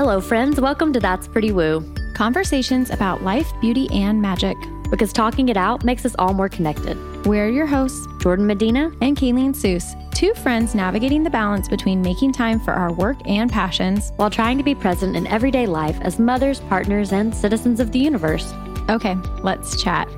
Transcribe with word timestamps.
Hello, 0.00 0.18
friends. 0.18 0.58
Welcome 0.58 0.94
to 0.94 0.98
That's 0.98 1.28
Pretty 1.28 1.52
Woo. 1.52 1.84
Conversations 2.14 2.88
about 2.88 3.22
life, 3.22 3.52
beauty, 3.60 3.86
and 3.92 4.18
magic. 4.22 4.56
Because 4.90 5.12
talking 5.12 5.50
it 5.50 5.58
out 5.58 5.84
makes 5.84 6.06
us 6.06 6.16
all 6.18 6.32
more 6.32 6.48
connected. 6.48 6.96
We're 7.26 7.50
your 7.50 7.66
hosts, 7.66 8.08
Jordan 8.18 8.46
Medina 8.46 8.90
and 9.02 9.14
Kayleen 9.14 9.54
Seuss, 9.54 9.84
two 10.14 10.32
friends 10.36 10.74
navigating 10.74 11.22
the 11.22 11.28
balance 11.28 11.68
between 11.68 12.00
making 12.00 12.32
time 12.32 12.60
for 12.60 12.72
our 12.72 12.90
work 12.94 13.18
and 13.26 13.52
passions 13.52 14.10
while 14.16 14.30
trying 14.30 14.56
to 14.56 14.64
be 14.64 14.74
present 14.74 15.16
in 15.16 15.26
everyday 15.26 15.66
life 15.66 15.98
as 16.00 16.18
mothers, 16.18 16.60
partners, 16.60 17.12
and 17.12 17.34
citizens 17.34 17.78
of 17.78 17.92
the 17.92 17.98
universe. 17.98 18.54
Okay, 18.88 19.16
let's 19.42 19.82
chat. 19.82 20.08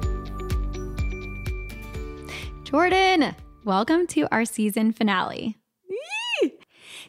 Jordan, 2.63 3.35
welcome 3.65 4.07
to 4.07 4.29
our 4.31 4.45
season 4.45 4.93
finale. 4.93 5.57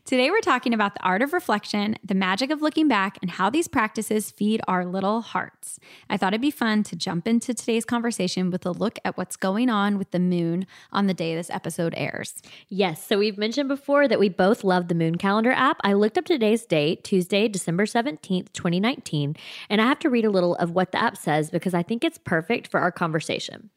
Today, 0.05 0.29
we're 0.31 0.41
talking 0.41 0.73
about 0.73 0.95
the 0.95 1.01
art 1.01 1.21
of 1.21 1.31
reflection, 1.31 1.95
the 2.03 2.13
magic 2.13 2.51
of 2.51 2.61
looking 2.61 2.89
back, 2.89 3.17
and 3.21 3.31
how 3.31 3.49
these 3.49 3.69
practices 3.69 4.31
feed 4.31 4.59
our 4.67 4.85
little 4.85 5.21
hearts. 5.21 5.79
I 6.09 6.17
thought 6.17 6.33
it'd 6.33 6.41
be 6.41 6.51
fun 6.51 6.83
to 6.83 6.97
jump 6.97 7.25
into 7.25 7.53
today's 7.53 7.85
conversation 7.85 8.51
with 8.51 8.65
a 8.65 8.71
look 8.71 8.99
at 9.05 9.15
what's 9.15 9.37
going 9.37 9.69
on 9.69 9.97
with 9.97 10.11
the 10.11 10.19
moon 10.19 10.67
on 10.91 11.07
the 11.07 11.13
day 11.13 11.35
this 11.35 11.49
episode 11.49 11.93
airs. 11.95 12.41
Yes, 12.67 13.01
so 13.01 13.17
we've 13.17 13.37
mentioned 13.37 13.69
before 13.69 14.09
that 14.09 14.19
we 14.19 14.27
both 14.27 14.65
love 14.65 14.89
the 14.89 14.93
moon 14.93 15.15
calendar 15.15 15.53
app. 15.53 15.79
I 15.85 15.93
looked 15.93 16.17
up 16.17 16.25
today's 16.25 16.65
date, 16.65 17.05
Tuesday, 17.05 17.47
December 17.47 17.85
17th, 17.85 18.51
2019, 18.51 19.37
and 19.69 19.81
I 19.81 19.85
have 19.85 19.99
to 19.99 20.09
read 20.09 20.25
a 20.25 20.29
little 20.29 20.55
of 20.55 20.71
what 20.71 20.91
the 20.91 21.01
app 21.01 21.15
says 21.15 21.49
because 21.49 21.73
I 21.73 21.81
think 21.81 22.03
it's 22.03 22.17
perfect 22.17 22.67
for 22.67 22.81
our 22.81 22.91
conversation. 22.91 23.69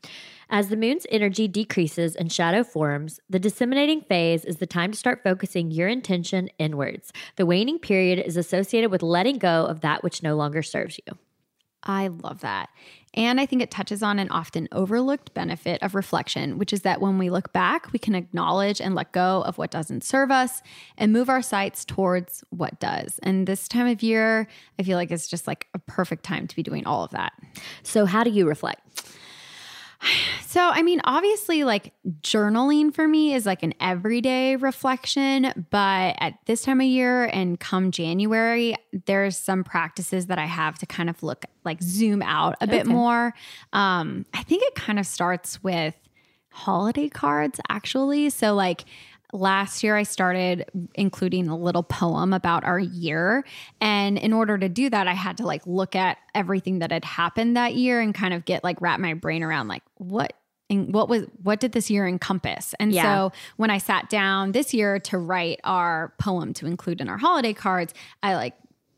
As 0.49 0.69
the 0.69 0.77
moon's 0.77 1.07
energy 1.11 1.49
decreases 1.49 2.15
and 2.15 2.31
shadow 2.31 2.63
forms, 2.63 3.19
the 3.29 3.41
disseminating 3.41 4.03
phase 4.03 4.45
is 4.45 4.57
the 4.57 4.67
time 4.67 4.93
to 4.93 4.99
start 4.99 5.25
focusing 5.25 5.73
your 5.73 5.89
intention 5.89 6.49
inwards. 6.59 7.13
The 7.35 7.47
waning 7.47 7.81
period 7.81 8.21
is 8.25 8.37
associated 8.37 8.91
with 8.91 9.03
letting 9.03 9.39
go 9.39 9.67
of 9.67 9.81
that 9.81 10.05
which 10.05 10.23
no 10.23 10.37
longer 10.37 10.63
serves 10.63 11.01
you. 11.05 11.19
I 11.83 12.09
love 12.09 12.41
that. 12.41 12.69
And 13.15 13.41
I 13.41 13.47
think 13.47 13.63
it 13.63 13.71
touches 13.71 14.03
on 14.03 14.19
an 14.19 14.29
often 14.31 14.69
overlooked 14.73 15.35
benefit 15.35 15.83
of 15.83 15.95
reflection, 15.95 16.59
which 16.59 16.73
is 16.73 16.83
that 16.83 17.01
when 17.01 17.19
we 17.19 17.31
look 17.31 17.53
back, 17.53 17.93
we 17.93 17.99
can 17.99 18.15
acknowledge 18.15 18.81
and 18.81 18.95
let 18.95 19.13
go 19.13 19.43
of 19.43 19.59
what 19.59 19.71
doesn't 19.71 20.05
serve 20.05 20.31
us 20.31 20.63
and 20.99 21.13
move 21.13 21.29
our 21.29 21.43
sights 21.43 21.85
towards 21.85 22.45
what 22.51 22.79
does. 22.79 23.19
And 23.23 23.47
this 23.47 23.69
time 23.69 23.87
of 23.87 24.03
year, 24.03 24.49
I 24.79 24.83
feel 24.83 24.97
like 24.97 25.11
it's 25.11 25.29
just 25.29 25.47
like 25.47 25.67
a 25.75 25.79
perfect 25.79 26.25
time 26.25 26.47
to 26.47 26.57
be 26.57 26.63
doing 26.63 26.87
all 26.87 27.05
of 27.05 27.11
that. 27.13 27.33
So, 27.83 28.05
how 28.05 28.23
do 28.23 28.31
you 28.31 28.47
reflect? 28.47 28.83
So, 30.47 30.61
I 30.61 30.83
mean, 30.83 31.01
obviously, 31.05 31.65
like 31.65 31.93
journaling 32.21 32.95
for 32.95 33.07
me 33.07 33.35
is 33.35 33.45
like 33.47 33.63
an 33.63 33.75
everyday 33.81 34.57
reflection, 34.57 35.67
but 35.71 36.17
at 36.19 36.35
this 36.47 36.63
time 36.63 36.81
of 36.81 36.87
year 36.87 37.25
and 37.25 37.61
come 37.61 37.91
January, 37.91 38.75
there's 39.07 39.37
some 39.37 39.65
practices 39.65 40.27
that 40.27 40.39
I 40.39 40.47
have 40.47 40.79
to 40.79 40.87
kind 40.87 41.11
of 41.11 41.23
look 41.23 41.45
like 41.65 41.83
zoom 41.83 42.23
out 42.23 42.57
a 42.61 42.67
bit 42.67 42.87
more. 42.87 43.35
Um, 43.73 44.25
I 44.33 44.43
think 44.43 44.63
it 44.63 44.75
kind 44.75 44.99
of 44.99 45.07
starts 45.07 45.63
with 45.63 45.95
holiday 46.51 47.09
cards, 47.09 47.61
actually. 47.69 48.31
So, 48.31 48.55
like, 48.55 48.85
last 49.37 49.83
year 49.83 49.97
I 49.97 50.03
started 50.03 50.65
including 50.95 51.49
a 51.49 51.57
little 51.57 51.83
poem 51.83 52.33
about 52.33 52.65
our 52.65 52.79
year. 52.79 53.45
And 53.81 54.19
in 54.19 54.33
order 54.33 54.59
to 54.59 54.69
do 54.69 54.91
that, 54.91 55.07
I 55.07 55.13
had 55.13 55.37
to 55.39 55.47
like 55.47 55.67
look 55.67 55.95
at 55.95 56.19
everything 56.35 56.81
that 56.81 56.91
had 56.91 57.05
happened 57.05 57.57
that 57.57 57.75
year 57.75 58.01
and 58.01 58.15
kind 58.15 58.35
of 58.35 58.45
get 58.45 58.65
like 58.65 58.81
wrap 58.81 58.99
my 58.99 59.15
brain 59.15 59.43
around 59.43 59.69
like 59.69 59.83
what 59.99 60.33
and 60.69 60.93
what 60.93 61.09
was 61.09 61.25
what 61.43 61.61
did 61.61 61.73
this 61.73 61.91
year 61.91 62.09
encompass? 62.09 62.75
And 62.81 62.93
yeah. 62.93 63.03
so 63.03 63.33
when 63.57 63.71
i 63.71 63.79
sat 63.79 64.11
down 64.11 64.51
this 64.51 64.75
year 64.75 64.99
to 64.99 65.17
write 65.17 65.61
our 65.63 66.13
poem 66.19 66.53
to 66.55 66.67
include 66.67 67.01
in 67.01 67.09
our 67.09 67.19
holiday 67.19 67.53
cards 67.53 67.95
i 68.25 68.35
like 68.35 68.55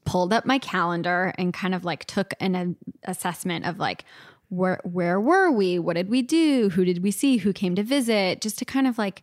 pulled 0.07 0.33
up 0.33 0.47
my 0.47 0.59
calendar 0.59 1.35
and 1.37 1.53
kind 1.53 1.75
of 1.75 1.85
like 1.85 2.07
took 2.07 2.33
an 2.41 2.55
a, 2.55 3.11
assessment 3.11 3.67
of 3.67 3.79
like 3.79 4.05
where 4.49 4.81
where 4.83 5.21
were 5.21 5.51
we? 5.51 5.79
What 5.79 5.97
did 5.97 6.09
we 6.09 6.23
do? 6.23 6.71
Who 6.71 6.85
did 6.85 7.03
we 7.03 7.11
see? 7.11 7.37
Who 7.39 7.53
came 7.53 7.75
to 7.75 7.83
visit? 7.83 8.41
Just 8.41 8.59
to 8.59 8.65
kind 8.65 8.87
of 8.87 8.97
like 8.97 9.23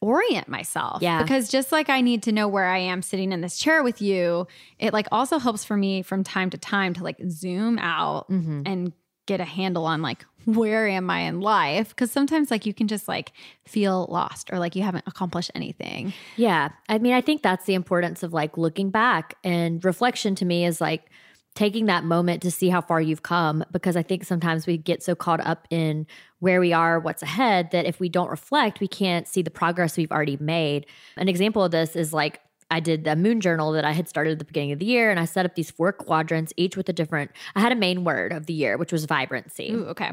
orient 0.00 0.48
myself. 0.48 1.02
Yeah. 1.02 1.22
Because 1.22 1.48
just 1.48 1.72
like 1.72 1.88
I 1.88 2.00
need 2.00 2.22
to 2.24 2.32
know 2.32 2.48
where 2.48 2.68
I 2.68 2.78
am 2.78 3.02
sitting 3.02 3.32
in 3.32 3.40
this 3.40 3.58
chair 3.58 3.82
with 3.82 4.00
you, 4.00 4.46
it 4.78 4.92
like 4.92 5.06
also 5.10 5.38
helps 5.38 5.64
for 5.64 5.76
me 5.76 6.02
from 6.02 6.24
time 6.24 6.50
to 6.50 6.58
time 6.58 6.94
to 6.94 7.02
like 7.02 7.18
zoom 7.28 7.78
out 7.78 8.30
mm-hmm. 8.30 8.62
and 8.64 8.92
get 9.26 9.40
a 9.40 9.44
handle 9.44 9.84
on 9.84 10.00
like 10.00 10.24
where 10.46 10.88
am 10.88 11.10
I 11.10 11.20
in 11.20 11.40
life? 11.40 11.90
Because 11.90 12.10
sometimes 12.10 12.50
like 12.50 12.64
you 12.64 12.72
can 12.72 12.88
just 12.88 13.06
like 13.06 13.32
feel 13.66 14.06
lost 14.08 14.50
or 14.50 14.58
like 14.58 14.74
you 14.74 14.82
haven't 14.82 15.04
accomplished 15.06 15.50
anything. 15.54 16.14
Yeah. 16.36 16.70
I 16.88 16.98
mean, 16.98 17.12
I 17.12 17.20
think 17.20 17.42
that's 17.42 17.66
the 17.66 17.74
importance 17.74 18.22
of 18.22 18.32
like 18.32 18.56
looking 18.56 18.90
back 18.90 19.34
and 19.44 19.84
reflection 19.84 20.34
to 20.36 20.46
me 20.46 20.64
is 20.64 20.80
like 20.80 21.10
taking 21.58 21.86
that 21.86 22.04
moment 22.04 22.40
to 22.40 22.52
see 22.52 22.68
how 22.68 22.80
far 22.80 23.00
you've 23.00 23.24
come 23.24 23.64
because 23.72 23.96
I 23.96 24.02
think 24.04 24.22
sometimes 24.22 24.64
we 24.64 24.78
get 24.78 25.02
so 25.02 25.16
caught 25.16 25.44
up 25.44 25.66
in 25.70 26.06
where 26.38 26.60
we 26.60 26.72
are, 26.72 27.00
what's 27.00 27.20
ahead, 27.20 27.72
that 27.72 27.84
if 27.84 27.98
we 27.98 28.08
don't 28.08 28.30
reflect, 28.30 28.78
we 28.78 28.86
can't 28.86 29.26
see 29.26 29.42
the 29.42 29.50
progress 29.50 29.96
we've 29.96 30.12
already 30.12 30.36
made. 30.36 30.86
An 31.16 31.28
example 31.28 31.64
of 31.64 31.72
this 31.72 31.96
is 31.96 32.12
like 32.12 32.38
I 32.70 32.78
did 32.78 33.02
the 33.02 33.16
moon 33.16 33.40
journal 33.40 33.72
that 33.72 33.84
I 33.84 33.90
had 33.90 34.08
started 34.08 34.34
at 34.34 34.38
the 34.38 34.44
beginning 34.44 34.70
of 34.70 34.78
the 34.78 34.84
year, 34.84 35.10
and 35.10 35.18
I 35.18 35.24
set 35.24 35.46
up 35.46 35.56
these 35.56 35.68
four 35.68 35.92
quadrants, 35.92 36.52
each 36.56 36.76
with 36.76 36.88
a 36.88 36.92
different. 36.92 37.32
I 37.56 37.60
had 37.60 37.72
a 37.72 37.76
main 37.76 38.04
word 38.04 38.32
of 38.32 38.46
the 38.46 38.52
year, 38.52 38.76
which 38.76 38.92
was 38.92 39.06
vibrancy. 39.06 39.72
Ooh, 39.72 39.86
okay. 39.86 40.12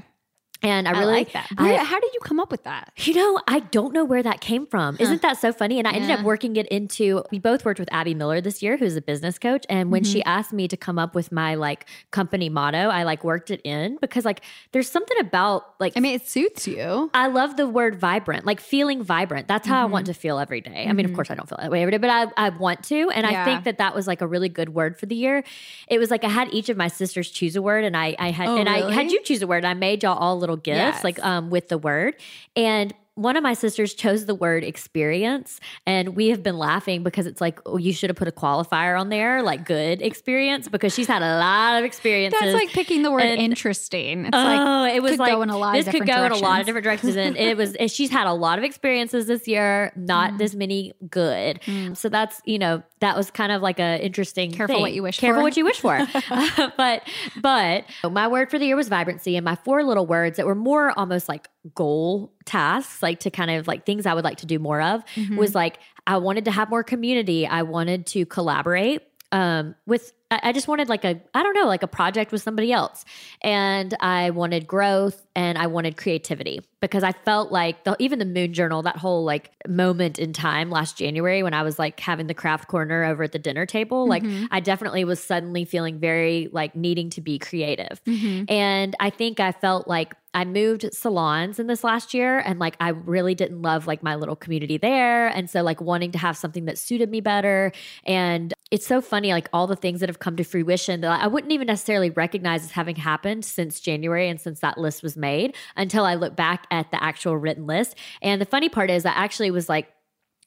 And 0.66 0.88
I 0.88 0.92
really 0.92 1.14
I 1.14 1.18
like 1.18 1.34
that. 1.34 1.50
I, 1.58 1.76
how 1.76 2.00
did 2.00 2.14
you 2.14 2.20
come 2.22 2.40
up 2.40 2.50
with 2.50 2.64
that? 2.64 2.92
You 2.98 3.14
know, 3.14 3.40
I 3.48 3.59
don't 3.59 3.94
know 3.94 4.03
where 4.03 4.24
that 4.24 4.42
came 4.42 4.66
from. 4.66 4.96
Huh. 4.96 5.03
Isn't 5.03 5.22
that 5.22 5.38
so 5.38 5.53
funny? 5.53 5.78
And 5.78 5.88
I 5.88 5.92
yeah. 5.92 5.98
ended 5.98 6.12
up 6.20 6.26
working 6.26 6.56
it 6.56 6.68
into, 6.68 7.24
we 7.31 7.38
both 7.40 7.64
worked 7.66 7.80
with 7.80 7.88
Abby 7.92 8.16
Miller 8.16 8.42
this 8.42 8.64
year, 8.64 8.76
who's 8.76 8.96
a 8.96 9.02
business 9.02 9.38
coach. 9.38 9.66
And 9.70 9.92
when 9.92 10.03
mm-hmm. 10.03 10.12
she 10.12 10.24
asked 10.24 10.53
me 10.53 10.68
to 10.68 10.76
come 10.76 10.98
up 10.98 11.14
with 11.14 11.31
my 11.31 11.53
like 11.53 11.86
company 12.12 12.50
motto, 12.50 12.90
I 12.90 13.03
like 13.03 13.24
worked 13.24 13.52
it 13.52 13.62
in 13.64 13.98
because 14.02 14.26
like 14.26 14.42
there's 14.72 14.90
something 14.90 15.20
about 15.20 15.80
like, 15.80 15.94
I 15.96 16.00
mean, 16.00 16.16
it 16.16 16.28
suits 16.28 16.68
you. 16.68 17.12
I 17.14 17.28
love 17.28 17.58
the 17.58 17.68
word 17.68 17.96
vibrant, 18.00 18.46
like 18.46 18.59
feeling 18.59 19.03
vibrant. 19.03 19.47
That's 19.47 19.68
how 19.68 19.76
mm-hmm. 19.76 19.84
I 19.84 19.94
want 19.94 20.06
mm-hmm. 20.06 20.14
to 20.14 20.20
feel 20.20 20.40
every 20.40 20.62
day. 20.62 20.88
I 20.88 20.94
mean, 20.94 21.06
of 21.06 21.12
mm-hmm. 21.12 21.16
course, 21.16 21.30
I 21.30 21.36
don't 21.36 21.47
feel 21.47 21.59
that 21.62 21.70
way 21.70 21.84
every 21.84 21.92
day, 21.92 21.97
but 21.97 22.09
I, 22.09 22.26
I 22.38 22.50
want 22.50 22.84
to. 22.86 23.09
And 23.12 23.28
yeah. 23.30 23.44
I 23.44 23.46
think 23.46 23.66
that 23.66 23.78
that 23.78 23.94
was 23.94 24.08
like 24.08 24.22
a 24.22 24.28
really 24.28 24.50
good 24.50 24.70
word 24.70 24.97
for 24.97 25.06
the 25.06 25.16
year. 25.16 25.44
It 25.88 26.00
was 26.00 26.09
like 26.09 26.24
I 26.24 26.30
had 26.30 26.52
each 26.52 26.70
of 26.70 26.78
my 26.78 26.88
sisters 26.88 27.30
choose 27.30 27.56
a 27.56 27.62
word 27.62 27.84
and 27.84 27.96
I, 27.96 28.16
I 28.18 28.32
had, 28.32 28.47
oh, 28.47 28.58
and 28.58 28.68
really? 28.68 28.92
I 28.92 28.92
had 28.92 29.12
you 29.12 29.22
choose 29.22 29.44
a 29.44 29.47
word. 29.47 29.58
And 29.58 29.68
I 29.68 29.74
made 29.76 30.02
y'all 30.02 30.18
all 30.18 30.40
little 30.40 30.55
gifts. 30.56 30.78
Yes. 30.78 31.04
Like, 31.04 31.24
um, 31.24 31.50
with 31.50 31.70
the 31.70 31.78
word. 31.78 32.16
And 32.56 32.94
one 33.16 33.38
of 33.38 33.44
my 33.44 33.53
sisters 33.53 33.94
chose 33.94 34.26
the 34.26 34.36
word 34.36 34.64
experience 34.64 35.62
and 35.86 36.18
we 36.18 36.28
have 36.28 36.44
been 36.44 36.58
laughing 36.58 37.02
because 37.02 37.26
it's 37.26 37.40
like 37.40 37.59
oh, 37.66 37.78
you 37.78 37.94
should 37.94 38.09
have 38.09 38.18
put 38.18 38.28
a 38.28 38.31
qualifier 38.31 39.00
on 39.00 39.08
there 39.08 39.42
like 39.42 39.66
good 39.66 40.02
experience 40.02 40.68
because 40.68 40.94
she's 40.94 41.08
had 41.08 41.22
a 41.22 41.38
lot 41.40 41.78
of 41.78 41.86
experiences 41.86 42.38
that's 42.42 42.53
like 42.53 42.70
picking 42.70 43.03
the 43.03 43.12
word 43.12 43.24
and, 43.24 43.40
interesting 43.40 44.26
it's 44.26 44.36
oh 44.36 44.44
like, 44.44 44.94
it 44.94 45.02
was 45.02 45.18
like 45.18 45.31
go 45.31 45.42
in 45.42 45.50
a 45.50 45.58
lot 45.58 45.74
this 45.74 45.86
could 45.86 46.06
go 46.06 46.14
directions. 46.14 46.40
in 46.40 46.46
a 46.46 46.50
lot 46.50 46.59
of 46.59 46.66
different 46.66 46.84
directions 46.84 47.16
and 47.16 47.38
it 47.38 47.56
was 47.56 47.76
she's 47.88 48.09
had 48.09 48.28
a 48.28 48.34
lot 48.34 48.58
of 48.58 48.66
experiences 48.66 49.28
this 49.28 49.47
year 49.47 49.94
not 49.96 50.34
mm. 50.34 50.38
this 50.38 50.53
many 50.53 50.92
good 51.09 51.62
mm. 51.62 51.96
so 51.96 52.09
that's 52.09 52.42
you 52.46 52.59
know 52.59 52.84
that 53.00 53.16
was 53.16 53.32
kind 53.32 53.52
of 53.52 53.62
like 53.62 53.80
a 53.80 54.03
interesting 54.03 54.52
careful 54.52 54.76
thing. 54.76 54.82
what 54.82 54.94
you 54.94 55.02
wish 55.02 55.20
careful 55.20 55.40
for. 55.40 55.44
what 55.44 55.56
you 55.56 55.64
wish 55.64 55.80
for 55.80 56.06
but 56.78 57.02
but 57.42 57.86
my 58.12 58.28
word 58.28 58.52
for 58.52 58.59
the 58.59 58.66
year 58.66 58.76
was 58.76 58.90
vibrancy 58.90 59.38
and 59.38 59.46
my 59.46 59.56
four 59.56 59.84
little 59.84 60.06
words 60.06 60.36
that 60.36 60.46
were 60.46 60.56
more 60.56 60.92
almost 61.00 61.30
like 61.30 61.47
goal 61.74 62.34
tasks 62.46 63.02
like 63.02 63.20
to 63.20 63.31
kind 63.31 63.50
of 63.50 63.68
like 63.68 63.86
things 63.86 64.06
i 64.06 64.14
would 64.14 64.24
like 64.24 64.38
to 64.38 64.46
do 64.46 64.59
more 64.59 64.81
of 64.81 65.03
mm-hmm. 65.16 65.36
was 65.36 65.56
like 65.56 65.80
i 66.06 66.18
wanted 66.18 66.46
to 66.46 66.52
have 66.52 66.70
more 66.70 66.84
community 66.84 67.48
i 67.48 67.64
wanted 67.64 68.06
to 68.06 68.26
collaborate 68.26 69.02
um, 69.31 69.76
with 69.86 70.14
I 70.31 70.53
just 70.53 70.68
wanted 70.68 70.90
like 70.90 71.03
a 71.03 71.22
I 71.34 71.44
don't 71.44 71.53
know 71.53 71.68
like 71.68 71.84
a 71.84 71.88
project 71.88 72.31
with 72.31 72.42
somebody 72.42 72.72
else, 72.72 73.06
and 73.42 73.94
I 74.00 74.31
wanted 74.31 74.66
growth 74.66 75.22
and 75.36 75.58
I 75.58 75.68
wanted 75.68 75.98
creativity 75.98 76.62
because 76.80 77.03
I 77.03 77.12
felt 77.12 77.52
like 77.52 77.84
the, 77.84 77.96
even 78.00 78.18
the 78.20 78.26
Moon 78.26 78.53
Journal 78.53 78.82
that 78.84 78.97
whole 78.97 79.24
like 79.24 79.52
moment 79.68 80.18
in 80.20 80.34
time 80.34 80.72
last 80.72 80.97
January 80.97 81.44
when 81.44 81.53
I 81.53 81.62
was 81.62 81.78
like 81.78 82.00
having 82.00 82.28
the 82.28 82.34
craft 82.34 82.67
corner 82.67 83.03
over 83.03 83.23
at 83.23 83.34
the 83.34 83.40
dinner 83.40 83.66
table, 83.66 84.08
like 84.08 84.23
mm-hmm. 84.23 84.46
I 84.52 84.62
definitely 84.62 85.06
was 85.06 85.22
suddenly 85.22 85.64
feeling 85.64 86.00
very 86.00 86.50
like 86.52 86.76
needing 86.76 87.12
to 87.12 87.22
be 87.22 87.38
creative, 87.38 88.03
mm-hmm. 88.06 88.46
and 88.52 88.96
I 89.00 89.12
think 89.12 89.40
I 89.40 89.52
felt 89.52 89.88
like 89.88 90.16
I 90.35 90.43
moved 90.43 90.93
salons 90.93 91.59
in 91.59 91.67
this 91.67 91.82
last 91.84 92.14
year 92.14 92.40
and 92.40 92.59
like 92.59 92.76
I 92.82 92.90
really 92.90 93.34
didn't 93.35 93.61
love 93.61 93.87
like 93.87 94.03
my 94.03 94.16
little 94.16 94.35
community 94.35 94.78
there. 94.78 95.29
And 95.29 95.49
so 95.49 95.64
like 95.64 95.79
wanting 95.79 96.11
to 96.11 96.17
have 96.17 96.35
something 96.35 96.66
that 96.66 96.78
suited 96.78 97.09
me 97.09 97.22
better. 97.22 97.72
And 98.05 98.53
it's 98.70 98.85
so 98.85 98.99
funny, 98.99 99.32
like 99.32 99.47
all 99.53 99.66
the 99.66 99.78
things 99.78 100.02
that 100.02 100.09
have 100.09 100.20
come 100.20 100.35
to 100.35 100.43
fruition 100.43 100.99
that 101.02 101.22
I 101.22 101.28
wouldn't 101.28 101.53
even 101.53 101.67
necessarily 101.67 102.09
recognize 102.09 102.66
as 102.66 102.72
having 102.72 102.97
happened 102.97 103.46
since 103.46 103.79
January 103.79 104.28
and 104.28 104.41
since 104.41 104.59
that 104.59 104.78
list 104.78 105.03
was 105.03 105.16
made 105.16 105.55
until 105.78 106.03
I 106.03 106.16
look 106.16 106.35
back 106.35 106.67
at 106.70 106.91
the 106.91 107.02
actual 107.02 107.38
written 107.38 107.66
list. 107.66 107.96
And 108.22 108.41
the 108.41 108.46
funny 108.46 108.67
part 108.67 108.90
is 108.90 109.05
I 109.05 109.11
actually 109.11 109.52
was 109.52 109.70
like 109.70 109.88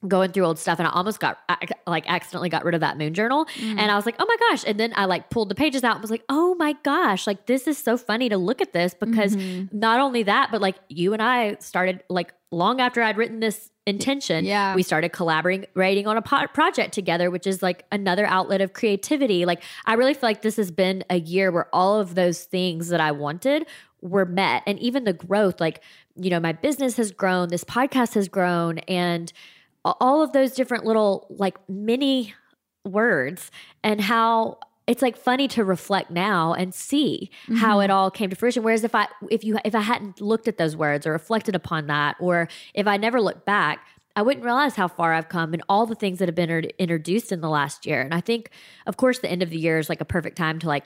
going 0.07 0.31
through 0.31 0.45
old 0.45 0.57
stuff 0.57 0.79
and 0.79 0.87
I 0.87 0.91
almost 0.91 1.19
got 1.19 1.39
like 1.85 2.09
accidentally 2.09 2.49
got 2.49 2.63
rid 2.63 2.73
of 2.73 2.81
that 2.81 2.97
moon 2.97 3.13
journal 3.13 3.45
mm. 3.45 3.77
and 3.77 3.91
I 3.91 3.95
was 3.95 4.05
like 4.05 4.15
oh 4.17 4.25
my 4.25 4.37
gosh 4.49 4.63
and 4.65 4.79
then 4.79 4.93
I 4.95 5.05
like 5.05 5.29
pulled 5.29 5.49
the 5.49 5.55
pages 5.55 5.83
out 5.83 5.95
and 5.95 6.01
was 6.01 6.11
like 6.11 6.23
oh 6.29 6.55
my 6.55 6.73
gosh 6.83 7.27
like 7.27 7.47
this 7.47 7.67
is 7.67 7.77
so 7.77 7.97
funny 7.97 8.29
to 8.29 8.37
look 8.37 8.61
at 8.61 8.71
this 8.71 8.93
because 8.93 9.35
mm-hmm. 9.35 9.77
not 9.77 9.99
only 9.99 10.23
that 10.23 10.51
but 10.51 10.61
like 10.61 10.77
you 10.87 11.11
and 11.11 11.21
I 11.21 11.57
started 11.59 12.03
like 12.09 12.33
long 12.51 12.79
after 12.79 13.01
I'd 13.01 13.17
written 13.17 13.39
this 13.39 13.71
intention. 13.85 14.45
Yeah. 14.45 14.75
We 14.75 14.83
started 14.83 15.09
collaborating 15.09 15.67
writing 15.73 16.07
on 16.07 16.15
a 16.15 16.21
po- 16.21 16.47
project 16.47 16.93
together, 16.93 17.29
which 17.29 17.45
is 17.45 17.61
like 17.61 17.85
another 17.91 18.25
outlet 18.25 18.61
of 18.61 18.73
creativity. 18.73 19.45
Like, 19.45 19.63
I 19.85 19.95
really 19.95 20.13
feel 20.13 20.29
like 20.29 20.41
this 20.41 20.55
has 20.57 20.71
been 20.71 21.03
a 21.09 21.19
year 21.19 21.51
where 21.51 21.67
all 21.73 21.99
of 21.99 22.15
those 22.15 22.43
things 22.43 22.89
that 22.89 23.01
I 23.01 23.11
wanted 23.11 23.67
were 24.01 24.25
met. 24.25 24.63
And 24.65 24.79
even 24.79 25.03
the 25.03 25.13
growth, 25.13 25.59
like, 25.59 25.81
you 26.15 26.29
know, 26.29 26.39
my 26.39 26.53
business 26.53 26.97
has 26.97 27.11
grown, 27.11 27.49
this 27.49 27.63
podcast 27.63 28.13
has 28.13 28.29
grown, 28.29 28.79
and 28.79 29.31
all 29.85 30.21
of 30.21 30.33
those 30.33 30.53
different 30.53 30.85
little 30.85 31.27
like 31.29 31.57
mini 31.69 32.33
words 32.85 33.51
and 33.83 34.01
how 34.01 34.57
it's 34.87 35.03
like 35.03 35.15
funny 35.15 35.47
to 35.47 35.63
reflect 35.63 36.09
now 36.09 36.53
and 36.53 36.73
see 36.73 37.29
mm-hmm. 37.43 37.57
how 37.57 37.79
it 37.79 37.91
all 37.91 38.09
came 38.09 38.29
to 38.29 38.35
fruition 38.35 38.63
whereas 38.63 38.83
if 38.83 38.95
i 38.95 39.07
if 39.29 39.43
you 39.43 39.57
if 39.63 39.75
i 39.75 39.81
hadn't 39.81 40.19
looked 40.19 40.47
at 40.47 40.57
those 40.57 40.75
words 40.75 41.05
or 41.05 41.11
reflected 41.11 41.55
upon 41.55 41.87
that 41.87 42.15
or 42.19 42.47
if 42.73 42.87
i 42.87 42.97
never 42.97 43.21
looked 43.21 43.45
back 43.45 43.85
i 44.15 44.21
wouldn't 44.21 44.43
realize 44.43 44.75
how 44.75 44.87
far 44.87 45.13
i've 45.13 45.29
come 45.29 45.53
and 45.53 45.63
all 45.69 45.85
the 45.85 45.95
things 45.95 46.19
that 46.19 46.27
have 46.27 46.35
been 46.35 46.49
introduced 46.79 47.31
in 47.31 47.41
the 47.41 47.49
last 47.49 47.85
year 47.85 48.01
and 48.01 48.13
i 48.13 48.21
think 48.21 48.49
of 48.87 48.97
course 48.97 49.19
the 49.19 49.29
end 49.29 49.43
of 49.43 49.49
the 49.49 49.59
year 49.59 49.77
is 49.77 49.89
like 49.89 50.01
a 50.01 50.05
perfect 50.05 50.37
time 50.37 50.59
to 50.59 50.67
like 50.67 50.85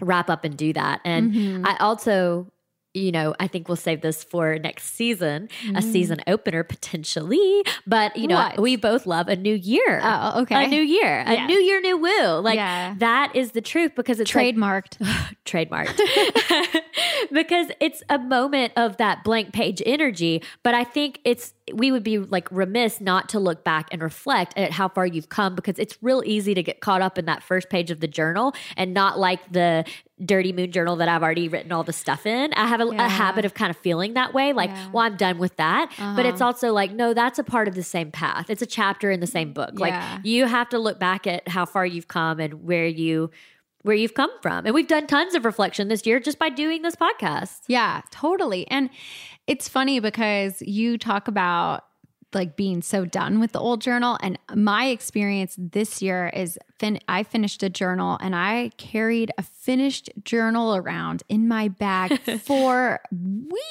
wrap 0.00 0.28
up 0.28 0.44
and 0.44 0.56
do 0.56 0.72
that 0.72 1.00
and 1.04 1.32
mm-hmm. 1.32 1.66
i 1.66 1.76
also 1.78 2.46
you 2.94 3.10
know, 3.10 3.34
I 3.40 3.48
think 3.48 3.68
we'll 3.68 3.76
save 3.76 4.00
this 4.00 4.22
for 4.22 4.56
next 4.58 4.94
season, 4.94 5.48
mm. 5.66 5.76
a 5.76 5.82
season 5.82 6.20
opener 6.28 6.62
potentially. 6.62 7.62
But 7.86 8.16
you 8.16 8.28
know, 8.28 8.36
what? 8.36 8.60
we 8.60 8.76
both 8.76 9.04
love 9.04 9.28
a 9.28 9.36
new 9.36 9.54
year. 9.54 10.00
Oh, 10.02 10.42
okay. 10.42 10.64
A 10.64 10.68
new 10.68 10.80
year, 10.80 11.24
a 11.26 11.46
new 11.46 11.58
year, 11.58 11.80
new 11.80 11.98
woo. 11.98 12.40
Like 12.40 12.56
yeah. 12.56 12.94
that 12.98 13.34
is 13.34 13.50
the 13.50 13.60
truth 13.60 13.92
because 13.96 14.20
it's 14.20 14.30
trademarked. 14.30 15.00
Like, 15.00 15.44
trademarked. 15.44 16.00
because 17.32 17.68
it's 17.80 18.02
a 18.08 18.18
moment 18.18 18.72
of 18.76 18.96
that 18.98 19.24
blank 19.24 19.52
page 19.52 19.82
energy. 19.84 20.42
But 20.62 20.74
I 20.74 20.84
think 20.84 21.20
it's 21.24 21.52
we 21.72 21.90
would 21.90 22.02
be 22.02 22.18
like 22.18 22.50
remiss 22.50 23.00
not 23.00 23.30
to 23.30 23.40
look 23.40 23.64
back 23.64 23.88
and 23.90 24.02
reflect 24.02 24.52
at 24.58 24.70
how 24.70 24.88
far 24.88 25.06
you've 25.06 25.30
come 25.30 25.54
because 25.54 25.78
it's 25.78 25.96
real 26.02 26.22
easy 26.26 26.52
to 26.52 26.62
get 26.62 26.80
caught 26.80 27.00
up 27.00 27.16
in 27.18 27.24
that 27.24 27.42
first 27.42 27.70
page 27.70 27.90
of 27.90 28.00
the 28.00 28.08
journal 28.08 28.54
and 28.76 28.92
not 28.92 29.18
like 29.18 29.40
the 29.50 29.84
dirty 30.24 30.52
moon 30.52 30.70
journal 30.70 30.96
that 30.96 31.08
I've 31.08 31.22
already 31.22 31.48
written 31.48 31.72
all 31.72 31.82
the 31.82 31.92
stuff 31.92 32.26
in. 32.26 32.52
I 32.52 32.66
have 32.66 32.80
a, 32.80 32.86
yeah. 32.86 33.06
a 33.06 33.08
habit 33.08 33.44
of 33.44 33.54
kind 33.54 33.70
of 33.70 33.76
feeling 33.78 34.14
that 34.14 34.34
way, 34.34 34.52
like, 34.52 34.70
yeah. 34.70 34.90
well, 34.92 35.04
I'm 35.04 35.16
done 35.16 35.38
with 35.38 35.56
that. 35.56 35.90
Uh-huh. 35.92 36.14
But 36.14 36.26
it's 36.26 36.40
uh-huh. 36.40 36.48
also 36.48 36.72
like, 36.72 36.92
no, 36.92 37.14
that's 37.14 37.38
a 37.38 37.44
part 37.44 37.66
of 37.66 37.74
the 37.74 37.82
same 37.82 38.10
path. 38.10 38.50
It's 38.50 38.62
a 38.62 38.66
chapter 38.66 39.10
in 39.10 39.20
the 39.20 39.26
same 39.26 39.52
book. 39.52 39.70
Yeah. 39.74 39.80
Like 39.80 40.24
you 40.24 40.46
have 40.46 40.68
to 40.68 40.78
look 40.78 41.00
back 41.00 41.26
at 41.26 41.48
how 41.48 41.64
far 41.64 41.86
you've 41.86 42.08
come 42.08 42.40
and 42.40 42.64
where 42.64 42.86
you 42.86 43.30
where 43.84 43.94
you've 43.94 44.14
come 44.14 44.30
from. 44.40 44.64
And 44.66 44.74
we've 44.74 44.88
done 44.88 45.06
tons 45.06 45.34
of 45.34 45.44
reflection 45.44 45.88
this 45.88 46.04
year 46.04 46.18
just 46.18 46.38
by 46.38 46.48
doing 46.48 46.82
this 46.82 46.96
podcast. 46.96 47.60
Yeah, 47.68 48.00
totally. 48.10 48.66
And 48.68 48.90
it's 49.46 49.68
funny 49.68 50.00
because 50.00 50.60
you 50.62 50.98
talk 50.98 51.28
about 51.28 51.84
like 52.34 52.56
being 52.56 52.82
so 52.82 53.04
done 53.04 53.40
with 53.40 53.52
the 53.52 53.60
old 53.60 53.80
journal 53.80 54.18
and 54.22 54.38
my 54.54 54.86
experience 54.86 55.54
this 55.58 56.02
year 56.02 56.30
is 56.34 56.58
fin- 56.78 57.00
I 57.08 57.22
finished 57.22 57.62
a 57.62 57.70
journal 57.70 58.18
and 58.20 58.34
I 58.34 58.70
carried 58.76 59.30
a 59.38 59.42
finished 59.42 60.10
journal 60.24 60.76
around 60.76 61.22
in 61.28 61.48
my 61.48 61.68
bag 61.68 62.20
for 62.40 63.00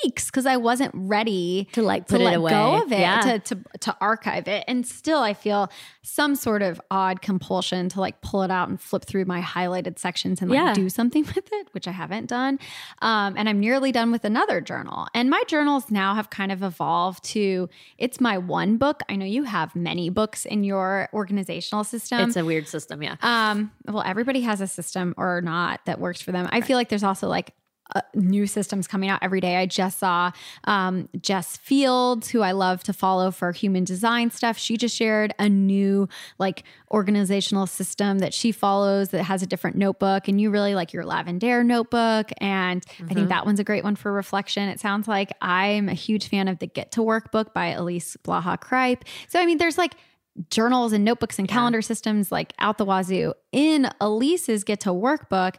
weeks 0.04 0.26
because 0.26 0.46
I 0.46 0.58
wasn't 0.58 0.92
ready 0.96 1.68
to 1.74 1.84
like 1.84 2.08
put 2.08 2.20
to 2.20 2.26
it 2.26 2.34
away. 2.34 2.52
go 2.52 2.84
of 2.84 2.92
it 2.92 3.00
yeah. 3.00 3.22
to, 3.22 3.40
to 3.40 3.64
to 3.82 3.98
archive 4.02 4.48
it 4.48 4.64
and 4.68 4.88
still 4.88 5.20
I 5.20 5.34
feel 5.34 5.70
some 6.02 6.36
sort 6.36 6.62
of 6.62 6.82
odd 6.90 7.22
compulsion 7.22 7.90
to 7.90 8.00
like 8.00 8.22
pull 8.22 8.44
it 8.44 8.52
out 8.52 8.70
and 8.70 8.80
flip 8.82 9.06
through 9.06 9.26
my 9.26 9.42
highlighted 9.42 10.00
sections 10.00 10.42
and 10.42 10.50
like 10.50 10.58
yeah. 10.58 10.74
do 10.74 10.90
something 10.90 11.24
with 11.36 11.50
it 11.52 11.68
which 11.72 11.88
I 11.88 11.92
haven't 11.92 12.28
done 12.28 12.60
um, 13.02 13.36
and 13.38 13.48
I'm 13.48 13.60
nearly 13.60 13.92
done 13.92 14.12
with 14.12 14.26
another 14.26 14.62
journal 14.62 15.08
and 15.14 15.30
my 15.30 15.44
journals 15.48 15.92
now 15.92 16.16
have 16.16 16.30
kind 16.30 16.52
of 16.52 16.64
evolved 16.64 17.24
to 17.26 17.70
it's 17.98 18.20
my 18.20 18.38
one 18.54 18.78
book 18.78 19.02
I 19.10 19.16
know 19.16 19.26
you 19.26 19.44
have 19.44 19.76
many 19.76 20.10
books 20.10 20.46
in 20.46 20.64
your 20.64 21.10
organizational 21.14 21.84
system 21.84 22.20
it's 22.22 22.38
a 22.38 22.46
weird 22.46 22.68
system 22.68 23.02
yeah. 23.02 23.16
Um, 23.22 23.72
well, 23.86 24.04
everybody 24.06 24.42
has 24.42 24.62
a 24.62 24.68
system 24.68 25.14
or 25.18 25.42
not 25.42 25.82
that 25.86 26.00
works 26.00 26.22
for 26.22 26.32
them. 26.32 26.48
I 26.52 26.62
feel 26.62 26.78
like 26.78 26.90
there's 26.90 27.04
also 27.04 27.28
like 27.28 27.54
uh, 27.96 28.02
new 28.14 28.48
systems 28.48 28.88
coming 28.88 29.10
out 29.10 29.20
every 29.22 29.42
day. 29.42 29.58
I 29.58 29.66
just 29.66 30.00
saw 30.00 30.32
um, 30.64 31.10
Jess 31.22 31.58
Fields, 31.58 32.30
who 32.30 32.42
I 32.42 32.52
love 32.52 32.84
to 32.84 32.94
follow 32.94 33.32
for 33.32 33.52
human 33.52 33.84
design 33.84 34.32
stuff. 34.32 34.58
She 34.58 34.78
just 34.78 34.96
shared 34.96 35.34
a 35.38 35.50
new 35.50 36.08
like 36.40 36.64
organizational 36.92 37.68
system 37.68 38.20
that 38.20 38.34
she 38.34 38.52
follows 38.52 39.10
that 39.10 39.24
has 39.24 39.44
a 39.44 39.48
different 39.48 39.76
notebook. 39.76 40.28
And 40.28 40.40
you 40.40 40.50
really 40.50 40.76
like 40.76 40.94
your 40.94 41.06
Lavender 41.06 41.64
notebook. 41.64 42.32
And 42.38 42.86
mm-hmm. 42.86 43.04
I 43.04 43.08
think 43.08 43.20
mm-hmm. 43.20 43.28
that 43.30 43.46
one's 43.46 43.60
a 43.60 43.64
great 43.64 43.84
one 43.84 43.96
for 43.96 44.12
reflection. 44.12 44.70
It 44.70 44.80
sounds 44.80 45.08
like 45.08 45.32
I'm 45.42 45.90
a 45.90 45.94
huge 45.94 46.30
fan 46.30 46.48
of 46.48 46.60
the 46.60 46.68
Get 46.68 46.92
to 46.94 47.04
Work 47.04 47.32
book 47.32 47.54
by 47.54 47.68
Elise 47.68 48.18
Blaha 48.24 48.60
Cripe. 48.60 49.04
So, 49.28 49.40
I 49.40 49.46
mean, 49.46 49.58
there's 49.58 49.78
like, 49.78 49.96
journals 50.50 50.94
and 50.94 51.06
notebooks 51.06 51.38
and 51.38 51.48
calendar 51.48 51.78
yeah. 51.78 51.84
systems 51.84 52.32
like 52.32 52.54
out 52.58 52.80
the 52.80 52.86
wazoo 52.86 53.34
in 53.52 53.88
Elise's 54.02 54.64
Get 54.64 54.80
to 54.80 54.90
Workbook 54.90 55.58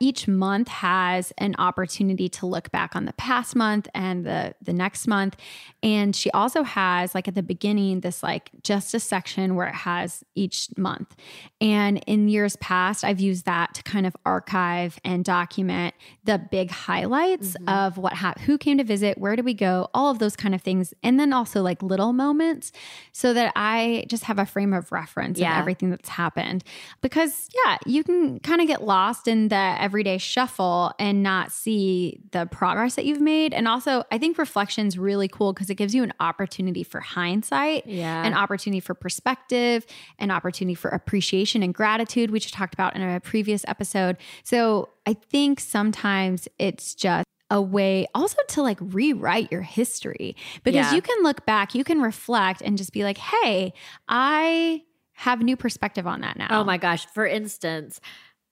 each 0.00 0.28
month 0.28 0.68
has 0.68 1.32
an 1.38 1.54
opportunity 1.58 2.28
to 2.28 2.46
look 2.46 2.70
back 2.70 2.94
on 2.94 3.04
the 3.04 3.12
past 3.14 3.56
month 3.56 3.88
and 3.94 4.24
the 4.24 4.54
the 4.62 4.72
next 4.72 5.08
month 5.08 5.36
and 5.82 6.14
she 6.14 6.30
also 6.30 6.62
has 6.62 7.14
like 7.14 7.26
at 7.26 7.34
the 7.34 7.42
beginning 7.42 8.00
this 8.00 8.22
like 8.22 8.50
just 8.62 8.94
a 8.94 9.00
section 9.00 9.56
where 9.56 9.66
it 9.66 9.74
has 9.74 10.22
each 10.36 10.68
month 10.76 11.16
and 11.60 11.98
in 12.06 12.28
years 12.28 12.54
past 12.56 13.02
I've 13.02 13.20
used 13.20 13.44
that 13.46 13.74
to 13.74 13.82
kind 13.82 14.06
of 14.06 14.14
archive 14.24 15.00
and 15.04 15.24
document 15.24 15.94
the 16.22 16.38
big 16.38 16.70
highlights 16.70 17.48
mm-hmm. 17.54 17.68
of 17.68 17.98
what 17.98 18.12
happened 18.12 18.44
who 18.44 18.58
came 18.58 18.78
to 18.78 18.84
visit 18.84 19.18
where 19.18 19.34
do 19.34 19.42
we 19.42 19.54
go 19.54 19.88
all 19.94 20.10
of 20.10 20.20
those 20.20 20.36
kind 20.36 20.54
of 20.54 20.62
things 20.62 20.94
and 21.02 21.18
then 21.18 21.32
also 21.32 21.60
like 21.60 21.82
little 21.82 22.12
moments 22.12 22.70
so 23.10 23.34
that 23.34 23.52
I 23.56 24.04
just 24.08 24.24
have 24.24 24.38
a 24.38 24.46
frame 24.46 24.72
of 24.72 24.92
reference 24.92 25.40
yeah. 25.40 25.54
of 25.54 25.58
everything 25.58 25.90
that's 25.90 26.08
happened 26.08 26.62
because 27.00 27.48
yeah 27.64 27.78
you 27.84 28.04
can 28.04 28.38
kind 28.40 28.60
of 28.60 28.68
get 28.68 28.84
lost 28.84 29.26
in 29.26 29.48
everyday 29.80 30.18
shuffle 30.18 30.92
and 30.98 31.22
not 31.22 31.52
see 31.52 32.20
the 32.32 32.46
progress 32.46 32.94
that 32.96 33.04
you've 33.04 33.20
made. 33.20 33.54
And 33.54 33.68
also, 33.68 34.04
I 34.10 34.18
think 34.18 34.38
reflection's 34.38 34.98
really 34.98 35.28
cool 35.28 35.52
because 35.52 35.70
it 35.70 35.74
gives 35.74 35.94
you 35.94 36.02
an 36.02 36.12
opportunity 36.20 36.82
for 36.82 37.00
hindsight, 37.00 37.86
yeah. 37.86 38.24
an 38.24 38.34
opportunity 38.34 38.80
for 38.80 38.94
perspective, 38.94 39.86
an 40.18 40.30
opportunity 40.30 40.74
for 40.74 40.88
appreciation 40.88 41.62
and 41.62 41.74
gratitude, 41.74 42.30
which 42.30 42.46
I 42.46 42.56
talked 42.56 42.74
about 42.74 42.96
in 42.96 43.02
a 43.02 43.20
previous 43.20 43.64
episode. 43.68 44.16
So 44.42 44.88
I 45.06 45.14
think 45.14 45.60
sometimes 45.60 46.48
it's 46.58 46.94
just 46.94 47.26
a 47.50 47.60
way 47.60 48.06
also 48.14 48.38
to 48.48 48.62
like 48.62 48.78
rewrite 48.80 49.52
your 49.52 49.60
history 49.60 50.34
because 50.64 50.86
yeah. 50.86 50.94
you 50.94 51.02
can 51.02 51.22
look 51.22 51.44
back, 51.44 51.74
you 51.74 51.84
can 51.84 52.00
reflect 52.00 52.62
and 52.62 52.78
just 52.78 52.92
be 52.92 53.04
like, 53.04 53.18
hey, 53.18 53.74
I 54.08 54.82
have 55.12 55.42
new 55.42 55.56
perspective 55.56 56.06
on 56.06 56.22
that 56.22 56.38
now. 56.38 56.48
Oh 56.50 56.64
my 56.64 56.78
gosh. 56.78 57.06
For 57.06 57.26
instance, 57.26 58.00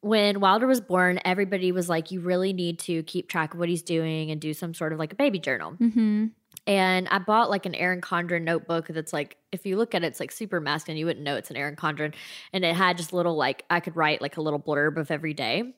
when 0.00 0.40
Wilder 0.40 0.66
was 0.66 0.80
born, 0.80 1.20
everybody 1.24 1.72
was 1.72 1.88
like, 1.88 2.10
you 2.10 2.20
really 2.20 2.52
need 2.52 2.78
to 2.80 3.02
keep 3.02 3.28
track 3.28 3.54
of 3.54 3.60
what 3.60 3.68
he's 3.68 3.82
doing 3.82 4.30
and 4.30 4.40
do 4.40 4.54
some 4.54 4.72
sort 4.74 4.92
of 4.92 4.98
like 4.98 5.12
a 5.12 5.16
baby 5.16 5.38
journal. 5.38 5.72
Mm-hmm. 5.72 6.26
And 6.66 7.08
I 7.08 7.18
bought 7.18 7.50
like 7.50 7.66
an 7.66 7.74
Erin 7.74 8.00
Condren 8.00 8.42
notebook 8.42 8.88
that's 8.88 9.12
like 9.12 9.36
if 9.52 9.66
you 9.66 9.76
look 9.76 9.94
at 9.94 10.04
it, 10.04 10.08
it's 10.08 10.20
like 10.20 10.30
super 10.30 10.60
masculine. 10.60 10.98
You 10.98 11.06
wouldn't 11.06 11.24
know 11.24 11.36
it's 11.36 11.50
an 11.50 11.56
Erin 11.56 11.76
Condren. 11.76 12.14
And 12.52 12.64
it 12.64 12.74
had 12.74 12.96
just 12.96 13.12
little 13.12 13.36
like 13.36 13.64
I 13.68 13.80
could 13.80 13.96
write 13.96 14.22
like 14.22 14.36
a 14.36 14.40
little 14.40 14.60
blurb 14.60 14.96
of 14.96 15.10
every 15.10 15.34
day. 15.34 15.74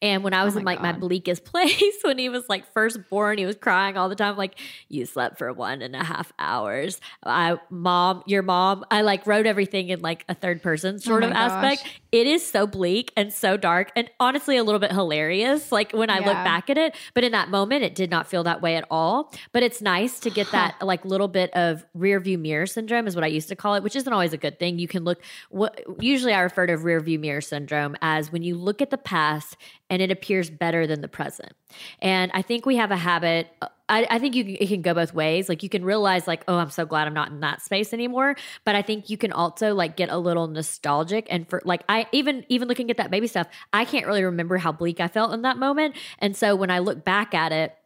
And 0.00 0.22
when 0.22 0.32
I 0.32 0.44
was 0.44 0.54
oh 0.54 0.60
in 0.60 0.64
like 0.64 0.78
God. 0.78 0.82
my 0.82 0.92
bleakest 0.92 1.44
place, 1.44 1.98
when 2.02 2.18
he 2.18 2.28
was 2.28 2.48
like 2.48 2.72
first 2.72 3.08
born, 3.10 3.38
he 3.38 3.46
was 3.46 3.56
crying 3.56 3.96
all 3.96 4.08
the 4.08 4.14
time, 4.14 4.36
like, 4.36 4.58
you 4.88 5.06
slept 5.06 5.38
for 5.38 5.52
one 5.52 5.82
and 5.82 5.96
a 5.96 6.04
half 6.04 6.32
hours. 6.38 7.00
I 7.24 7.58
mom, 7.70 8.22
your 8.26 8.42
mom, 8.42 8.84
I 8.90 9.02
like 9.02 9.26
wrote 9.26 9.46
everything 9.46 9.88
in 9.88 10.00
like 10.00 10.24
a 10.28 10.34
third 10.34 10.62
person 10.62 10.98
sort 10.98 11.24
oh 11.24 11.28
of 11.28 11.32
aspect. 11.32 11.88
It 12.12 12.26
is 12.26 12.46
so 12.46 12.66
bleak 12.66 13.12
and 13.16 13.32
so 13.32 13.56
dark 13.56 13.90
and 13.96 14.08
honestly 14.20 14.56
a 14.56 14.64
little 14.64 14.78
bit 14.78 14.92
hilarious, 14.92 15.72
like 15.72 15.92
when 15.92 16.10
I 16.10 16.20
yeah. 16.20 16.26
look 16.26 16.36
back 16.36 16.70
at 16.70 16.78
it. 16.78 16.94
But 17.14 17.24
in 17.24 17.32
that 17.32 17.50
moment, 17.50 17.82
it 17.82 17.94
did 17.94 18.10
not 18.10 18.28
feel 18.28 18.44
that 18.44 18.62
way 18.62 18.76
at 18.76 18.84
all. 18.90 19.32
But 19.52 19.62
it's 19.62 19.82
nice 19.82 20.20
to 20.20 20.30
get 20.30 20.50
that 20.52 20.80
like 20.80 21.04
little 21.04 21.28
bit 21.28 21.50
of 21.54 21.84
rear 21.94 22.20
view 22.20 22.38
mirror 22.38 22.66
syndrome 22.66 23.06
what 23.16 23.24
I 23.24 23.28
used 23.28 23.48
to 23.48 23.56
call 23.56 23.74
it, 23.74 23.82
which 23.82 23.96
isn't 23.96 24.12
always 24.12 24.32
a 24.32 24.36
good 24.36 24.60
thing. 24.60 24.78
You 24.78 24.86
can 24.86 25.02
look 25.02 25.22
what 25.50 25.82
usually 25.98 26.32
I 26.32 26.40
refer 26.40 26.66
to 26.66 26.76
rear 26.76 27.00
view 27.00 27.18
mirror 27.18 27.40
syndrome 27.40 27.96
as 28.00 28.30
when 28.30 28.42
you 28.42 28.54
look 28.56 28.80
at 28.80 28.90
the 28.90 28.98
past 28.98 29.56
and 29.90 30.00
it 30.00 30.10
appears 30.10 30.50
better 30.50 30.86
than 30.86 31.00
the 31.00 31.08
present. 31.08 31.52
And 32.00 32.30
I 32.34 32.42
think 32.42 32.66
we 32.66 32.76
have 32.76 32.90
a 32.90 32.96
habit. 32.96 33.48
Uh, 33.60 33.68
I, 33.88 34.06
I 34.10 34.18
think 34.18 34.34
you 34.34 34.56
it 34.58 34.66
can 34.66 34.82
go 34.82 34.94
both 34.94 35.14
ways. 35.14 35.48
Like 35.48 35.62
you 35.62 35.68
can 35.68 35.84
realize, 35.84 36.26
like, 36.26 36.42
oh, 36.48 36.56
I'm 36.56 36.70
so 36.70 36.84
glad 36.84 37.06
I'm 37.06 37.14
not 37.14 37.30
in 37.30 37.40
that 37.40 37.62
space 37.62 37.92
anymore. 37.92 38.34
But 38.64 38.74
I 38.74 38.82
think 38.82 39.10
you 39.10 39.16
can 39.16 39.32
also 39.32 39.74
like 39.74 39.96
get 39.96 40.08
a 40.08 40.18
little 40.18 40.48
nostalgic. 40.48 41.26
And 41.30 41.48
for 41.48 41.62
like, 41.64 41.82
I 41.88 42.06
even 42.12 42.44
even 42.48 42.68
looking 42.68 42.90
at 42.90 42.96
that 42.96 43.10
baby 43.10 43.28
stuff, 43.28 43.46
I 43.72 43.84
can't 43.84 44.06
really 44.06 44.24
remember 44.24 44.58
how 44.58 44.72
bleak 44.72 45.00
I 45.00 45.08
felt 45.08 45.32
in 45.32 45.42
that 45.42 45.56
moment. 45.56 45.94
And 46.18 46.36
so 46.36 46.56
when 46.56 46.70
I 46.70 46.80
look 46.80 47.04
back 47.04 47.32
at 47.32 47.52
it 47.52 47.76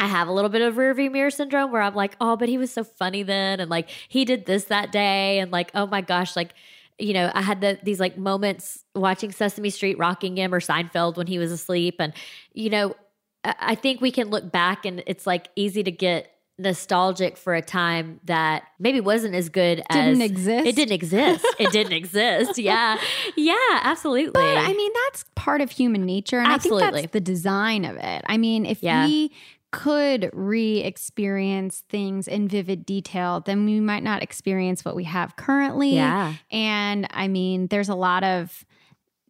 I 0.00 0.06
have 0.06 0.28
a 0.28 0.32
little 0.32 0.50
bit 0.50 0.62
of 0.62 0.76
rear 0.76 0.94
view 0.94 1.10
mirror 1.10 1.30
syndrome 1.30 1.70
where 1.70 1.82
I'm 1.82 1.94
like, 1.94 2.16
oh, 2.20 2.36
but 2.36 2.48
he 2.48 2.56
was 2.58 2.72
so 2.72 2.82
funny 2.84 3.22
then. 3.22 3.60
And 3.60 3.70
like, 3.70 3.88
he 4.08 4.24
did 4.24 4.46
this 4.46 4.64
that 4.64 4.90
day. 4.92 5.38
And 5.38 5.52
like, 5.52 5.70
oh 5.74 5.86
my 5.86 6.00
gosh, 6.00 6.34
like, 6.36 6.54
you 6.98 7.12
know, 7.12 7.30
I 7.34 7.42
had 7.42 7.60
the, 7.60 7.78
these 7.82 8.00
like 8.00 8.16
moments 8.18 8.84
watching 8.94 9.30
Sesame 9.30 9.70
Street 9.70 9.98
rocking 9.98 10.36
him 10.36 10.54
or 10.54 10.60
Seinfeld 10.60 11.16
when 11.16 11.26
he 11.26 11.38
was 11.38 11.52
asleep. 11.52 11.96
And, 11.98 12.12
you 12.54 12.70
know, 12.70 12.94
I 13.44 13.74
think 13.74 14.00
we 14.00 14.10
can 14.10 14.28
look 14.28 14.50
back 14.50 14.84
and 14.84 15.02
it's 15.06 15.26
like 15.26 15.48
easy 15.56 15.82
to 15.82 15.90
get 15.90 16.30
nostalgic 16.58 17.38
for 17.38 17.54
a 17.54 17.62
time 17.62 18.20
that 18.24 18.64
maybe 18.78 19.00
wasn't 19.00 19.34
as 19.34 19.48
good 19.48 19.82
as 19.88 19.96
Didn't 19.96 20.20
exist? 20.22 20.66
It 20.66 20.76
didn't 20.76 20.92
exist. 20.92 21.46
it 21.58 21.72
didn't 21.72 21.94
exist. 21.94 22.58
Yeah. 22.58 22.98
Yeah, 23.36 23.54
absolutely. 23.82 24.32
But 24.32 24.58
I 24.58 24.72
mean, 24.74 24.92
that's 25.06 25.24
part 25.34 25.62
of 25.62 25.70
human 25.70 26.04
nature. 26.04 26.38
And 26.38 26.48
I 26.48 26.58
think 26.58 26.74
Absolutely. 26.74 27.00
that's 27.02 27.12
the 27.12 27.20
design 27.20 27.86
of 27.86 27.96
it. 27.96 28.22
I 28.26 28.36
mean, 28.36 28.66
if 28.66 28.82
Yeah. 28.82 29.06
we 29.06 29.32
could 29.70 30.30
re 30.32 30.78
experience 30.78 31.84
things 31.88 32.26
in 32.26 32.48
vivid 32.48 32.84
detail, 32.84 33.40
then 33.40 33.64
we 33.64 33.80
might 33.80 34.02
not 34.02 34.22
experience 34.22 34.84
what 34.84 34.96
we 34.96 35.04
have 35.04 35.36
currently. 35.36 35.94
yeah. 35.94 36.34
And 36.50 37.06
I 37.10 37.28
mean, 37.28 37.68
there's 37.68 37.88
a 37.88 37.94
lot 37.94 38.24
of 38.24 38.64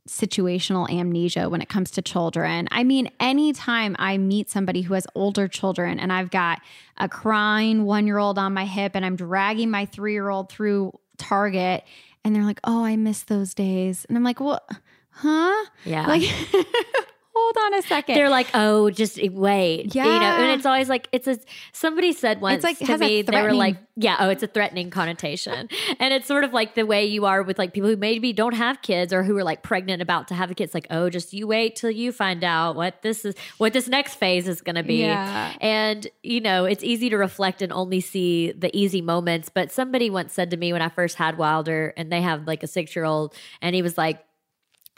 situational 0.09 0.91
amnesia 0.91 1.49
when 1.49 1.61
it 1.61 1.69
comes 1.69 1.91
to 1.93 2.03
children. 2.03 2.69
I 2.71 2.85
mean, 2.85 3.11
anytime 3.21 3.95
I 3.99 4.19
meet 4.19 4.51
somebody 4.51 4.83
who 4.83 4.95
has 4.95 5.07
older 5.15 5.47
children 5.47 6.01
and 6.01 6.13
I've 6.13 6.31
got 6.31 6.61
a 6.97 7.09
crying 7.09 7.85
one 7.85 8.07
year 8.07 8.19
old 8.19 8.39
on 8.39 8.53
my 8.53 8.65
hip 8.65 8.93
and 8.95 9.05
I'm 9.05 9.17
dragging 9.17 9.71
my 9.71 9.87
three 9.87 10.13
year 10.13 10.29
old 10.29 10.51
through 10.51 10.99
Target 11.17 11.85
and 12.25 12.35
they're 12.35 12.45
like, 12.45 12.61
oh, 12.65 12.85
I 12.85 12.97
miss 12.97 13.23
those 13.23 13.55
days. 13.55 14.05
And 14.09 14.17
I'm 14.17 14.25
like, 14.25 14.41
what? 14.41 14.69
Huh? 15.11 15.65
Yeah. 15.85 16.07
Like, 16.07 16.23
hold 17.33 17.57
on 17.57 17.75
a 17.75 17.83
second. 17.83 18.17
they're 18.17 18.29
like, 18.29 18.49
oh, 18.55 18.91
just 18.91 19.19
eh, 19.19 19.29
wait. 19.31 19.95
Yeah. 19.95 20.05
You 20.05 20.11
know, 20.21 20.45
and 20.45 20.51
it's 20.53 20.67
always 20.67 20.89
like, 20.89 21.09
it's 21.13 21.27
a, 21.27 21.39
somebody 21.73 22.13
said 22.13 22.41
once 22.41 22.65
it's 22.65 22.65
like- 22.65 22.79
to 22.79 22.99
me, 22.99 23.23
they 23.23 23.43
were 23.43 23.53
like, 23.53 23.77
yeah, 23.97 24.17
oh, 24.21 24.31
it's 24.31 24.43
a 24.43 24.47
threatening 24.47 24.91
connotation. 24.91 25.69
and 26.01 26.15
it's 26.15 26.27
sort 26.27 26.45
of 26.45 26.53
like 26.53 26.75
the 26.75 26.85
way 26.85 27.07
you 27.07 27.27
are 27.27 27.43
with 27.43 27.59
like 27.59 27.73
people 27.73 27.89
who 27.89 27.97
maybe 27.97 28.33
don't 28.33 28.55
have 28.55 28.83
kids 28.83 29.13
or 29.13 29.23
who 29.23 29.37
are 29.37 29.45
like 29.45 29.63
pregnant 29.63 30.03
about 30.03 30.29
to 30.29 30.35
have 30.35 30.51
a 30.51 30.55
kid. 30.55 30.65
It's 30.65 30.75
like, 30.75 30.87
oh, 30.91 31.11
just 31.11 31.33
you 31.33 31.47
wait 31.47 31.77
till 31.77 31.91
you 31.91 32.11
find 32.11 32.43
out 32.43 32.77
what 32.77 33.03
this 33.03 33.25
is, 33.25 33.35
what 33.59 33.73
this 33.73 33.89
next 33.89 34.15
phase 34.15 34.49
is 34.49 34.61
going 34.61 34.77
to 34.77 34.83
be. 34.83 35.03
Yeah. 35.03 35.53
And, 35.61 36.07
you 36.23 36.41
know, 36.41 36.65
it's 36.65 36.83
easy 36.83 37.11
to 37.11 37.17
reflect 37.17 37.63
and 37.63 37.73
only 37.73 38.01
see 38.01 38.53
the 38.53 38.77
easy 38.77 39.03
moments. 39.03 39.49
But 39.49 39.71
somebody 39.71 40.11
once 40.11 40.33
said 40.33 40.51
to 40.51 40.57
me 40.57 40.73
when 40.73 40.83
I 40.83 40.89
first 40.89 41.17
had 41.17 41.39
Wilder, 41.39 41.93
and 41.97 42.11
they 42.11 42.23
have 42.23 42.47
like 42.47 42.63
a 42.63 42.67
six 42.67 42.97
year 42.97 43.05
old, 43.05 43.35
and 43.61 43.75
he 43.75 43.83
was 43.83 43.97
like, 43.99 44.25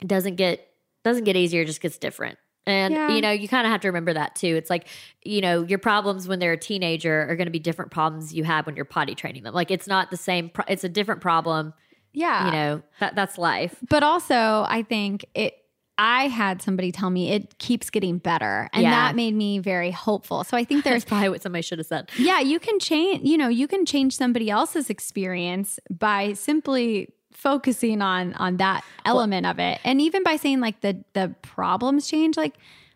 it 0.01 0.07
doesn't 0.07 0.35
get 0.35 0.67
doesn't 1.03 1.23
get 1.25 1.35
easier, 1.35 1.61
it 1.61 1.65
just 1.65 1.81
gets 1.81 1.97
different. 1.97 2.37
And 2.65 2.93
Yeah. 2.93 3.09
you 3.09 3.21
know, 3.21 3.31
you 3.31 3.47
kind 3.49 3.65
of 3.67 3.71
have 3.71 3.81
to 3.81 3.89
remember 3.89 4.13
that 4.13 4.35
too. 4.35 4.55
It's 4.55 4.69
like, 4.69 4.87
you 5.23 5.41
know, 5.41 5.63
your 5.63 5.79
problems 5.79 6.27
when 6.29 6.39
they're 6.39 6.53
a 6.53 6.57
teenager 6.57 7.27
are 7.29 7.35
going 7.35 7.47
to 7.47 7.51
be 7.51 7.59
different 7.59 7.91
problems 7.91 8.33
you 8.33 8.45
have 8.45 8.65
when 8.65 8.75
you're 8.77 8.85
potty 8.85 9.15
training 9.15 9.43
them. 9.43 9.53
Like 9.53 9.69
it's 9.69 9.87
not 9.87 10.11
the 10.11 10.17
same 10.17 10.49
pro- 10.49 10.63
it's 10.69 10.85
a 10.85 10.89
different 10.89 11.19
problem, 11.19 11.73
yeah. 12.13 12.45
you 12.45 12.51
know. 12.53 12.81
That 13.01 13.15
that's 13.15 13.37
life. 13.37 13.75
But 13.89 14.03
also, 14.03 14.65
I 14.67 14.83
think 14.87 15.25
it. 15.35 15.55
I 15.95 16.27
had 16.27 16.59
somebody 16.63 16.91
tell 16.91 17.11
me 17.11 17.29
it 17.33 17.59
keeps 17.59 17.91
getting 17.91 18.17
better, 18.17 18.67
and 18.73 18.81
Yeah. 18.81 18.89
that 18.89 19.15
made 19.15 19.35
me 19.35 19.59
very 19.59 19.91
hopeful. 19.91 20.43
So 20.43 20.57
I 20.57 20.63
think 20.63 20.83
there's 20.85 21.05
probably 21.05 21.29
what 21.29 21.43
somebody 21.43 21.61
should 21.61 21.77
have 21.77 21.85
said. 21.85 22.09
yeah, 22.17 22.39
you 22.39 22.59
can 22.59 22.79
change, 22.79 23.27
you 23.27 23.37
know, 23.37 23.47
you 23.47 23.67
can 23.67 23.85
change 23.85 24.15
somebody 24.17 24.49
else's 24.49 24.89
experience 24.89 25.79
by 25.91 26.33
simply 26.33 27.09
focusing 27.33 28.01
on 28.01 28.33
on 28.35 28.57
that 28.57 28.83
element 29.05 29.45
of 29.45 29.59
it. 29.59 29.79
And 29.83 29.99
even 30.01 30.23
by 30.23 30.35
saying 30.37 30.59
like 30.59 30.81
the 30.81 31.03
the 31.13 31.35
problems 31.41 32.07
change 32.07 32.37
like 32.37 32.55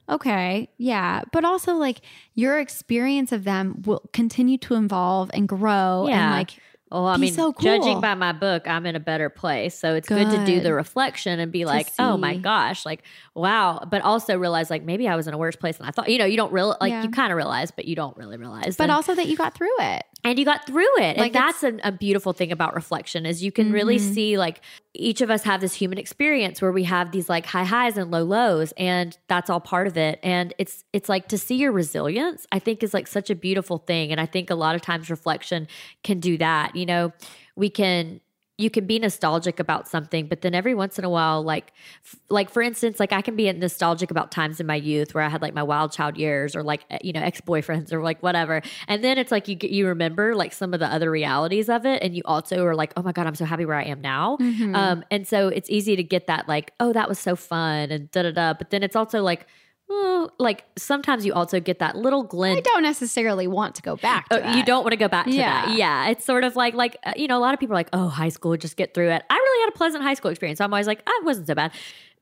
okay, 0.09 0.69
yeah, 0.77 1.21
but 1.33 1.43
also 1.43 1.73
like 1.75 1.99
your 2.33 2.59
experience 2.59 3.31
of 3.33 3.43
them 3.43 3.81
will 3.85 4.01
continue 4.13 4.57
to 4.57 4.75
evolve 4.75 5.29
and 5.33 5.49
grow 5.49 6.03
and 6.05 6.09
Yeah. 6.11 6.31
like 6.31 6.51
Well, 6.89 7.07
I 7.07 7.17
mean, 7.17 7.33
so 7.33 7.51
cool. 7.51 7.63
judging 7.63 7.99
by 7.99 8.15
my 8.15 8.31
book, 8.31 8.65
I'm 8.65 8.85
in 8.85 8.95
a 8.95 9.01
better 9.01 9.27
place. 9.29 9.77
So 9.77 9.95
it's 9.95 10.07
good, 10.07 10.29
to 10.29 10.45
do 10.45 10.61
the 10.61 10.73
reflection 10.73 11.37
and 11.41 11.51
be 11.51 11.65
like, 11.65 11.89
oh 11.99 12.15
my 12.15 12.37
gosh, 12.37 12.85
like, 12.85 13.03
wow. 13.35 13.83
But 13.91 14.01
also 14.03 14.37
realize, 14.37 14.69
like, 14.69 14.83
maybe 14.85 15.05
I 15.09 15.17
was 15.17 15.27
in 15.27 15.33
a 15.33 15.37
worse 15.37 15.57
place 15.57 15.75
than 15.75 15.85
I 15.85 15.91
thought. 15.91 16.07
You 16.07 16.17
know, 16.17 16.23
you 16.23 16.37
don't 16.37 16.53
real 16.53 16.77
like, 16.79 16.91
Yeah. 16.91 17.03
you 17.03 17.09
kind 17.09 17.33
of 17.33 17.35
realize, 17.35 17.71
but 17.71 17.83
you 17.83 17.95
don't 17.97 18.15
really 18.15 18.37
realize. 18.37 18.77
but 18.77 18.85
And- 18.85 18.93
also 18.93 19.13
that 19.15 19.27
you 19.27 19.35
got 19.35 19.53
through 19.53 19.67
it. 19.79 20.03
And 20.23 20.37
you 20.37 20.45
got 20.45 20.65
through 20.65 20.97
it. 20.99 21.17
Like, 21.17 21.27
and 21.27 21.35
that's 21.35 21.63
a, 21.63 21.77
a 21.83 21.91
beautiful 21.91 22.33
thing 22.33 22.51
about 22.51 22.75
reflection 22.75 23.25
is 23.25 23.43
you 23.43 23.51
can 23.51 23.71
really 23.71 23.97
Mhm. 23.97 24.13
see 24.13 24.37
like 24.37 24.61
each 24.93 25.21
of 25.21 25.29
us 25.29 25.43
have 25.43 25.61
this 25.61 25.73
human 25.73 25.97
experience 25.97 26.61
where 26.61 26.71
we 26.71 26.83
have 26.83 27.11
these 27.11 27.29
like 27.29 27.45
high 27.45 27.63
highs 27.63 27.97
and 27.97 28.09
low 28.11 28.23
lows 28.23 28.73
and 28.77 29.17
that's 29.27 29.49
all 29.49 29.59
part 29.59 29.87
of 29.87 29.95
it. 29.97 30.19
And 30.23 30.53
it's 30.57 30.83
it's 30.91 31.07
like 31.07 31.27
to 31.29 31.37
see 31.37 31.55
your 31.55 31.71
resilience 31.71 32.45
i 32.51 32.59
think 32.59 32.83
is 32.83 32.93
like 32.93 33.07
such 33.07 33.29
a 33.29 33.35
beautiful 33.35 33.77
thing. 33.77 34.11
And 34.11 34.19
i 34.19 34.25
think 34.25 34.49
a 34.49 34.55
lot 34.55 34.75
of 34.75 34.81
times 34.81 35.09
reflection 35.09 35.67
can 36.03 36.19
do 36.19 36.37
that. 36.39 36.75
You 36.75 36.85
know 36.85 37.13
we 37.55 37.69
can 37.69 38.19
you 38.57 38.69
can 38.69 38.85
be 38.85 38.97
nostalgic 38.99 39.59
about 39.59 39.87
something 39.87 40.27
but 40.27 40.41
then 40.41 40.55
every 40.55 40.73
once 40.73 40.97
in 40.97 41.05
a 41.05 41.09
while 41.09 41.43
like 41.43 41.71
f- 42.03 42.15
like 42.29 42.49
for 42.49 42.61
instance 42.61 42.99
like 42.99 43.13
i 43.13 43.21
can 43.21 43.35
be 43.35 43.51
nostalgic 43.53 44.09
about 44.11 44.31
times 44.31 44.59
in 44.59 44.65
my 44.65 44.75
youth 44.75 45.13
where 45.13 45.23
i 45.23 45.29
had 45.29 45.41
like 45.41 45.53
my 45.53 45.63
wild 45.63 45.91
child 45.91 46.17
years 46.17 46.55
or 46.55 46.63
like 46.63 46.83
eh, 46.89 46.97
you 47.03 47.13
know 47.13 47.21
ex-boyfriends 47.21 47.91
or 47.91 48.01
like 48.01 48.21
whatever. 48.23 48.61
And 48.87 49.03
then 49.03 49.17
it's 49.17 49.31
like 49.31 49.47
you 49.47 49.55
get 49.55 49.71
you 49.71 49.87
remember 49.87 50.35
like 50.35 50.53
some 50.53 50.73
of 50.73 50.79
the 50.79 50.87
other 50.87 51.11
realities 51.11 51.69
of 51.69 51.85
it 51.85 52.01
and 52.01 52.15
you 52.15 52.21
also 52.25 52.65
are 52.65 52.75
like 52.75 52.93
oh 52.97 53.01
my 53.01 53.11
god 53.11 53.27
i'm 53.27 53.35
so 53.35 53.45
happy 53.45 53.65
where 53.65 53.75
i 53.75 53.83
am 53.83 54.01
now. 54.01 54.37
Mm-hmm. 54.37 54.75
um 54.75 55.03
and 55.11 55.27
so 55.27 55.47
it's 55.49 55.69
easy 55.69 55.95
to 55.95 56.03
get 56.03 56.27
that 56.27 56.47
like 56.47 56.73
oh 56.79 56.93
that 56.93 57.09
was 57.09 57.19
so 57.19 57.35
fun 57.35 57.91
and 57.91 58.11
da 58.11 58.23
da 58.23 58.31
da. 58.31 58.53
But 58.53 58.69
then 58.69 58.83
it's 58.83 58.95
also 58.95 59.21
like 59.21 59.47
oh 59.89 60.29
like 60.37 60.65
sometimes 60.77 61.25
you 61.25 61.33
also 61.33 61.59
get 61.59 61.79
that 61.79 61.95
little 61.95 62.23
glint. 62.23 62.57
I 62.57 62.61
don't 62.61 62.83
necessarily 62.83 63.47
want 63.47 63.75
to 63.75 63.81
go 63.81 63.95
back 63.95 64.27
to 64.29 64.45
Oh, 64.49 64.53
you 64.53 64.63
don't 64.65 64.83
want 64.83 64.91
to 64.91 64.97
go 64.97 65.07
back 65.07 65.25
to 65.25 65.31
Yeah. 65.31 65.65
that. 65.67 65.77
Yeah. 65.77 66.09
It's 66.09 66.25
sort 66.25 66.43
of 66.43 66.55
like, 66.55 66.73
like, 66.73 66.97
uh, 67.05 67.13
you 67.15 67.27
know, 67.27 67.37
a 67.37 67.39
lot 67.39 67.53
of 67.53 67.59
people 67.59 67.73
are 67.73 67.79
like, 67.79 67.89
oh, 67.93 68.07
high 68.09 68.29
school, 68.29 68.55
just 68.57 68.75
get 68.75 68.93
through 68.93 69.09
it. 69.11 69.23
I 69.29 69.33
really 69.33 69.61
had 69.65 69.69
a 69.73 69.77
pleasant 69.77 70.03
high 70.03 70.13
school 70.15 70.29
experience. 70.31 70.57
So 70.57 70.65
I'm 70.65 70.73
always 70.73 70.87
like, 70.87 71.01
ah, 71.07 71.11
it 71.19 71.25
wasn't 71.25 71.47
so 71.47 71.55
bad. 71.55 71.71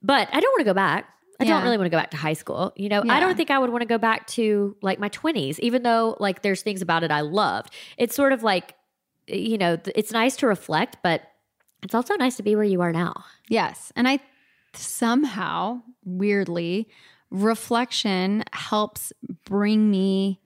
But 0.03 0.27
I 0.31 0.39
don't 0.39 0.51
want 0.51 0.59
to 0.59 0.65
go 0.65 0.73
back. 0.75 1.09
I 1.39 1.43
don't 1.43 1.63
really 1.63 1.77
want 1.77 1.87
to 1.87 1.89
go 1.89 1.97
back 1.97 2.11
to 2.11 2.17
high 2.17 2.33
school. 2.33 2.71
You 2.77 2.87
know, 2.87 3.03
I 3.09 3.19
don't 3.19 3.35
think 3.35 3.49
I 3.51 3.59
would 3.59 3.69
want 3.69 3.81
to 3.81 3.87
go 3.87 3.97
back 3.97 4.25
to 4.27 4.77
like 4.81 4.99
my 4.99 5.09
20s, 5.09 5.59
even 5.59 5.83
though 5.83 6.15
like 6.19 6.43
there's 6.43 6.61
things 6.61 6.81
about 6.81 7.03
it 7.03 7.11
I 7.11 7.21
loved. 7.21 7.73
It's 7.97 8.15
sort 8.15 8.31
of 8.31 8.41
like, 8.41 8.75
you 9.27 9.57
know, 9.57 9.77
it's 9.95 10.11
nice 10.13 10.37
to 10.37 10.47
reflect, 10.47 10.97
but 11.03 11.23
it's 11.83 11.93
also 11.93 12.13
nice 12.15 12.37
to 12.37 12.43
be 12.43 12.55
where 12.55 12.63
you 12.63 12.79
are 12.81 12.93
now. 12.93 13.25
Yes. 13.49 13.91
And 13.97 14.07
I 14.07 14.19
somehow, 14.75 15.81
weirdly, 16.03 16.87
reflection 17.35 18.43
helps 18.53 19.11
bring 19.45 19.89
me, 19.89 20.39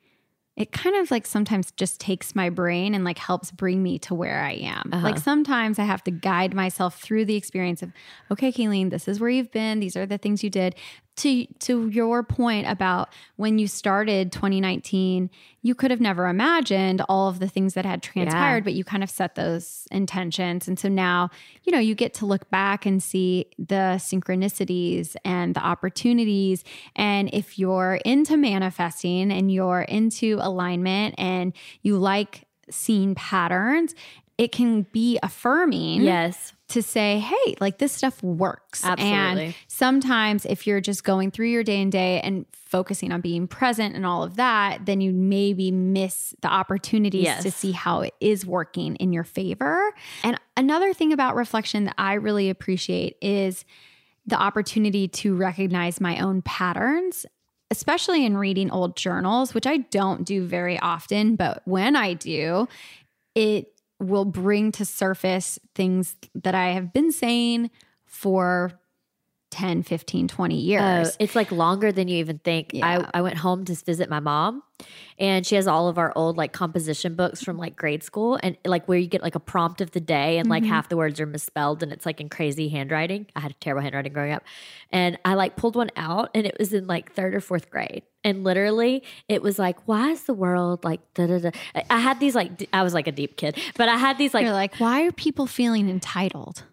it 0.55 0.71
kind 0.73 0.95
of 0.97 1.09
like 1.09 1.25
sometimes 1.25 1.71
just 1.71 2.01
takes 2.01 2.35
my 2.35 2.49
brain 2.49 2.93
and 2.93 3.05
like 3.05 3.17
helps 3.17 3.49
bring 3.51 3.81
me 3.81 3.97
to 3.99 4.13
where 4.13 4.41
I 4.41 4.53
am. 4.53 4.89
Uh-huh. 4.91 5.03
Like 5.03 5.17
sometimes 5.17 5.79
I 5.79 5.83
have 5.83 6.03
to 6.03 6.11
guide 6.11 6.53
myself 6.53 6.99
through 6.99 7.25
the 7.25 7.35
experience 7.35 7.81
of, 7.81 7.93
okay, 8.29 8.51
Kayleen, 8.51 8.89
this 8.89 9.07
is 9.07 9.19
where 9.21 9.29
you've 9.29 9.51
been. 9.51 9.79
These 9.79 9.95
are 9.95 10.05
the 10.05 10.17
things 10.17 10.43
you 10.43 10.49
did. 10.49 10.75
To, 11.19 11.45
to 11.45 11.89
your 11.89 12.23
point 12.23 12.67
about 12.67 13.09
when 13.35 13.59
you 13.59 13.67
started 13.67 14.31
2019, 14.31 15.29
you 15.61 15.75
could 15.75 15.91
have 15.91 15.99
never 15.99 16.27
imagined 16.27 17.01
all 17.09 17.27
of 17.27 17.39
the 17.39 17.47
things 17.49 17.73
that 17.73 17.83
had 17.85 18.01
transpired, 18.01 18.63
but 18.63 18.73
you 18.73 18.85
kind 18.85 19.03
of 19.03 19.09
set 19.09 19.35
those 19.35 19.85
intentions. 19.91 20.67
And 20.67 20.79
so 20.79 20.87
now, 20.87 21.29
you 21.63 21.73
know, 21.73 21.79
you 21.79 21.93
get 21.93 22.13
to 22.15 22.25
look 22.25 22.49
back 22.49 22.85
and 22.85 23.03
see 23.03 23.47
the 23.57 23.97
synchronicities 23.97 25.17
and 25.25 25.55
the 25.55 25.59
opportunities. 25.59 26.63
And 26.95 27.29
if 27.33 27.59
you're 27.59 27.99
into 28.05 28.37
manifesting 28.37 29.31
and 29.31 29.51
you're 29.51 29.81
into 29.81 30.37
alignment 30.41 31.15
and 31.17 31.51
you 31.81 31.97
like 31.97 32.45
seeing 32.69 33.15
patterns, 33.15 33.93
it 34.37 34.53
can 34.53 34.83
be 34.93 35.19
affirming 35.21 36.03
Yes. 36.03 36.53
To 36.69 36.81
say, 36.81 37.19
hey, 37.19 37.55
like 37.59 37.77
this 37.79 37.91
stuff 37.91 38.21
works. 38.23 38.85
Absolutely. 38.85 39.45
And 39.45 39.55
sometimes 39.67 40.45
if 40.45 40.65
you're 40.65 40.81
just 40.81 41.03
going 41.03 41.31
through 41.31 41.47
your 41.47 41.63
day 41.63 41.81
and 41.81 41.91
day 41.91 42.21
and 42.21 42.45
focusing 42.53 43.11
on 43.11 43.21
being 43.21 43.47
present 43.47 43.95
and 43.95 44.05
all 44.05 44.23
of 44.23 44.35
that, 44.37 44.85
then 44.85 45.01
you 45.01 45.11
maybe 45.11 45.71
miss 45.71 46.35
the 46.41 46.47
opportunities 46.47 47.23
Yes. 47.23 47.43
to 47.43 47.51
see 47.51 47.71
how 47.71 48.01
it 48.01 48.13
is 48.19 48.45
working 48.45 48.95
in 48.97 49.11
your 49.11 49.23
favor. 49.23 49.93
And 50.23 50.39
another 50.55 50.93
thing 50.93 51.11
about 51.11 51.35
reflection 51.35 51.85
that 51.85 51.95
I 51.97 52.13
really 52.13 52.49
appreciate 52.49 53.17
is 53.21 53.65
the 54.25 54.37
opportunity 54.39 55.07
to 55.07 55.35
recognize 55.35 55.99
my 55.99 56.19
own 56.19 56.41
patterns. 56.41 57.25
Especially 57.71 58.25
in 58.25 58.35
reading 58.35 58.71
old 58.71 58.95
journals, 58.95 59.53
which 59.53 59.67
I 59.67 59.77
don't 59.77 60.23
do 60.25 60.43
very 60.43 60.79
often, 60.79 61.35
but 61.35 61.61
when 61.65 61.95
I 61.95 62.15
do, 62.15 62.67
it 63.35 63.78
will 63.99 64.25
bring 64.25 64.71
to 64.73 64.85
surface 64.85 65.59
things 65.75 66.15
that 66.33 66.55
I 66.55 66.69
have 66.69 66.93
been 66.93 67.11
saying 67.11 67.69
for 68.05 68.79
10, 69.51 69.83
15, 69.83 70.27
20 70.27 70.55
Oh, 70.55 70.57
years. 70.59 71.17
it's 71.19 71.35
like 71.35 71.51
longer 71.51 71.91
than 71.91 72.07
you 72.07 72.17
even 72.17 72.39
think. 72.39 72.71
Yeah. 72.73 73.05
I, 73.13 73.19
I 73.19 73.21
went 73.21 73.37
home 73.37 73.65
to 73.65 73.73
visit 73.73 74.09
my 74.09 74.19
mom 74.19 74.61
and 75.17 75.45
she 75.45 75.55
has 75.55 75.67
all 75.67 75.87
of 75.89 75.97
our 75.97 76.13
old 76.15 76.37
like 76.37 76.53
composition 76.53 77.15
books 77.15 77.41
from 77.43 77.57
like 77.57 77.75
grade 77.75 78.03
school 78.03 78.39
and 78.43 78.55
like 78.63 78.87
where 78.87 78.97
you 78.97 79.07
get 79.07 79.21
like 79.23 79.35
a 79.35 79.39
prompt 79.39 79.81
of 79.81 79.91
the 79.91 79.99
day 79.99 80.37
and 80.37 80.47
like 80.49 80.63
Mhm. 80.63 80.67
half 80.67 80.87
the 80.89 80.95
words 80.97 81.19
are 81.19 81.25
misspelled 81.25 81.81
and 81.83 81.91
it's 81.91 82.05
like 82.05 82.21
in 82.21 82.29
crazy 82.29 82.69
handwriting. 82.69 83.25
I 83.35 83.39
had 83.41 83.59
terrible 83.59 83.81
handwriting 83.81 84.13
growing 84.13 84.31
up. 84.33 84.43
And 84.91 85.17
I 85.25 85.33
like 85.33 85.55
pulled 85.55 85.75
one 85.75 85.89
out 85.97 86.29
and 86.35 86.45
it 86.45 86.55
was 86.59 86.71
in 86.73 86.85
like 86.87 87.13
third 87.13 87.33
or 87.35 87.41
fourth 87.41 87.69
grade. 87.69 88.03
And 88.23 88.43
literally 88.43 89.03
it 89.27 89.41
was 89.41 89.57
like, 89.57 89.87
why 89.87 90.11
is 90.11 90.23
the 90.23 90.33
world 90.33 90.83
like 90.83 91.01
da 91.15 91.25
da 91.27 91.39
da? 91.39 91.51
I 91.89 91.99
had 91.99 92.19
these 92.19 92.35
like, 92.35 92.69
I 92.71 92.83
was 92.83 92.93
like 92.93 93.07
a 93.07 93.11
deep 93.11 93.35
kid, 93.35 93.57
but 93.77 93.89
I 93.89 93.97
had 93.97 94.17
these 94.17 94.33
like 94.33 94.43
You're 94.43 94.53
like, 94.53 94.75
why 94.77 95.05
are 95.07 95.11
people 95.11 95.47
feeling 95.47 95.89
entitled? 95.89 96.63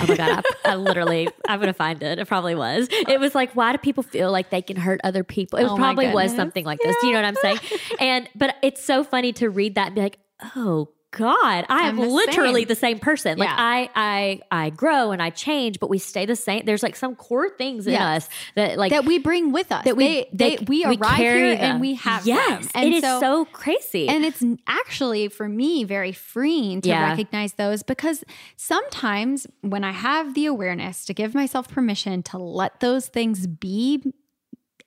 Oh 0.00 0.06
my 0.08 0.16
god! 0.16 0.44
I, 0.64 0.72
I 0.72 0.74
literally, 0.76 1.28
I'm 1.48 1.60
gonna 1.60 1.72
find 1.72 2.02
it. 2.02 2.18
It 2.18 2.26
probably 2.28 2.54
was. 2.54 2.88
It 2.90 3.20
was 3.20 3.34
like, 3.34 3.54
why 3.54 3.72
do 3.72 3.78
people 3.78 4.02
feel 4.02 4.30
like 4.30 4.50
they 4.50 4.62
can 4.62 4.76
hurt 4.76 5.00
other 5.04 5.24
people? 5.24 5.58
It 5.58 5.64
Oh 5.64 5.76
probably 5.76 6.08
was 6.08 6.34
something 6.34 6.64
like 6.64 6.80
this. 6.82 6.96
Do 7.00 7.06
you 7.06 7.12
know 7.12 7.22
what 7.22 7.26
I'm 7.26 7.36
saying? 7.36 7.58
And 8.00 8.28
but 8.34 8.56
it's 8.62 8.82
so 8.82 9.04
funny 9.04 9.32
to 9.34 9.50
read 9.50 9.74
that 9.76 9.88
and 9.88 9.94
be 9.94 10.02
like, 10.02 10.18
oh 10.56 10.88
God, 11.16 11.64
I 11.68 11.88
am 11.88 11.98
literally 11.98 12.62
same. 12.62 12.68
the 12.68 12.74
same 12.74 12.98
person. 12.98 13.38
Like 13.38 13.48
Yeah. 13.48 13.56
I, 13.56 13.90
I, 13.94 14.40
I 14.64 14.70
grow 14.70 15.12
and 15.12 15.22
I 15.22 15.30
change, 15.30 15.78
but 15.80 15.88
we 15.88 15.98
stay 15.98 16.26
the 16.26 16.36
same. 16.36 16.64
There's 16.64 16.82
like 16.82 16.96
some 16.96 17.14
core 17.14 17.48
things 17.48 17.86
in 17.86 17.92
Yes. 17.92 18.24
us 18.26 18.28
that 18.56 18.78
like 18.78 18.90
that 18.90 19.04
we 19.04 19.18
bring 19.18 19.52
with 19.52 19.70
us. 19.70 19.84
that 19.84 19.96
we 19.96 20.04
they, 20.04 20.28
they, 20.32 20.56
they- 20.56 20.64
we 20.64 20.84
arrive 20.84 21.16
here 21.18 21.50
them. 21.56 21.64
and 21.72 21.80
we 21.80 21.94
have 21.94 22.26
yes, 22.26 22.60
them. 22.66 22.68
And 22.74 22.92
it 22.92 22.96
is 22.96 23.02
so, 23.02 23.44
crazy. 23.46 24.08
And 24.08 24.24
it's 24.24 24.42
actually 24.66 25.28
for 25.28 25.48
me 25.48 25.84
very 25.84 26.12
freeing 26.12 26.80
to 26.82 26.88
Yeah. 26.88 27.08
recognize 27.10 27.52
those 27.54 27.82
because 27.82 28.24
sometimes 28.56 29.46
when 29.60 29.84
I 29.84 29.92
have 29.92 30.34
the 30.34 30.46
awareness 30.46 31.04
to 31.06 31.14
give 31.14 31.34
myself 31.34 31.68
permission 31.68 32.22
to 32.24 32.38
let 32.38 32.80
those 32.80 33.06
things 33.08 33.46
be 33.46 34.02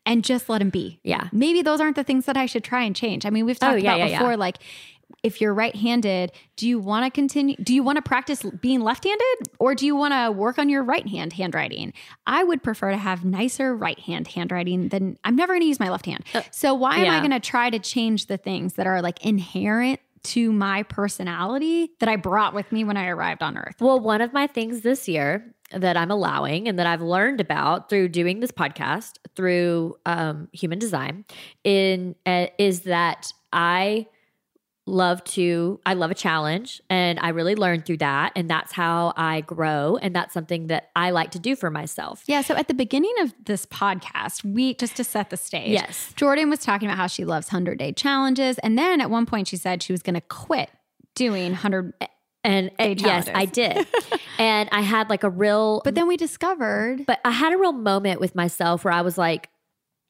and 0.05 0.23
just 0.23 0.49
let 0.49 0.59
them 0.59 0.69
be. 0.69 0.99
yeah, 1.03 1.27
Maybe 1.33 1.61
those 1.61 1.81
aren't 1.81 1.95
the 1.97 2.03
things 2.03 2.25
that 2.25 2.37
I 2.37 2.45
should 2.45 2.63
try 2.63 2.83
and 2.83 2.95
change. 2.95 3.25
I 3.25 3.29
mean, 3.29 3.45
we've 3.45 3.57
Oh, 3.61 3.67
talked 3.71 3.81
yeah, 3.81 3.91
about 3.95 3.99
yeah, 3.99 4.05
yeah. 4.05 4.19
before, 4.19 4.37
like, 4.37 4.57
if 5.23 5.41
you're 5.41 5.53
right 5.53 5.75
handed, 5.75 6.31
do 6.55 6.67
you 6.67 6.79
want 6.79 7.05
to 7.05 7.11
continue? 7.11 7.55
Do 7.57 7.73
you 7.73 7.83
want 7.83 7.95
to 7.97 8.01
practice 8.01 8.43
being 8.61 8.81
left 8.81 9.03
handed 9.03 9.49
or 9.59 9.75
do 9.75 9.85
you 9.85 9.95
want 9.95 10.13
to 10.13 10.31
work 10.31 10.59
on 10.59 10.69
your 10.69 10.83
right 10.83 11.07
hand 11.07 11.33
handwriting? 11.33 11.93
I 12.25 12.43
would 12.43 12.61
prefer 12.63 12.91
to 12.91 12.97
have 12.97 13.25
nicer 13.25 13.75
right 13.75 13.99
hand 13.99 14.27
handwriting 14.27 14.89
than 14.89 15.17
I'm 15.23 15.35
never 15.35 15.53
going 15.53 15.61
to 15.61 15.67
use 15.67 15.79
my 15.79 15.89
left 15.89 16.05
hand. 16.05 16.23
So, 16.51 16.73
why 16.73 16.97
am 16.97 17.09
I 17.11 17.17
Uh, 17.17 17.19
going 17.19 17.31
to 17.31 17.39
try 17.39 17.69
to 17.69 17.79
change 17.79 18.27
the 18.27 18.37
things 18.37 18.73
that 18.73 18.85
are 18.87 19.01
like 19.01 19.25
inherent 19.25 19.99
to 20.23 20.51
my 20.51 20.83
personality 20.83 21.91
that 21.99 22.09
I 22.09 22.15
brought 22.15 22.53
with 22.53 22.71
me 22.71 22.83
when 22.83 22.97
I 22.97 23.07
arrived 23.07 23.41
on 23.41 23.57
earth? 23.57 23.75
Well, 23.79 23.99
one 23.99 24.21
of 24.21 24.33
my 24.33 24.45
things 24.47 24.81
this 24.81 25.07
year 25.07 25.53
that 25.71 25.97
I'm 25.97 26.11
allowing 26.11 26.67
and 26.67 26.77
that 26.79 26.87
I've 26.87 27.01
learned 27.01 27.41
about 27.41 27.89
through 27.89 28.09
doing 28.09 28.39
this 28.39 28.51
podcast 28.51 29.13
through 29.35 29.95
um, 30.05 30.47
human 30.53 30.79
design 30.79 31.25
in 31.63 32.15
uh, 32.25 32.47
is 32.57 32.81
that 32.81 33.31
I 33.51 34.07
love 34.87 35.23
to 35.25 35.79
I 35.85 35.93
love 35.93 36.11
a 36.11 36.15
challenge 36.15 36.81
and 36.89 37.19
I 37.19 37.29
really 37.29 37.55
learned 37.55 37.85
through 37.85 37.97
that 37.97 38.31
and 38.35 38.49
that's 38.49 38.71
how 38.71 39.13
I 39.17 39.41
grow 39.41 39.97
and 40.01 40.15
that's 40.15 40.33
something 40.33 40.67
that 40.67 40.89
I 40.95 41.11
like 41.11 41.31
to 41.31 41.39
do 41.39 41.55
for 41.55 41.69
myself. 41.69 42.23
Yeah. 42.25 42.41
So 42.41 42.55
at 42.55 42.67
the 42.67 42.73
beginning 42.73 43.13
of 43.21 43.33
this 43.45 43.65
podcast, 43.65 44.43
we 44.43 44.73
just 44.75 44.95
to 44.97 45.03
set 45.03 45.29
the 45.29 45.37
stage. 45.37 45.71
Yes. 45.71 46.13
Jordan 46.15 46.49
was 46.49 46.59
talking 46.59 46.87
about 46.87 46.97
how 46.97 47.07
she 47.07 47.25
loves 47.25 47.47
100 47.47 47.77
day 47.77 47.91
challenges. 47.91 48.57
And 48.59 48.77
then 48.77 49.01
at 49.01 49.09
one 49.09 49.25
point, 49.25 49.47
she 49.47 49.57
said 49.57 49.83
she 49.83 49.91
was 49.91 50.01
going 50.01 50.15
to 50.15 50.21
quit 50.21 50.69
doing 51.15 51.51
100. 51.51 51.93
And, 52.43 52.71
and 52.79 53.01
yes. 53.01 53.27
I 53.33 53.45
did. 53.45 53.85
and 54.39 54.69
I 54.71 54.81
had 54.81 55.09
like 55.09 55.23
a 55.23 55.29
real 55.29 55.81
But 55.83 55.95
then 55.95 56.07
we 56.07 56.15
discovered. 56.15 57.05
but 57.05 57.19
I 57.25 57.31
had 57.31 57.51
a 57.51 57.57
real 57.57 57.73
moment 57.73 58.21
with 58.21 58.35
myself 58.35 58.85
where 58.85 58.93
I 58.93 59.01
was 59.01 59.17
like, 59.17 59.49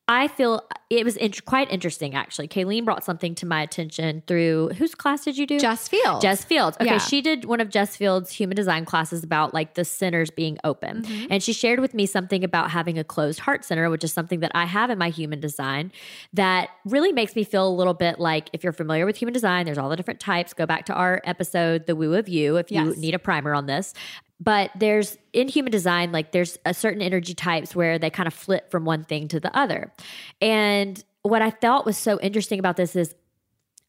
I 0.09 0.29
feel 0.29 0.61
it 0.89 1.03
was 1.03 1.17
quite 1.45 1.69
interesting 1.69 2.15
actually. 2.15 2.47
Kayleen 2.47 2.85
brought 2.85 3.03
something 3.03 3.35
to 3.35 3.45
my 3.45 3.61
attention 3.61 4.23
through 4.25 4.69
whose 4.77 4.95
class 4.95 5.25
did 5.25 5.37
you 5.37 5.45
do? 5.45 5.59
Jess 5.59 5.89
Fields. 5.89 6.21
Jess 6.21 6.45
Fields. 6.45 6.77
Okay, 6.79 6.91
Yeah. 6.91 6.97
she 6.97 7.21
did 7.21 7.43
one 7.43 7.59
of 7.59 7.69
Jess 7.69 7.97
Fields' 7.97 8.31
human 8.31 8.55
design 8.55 8.85
classes 8.85 9.21
about 9.21 9.53
like 9.53 9.73
the 9.73 9.83
centers 9.83 10.29
being 10.29 10.57
open. 10.63 11.01
Mm-hmm. 11.03 11.25
And 11.29 11.43
she 11.43 11.51
shared 11.51 11.81
with 11.81 11.93
me 11.93 12.05
something 12.05 12.43
about 12.45 12.71
having 12.71 12.97
a 12.97 13.03
closed 13.03 13.39
heart 13.41 13.65
center, 13.65 13.89
which 13.89 14.05
is 14.05 14.13
something 14.13 14.39
that 14.39 14.51
I 14.55 14.63
have 14.63 14.89
in 14.89 14.97
my 14.97 15.09
human 15.09 15.41
design 15.41 15.91
that 16.33 16.69
really 16.85 17.11
makes 17.11 17.35
me 17.35 17.43
feel 17.43 17.67
a 17.67 17.75
little 17.75 17.93
bit 17.93 18.17
like 18.17 18.49
if 18.53 18.63
you're 18.63 18.71
familiar 18.71 19.05
with 19.05 19.17
human 19.17 19.33
design, 19.33 19.65
there's 19.65 19.77
all 19.77 19.89
the 19.89 19.97
different 19.97 20.21
types. 20.21 20.53
Go 20.53 20.65
back 20.65 20.85
to 20.85 20.93
our 20.93 21.21
episode, 21.25 21.85
The 21.85 21.97
Woo 21.97 22.13
of 22.13 22.29
You, 22.29 22.55
if 22.55 22.71
you 22.71 22.85
Yes. 22.85 22.97
need 22.97 23.13
a 23.13 23.19
primer 23.19 23.53
on 23.53 23.65
this. 23.65 23.93
But 24.39 24.71
there's 24.75 25.17
in 25.33 25.47
human 25.47 25.71
design, 25.71 26.11
like 26.11 26.31
there's 26.31 26.57
a 26.65 26.73
certain 26.73 27.01
energy 27.01 27.33
types 27.33 27.75
where 27.75 27.97
they 27.97 28.09
kind 28.09 28.27
of 28.27 28.33
flip 28.33 28.69
from 28.69 28.85
one 28.85 29.03
thing 29.03 29.27
to 29.29 29.39
the 29.39 29.55
other. 29.57 29.91
And 30.41 31.03
what 31.23 31.41
I 31.41 31.51
felt 31.51 31.85
was 31.85 31.97
so 31.97 32.19
interesting 32.19 32.59
about 32.59 32.77
this 32.77 32.95
is 32.95 33.15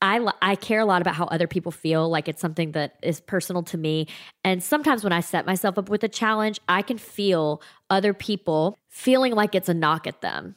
I 0.00 0.26
I 0.40 0.54
care 0.54 0.80
a 0.80 0.84
lot 0.84 1.02
about 1.02 1.16
how 1.16 1.24
other 1.26 1.46
people 1.46 1.72
feel. 1.72 2.08
Like 2.08 2.28
it's 2.28 2.40
something 2.40 2.72
that 2.72 2.96
is 3.02 3.20
personal 3.20 3.62
to 3.64 3.78
me. 3.78 4.06
And 4.44 4.62
sometimes 4.62 5.02
when 5.04 5.12
I 5.12 5.20
set 5.20 5.46
myself 5.46 5.76
up 5.78 5.88
with 5.88 6.04
a 6.04 6.08
challenge, 6.08 6.60
I 6.68 6.82
can 6.82 6.98
feel 6.98 7.60
other 7.90 8.14
people 8.14 8.78
feeling 8.88 9.34
like 9.34 9.54
it's 9.54 9.68
a 9.68 9.74
knock 9.74 10.06
at 10.06 10.20
them. 10.20 10.54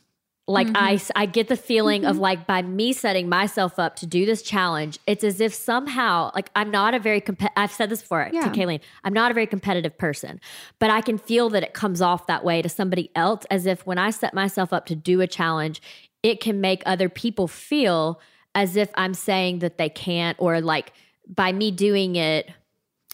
Like 0.48 0.68
mm-hmm. 0.68 0.76
I, 0.78 1.00
I 1.16 1.26
get 1.28 1.48
the 1.48 1.56
feeling 1.56 2.04
of 2.04 2.16
mm-hmm. 2.16 2.24
like 2.24 2.48
by 2.48 2.62
me 2.62 2.94
setting 2.94 3.30
myself 3.30 3.78
up 3.78 3.96
to 3.98 4.06
do 4.06 4.26
this 4.26 4.42
challenge, 4.42 5.00
it's 5.08 5.24
as 5.24 5.40
if 5.40 5.54
somehow 5.54 6.32
like 6.34 6.50
I'm 6.56 6.72
not 6.72 6.94
a 6.94 7.00
very 7.00 7.22
comp- 7.22 7.52
I've 7.56 7.72
said 7.72 7.90
this 7.90 8.02
before 8.02 8.30
Yeah. 8.34 8.42
to 8.42 8.50
Kayleen. 8.50 8.82
I'm 9.04 9.14
not 9.14 9.32
a 9.32 9.34
very 9.34 9.48
competitive 9.48 9.98
person, 9.98 10.42
but 10.80 10.90
I 10.90 11.02
can 11.02 11.18
feel 11.18 11.50
that 11.52 11.64
it 11.64 11.74
comes 11.74 12.02
off 12.02 12.28
that 12.28 12.44
way 12.44 12.62
to 12.62 12.70
somebody 12.70 13.12
else 13.16 13.46
as 13.52 13.66
if 13.66 13.86
when 13.86 13.98
I 13.98 14.10
set 14.10 14.34
myself 14.34 14.74
up 14.74 14.88
to 14.88 14.96
do 14.96 15.22
a 15.22 15.28
challenge, 15.28 15.82
it 16.24 16.42
can 16.42 16.60
make 16.60 16.82
other 16.86 17.08
people 17.08 17.48
feel 17.48 18.20
as 18.56 18.76
if 18.76 18.90
I'm 18.96 19.14
saying 19.14 19.60
that 19.60 19.78
they 19.78 19.90
can't 19.90 20.36
or 20.40 20.60
like 20.60 20.92
by 21.28 21.52
me 21.52 21.72
doing 21.72 22.16
it 22.16 22.50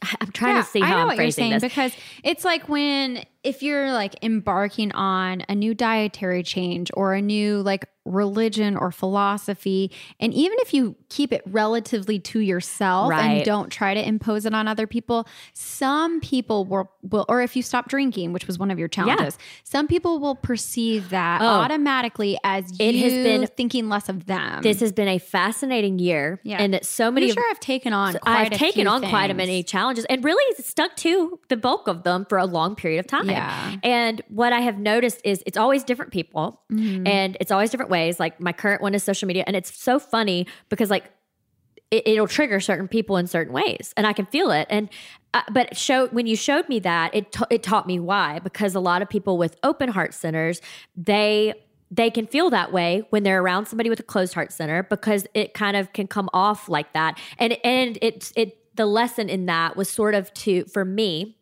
I'm 0.22 0.32
trying 0.32 0.56
Yeah, 0.56 0.62
to 0.62 0.68
see 0.68 0.82
I 0.82 0.86
how 0.86 0.92
know 0.96 1.02
I'm 1.02 1.08
what 1.08 1.16
you're 1.16 1.26
phrasing 1.26 1.42
saying 1.44 1.52
this. 1.54 1.64
because 1.64 1.92
it's 2.24 2.46
like 2.46 2.70
when 2.70 3.24
if 3.48 3.64
you're 3.64 3.92
like 3.94 4.16
embarking 4.24 4.92
on 4.94 5.44
a 5.50 5.56
new 5.56 5.74
dietary 5.74 6.44
change 6.44 6.92
or 6.94 7.14
a 7.14 7.22
new 7.22 7.62
like 7.62 7.88
religion 8.06 8.78
or 8.78 8.90
philosophy 8.90 9.92
and 10.22 10.34
even 10.34 10.58
if 10.62 10.74
you 10.74 10.96
keep 11.10 11.34
it 11.34 11.42
relatively 11.46 12.18
to 12.18 12.40
yourself 12.40 13.10
Right. 13.12 13.26
and 13.40 13.44
don't 13.46 13.70
try 13.70 13.94
to 13.96 14.08
impose 14.08 14.46
it 14.46 14.54
on 14.54 14.66
other 14.66 14.88
people 14.88 15.28
some 15.54 16.22
people 16.22 16.64
will, 16.64 16.90
will 17.02 17.26
or 17.28 17.42
if 17.42 17.58
you 17.58 17.62
stop 17.62 17.90
drinking 17.90 18.32
which 18.32 18.48
was 18.48 18.58
one 18.58 18.72
of 18.72 18.80
your 18.80 18.88
challenges 18.88 19.38
some 19.66 19.88
people 19.88 20.20
will 20.20 20.36
perceive 20.36 21.10
that 21.10 21.42
Oh. 21.42 21.46
automatically 21.46 22.38
as 22.46 22.64
It 22.80 22.96
you 22.96 23.04
has 23.04 23.14
been- 23.14 23.48
thinking 23.58 23.90
less 23.90 24.08
of 24.08 24.26
them 24.26 24.62
This 24.62 24.80
has 24.80 24.94
been 24.94 25.10
a 25.10 25.18
fascinating 25.20 26.00
year, 26.00 26.40
Yeah. 26.46 26.62
and 26.62 26.80
so 26.84 27.12
many 27.12 27.28
I'm 27.28 27.34
sure 27.34 27.44
I've 27.52 27.60
taken 27.60 27.92
on 27.92 28.14
quite 28.14 28.38
I've 28.46 28.52
a 28.54 28.56
taken 28.56 28.88
on 28.88 29.02
quite 29.02 29.32
a 29.32 29.34
many 29.34 29.64
challenges 29.64 30.06
and 30.06 30.24
really 30.24 30.46
stuck 30.64 30.96
to 30.98 31.40
the 31.50 31.58
bulk 31.58 31.90
of 31.90 32.04
them 32.04 32.26
for 32.30 32.38
a 32.38 32.46
long 32.46 32.76
period 32.76 33.00
of 33.00 33.08
time. 33.08 33.30
Yeah. 33.30 33.37
And 33.84 34.22
what 34.30 34.54
I 34.54 34.60
have 34.62 34.78
noticed 34.78 35.22
is 35.24 35.44
it's 35.46 35.58
always 35.58 35.84
different 35.84 36.12
people 36.12 36.62
Mm-hmm. 36.72 37.08
and 37.08 37.38
it's 37.40 37.52
always 37.52 37.70
different 37.70 37.92
ways. 37.92 38.20
Like 38.20 38.40
my 38.42 38.52
current 38.52 38.82
one 38.82 38.94
is 38.94 39.04
social 39.04 39.28
media. 39.28 39.44
And 39.48 39.56
it's 39.56 39.74
so 39.78 40.00
funny 40.00 40.48
because 40.70 40.90
like 40.90 41.12
it, 41.92 42.08
it'll 42.08 42.28
trigger 42.28 42.60
certain 42.60 42.88
people 42.88 43.18
in 43.18 43.28
certain 43.28 43.54
ways 43.54 43.94
and 43.96 44.06
I 44.06 44.14
can 44.14 44.26
feel 44.26 44.52
it. 44.52 44.68
And 44.70 44.90
uh, 45.34 45.42
but 45.52 45.78
show 45.78 46.08
when 46.08 46.28
you 46.28 46.36
showed 46.36 46.68
me 46.68 46.80
that 46.80 47.16
it 47.16 47.32
ta- 47.32 47.48
it 47.50 47.64
taught 47.64 47.88
me 47.88 48.00
why 48.00 48.40
because 48.40 48.76
a 48.76 48.80
lot 48.80 49.02
of 49.02 49.10
people 49.10 49.38
with 49.38 49.56
open 49.64 49.90
heart 49.90 50.14
centers 50.14 50.62
they 50.96 51.54
they 51.90 52.10
can 52.10 52.28
feel 52.28 52.50
that 52.50 52.74
way 52.74 53.06
when 53.12 53.24
they're 53.24 53.42
around 53.42 53.66
somebody 53.68 53.90
with 53.90 54.00
a 54.00 54.04
closed 54.04 54.34
heart 54.34 54.52
center 54.52 54.84
because 54.84 55.26
it 55.34 55.54
kind 55.54 55.78
of 55.78 55.94
can 55.94 56.08
come 56.08 56.30
off 56.34 56.68
like 56.68 56.92
that. 56.94 57.18
And 57.38 57.58
and 57.64 57.98
it 58.02 58.34
it 58.36 58.76
the 58.76 58.86
lesson 58.86 59.30
in 59.30 59.46
that 59.46 59.78
was 59.78 59.90
sort 59.90 60.14
of 60.14 60.34
to 60.34 60.66
for 60.66 60.84
me 60.84 61.38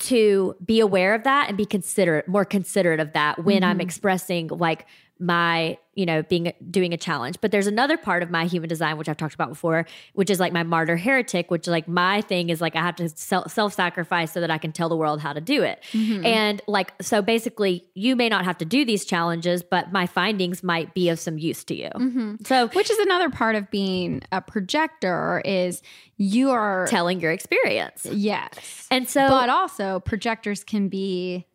to 0.00 0.56
be 0.64 0.80
aware 0.80 1.14
of 1.14 1.24
that 1.24 1.48
and 1.48 1.56
be 1.56 1.66
considerate 1.66 2.26
more 2.26 2.44
considerate 2.44 3.00
of 3.00 3.12
that 3.12 3.44
when 3.44 3.62
I'm 3.62 3.76
mm-hmm. 3.76 3.82
expressing 3.82 4.48
like 4.48 4.86
my 5.20 5.76
you 5.94 6.06
know 6.06 6.22
being 6.22 6.52
doing 6.70 6.94
a 6.94 6.96
challenge. 6.96 7.36
But 7.40 7.50
there's 7.50 7.66
another 7.66 7.98
part 7.98 8.22
of 8.22 8.30
my 8.30 8.46
human 8.46 8.68
design 8.68 8.96
which 8.96 9.08
i've 9.08 9.16
talked 9.16 9.34
about 9.34 9.50
before 9.50 9.86
which 10.14 10.30
is 10.30 10.40
like 10.40 10.52
my 10.52 10.62
martyr 10.62 10.96
heretic 10.96 11.50
which 11.50 11.66
like 11.66 11.86
my 11.86 12.22
thing 12.22 12.48
is 12.48 12.60
like 12.60 12.74
i 12.74 12.80
have 12.80 12.96
to 12.96 13.08
self 13.08 13.74
sacrifice 13.74 14.32
so 14.32 14.40
that 14.40 14.50
i 14.50 14.56
can 14.56 14.72
tell 14.72 14.88
the 14.88 14.96
world 14.96 15.20
how 15.20 15.32
to 15.32 15.40
do 15.40 15.62
it. 15.62 15.82
Mm-hmm. 15.92 16.24
And 16.24 16.62
like 16.66 16.94
so 17.02 17.20
basically 17.22 17.84
you 17.94 18.16
may 18.16 18.28
not 18.28 18.44
have 18.44 18.58
to 18.58 18.64
do 18.64 18.84
these 18.84 19.04
challenges 19.04 19.62
but 19.62 19.92
my 19.92 20.06
findings 20.06 20.62
might 20.62 20.94
be 20.94 21.10
of 21.10 21.18
some 21.20 21.38
use 21.38 21.64
to 21.64 21.74
you. 21.74 21.90
Mm-hmm. 21.90 22.34
So 22.44 22.68
Which 22.68 22.90
is 22.90 22.98
another 22.98 23.28
part 23.28 23.56
of 23.56 23.70
being 23.70 24.22
a 24.32 24.40
projector 24.40 25.42
is 25.44 25.82
you 26.16 26.50
are 26.50 26.86
telling 26.86 27.20
your 27.20 27.32
experience. 27.32 28.06
Yes. 28.10 28.86
and 28.90 29.08
so 29.08 29.28
but 29.28 29.48
also 29.50 30.00
projectors 30.00 30.64
can 30.64 30.88
be 30.88 31.46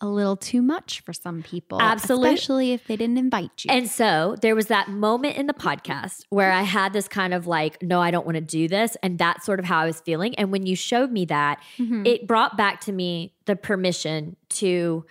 a 0.00 0.06
little 0.08 0.36
too 0.36 0.60
much 0.60 1.00
for 1.00 1.12
some 1.12 1.42
people. 1.42 1.80
Absolute- 1.80 2.24
Especially 2.34 2.72
if 2.72 2.86
they 2.86 2.96
didn't 2.96 3.16
invite 3.16 3.64
you. 3.64 3.70
And 3.72 3.88
so 3.88 4.36
there 4.42 4.54
was 4.54 4.66
that 4.66 4.88
moment 4.88 5.36
in 5.36 5.46
the 5.46 5.54
podcast 5.54 6.24
where 6.28 6.52
I 6.52 6.62
had 6.62 6.92
this 6.92 7.08
kind 7.08 7.32
of 7.32 7.46
like, 7.46 7.82
no, 7.82 8.00
I 8.00 8.10
don't 8.10 8.26
want 8.26 8.34
to 8.36 8.40
do 8.42 8.68
this. 8.68 8.96
And 9.02 9.18
that's 9.18 9.46
sort 9.46 9.58
of 9.60 9.64
how 9.64 9.78
I 9.80 9.86
was 9.86 10.00
feeling. 10.00 10.34
And 10.34 10.50
when 10.52 10.66
you 10.66 10.76
showed 10.76 11.10
me 11.10 11.24
that, 11.26 11.60
Mm-hmm. 11.78 12.04
it 12.06 12.26
brought 12.26 12.56
back 12.56 12.80
to 12.82 12.92
me 12.92 13.32
the 13.46 13.56
permission 13.56 14.36
to 14.50 15.04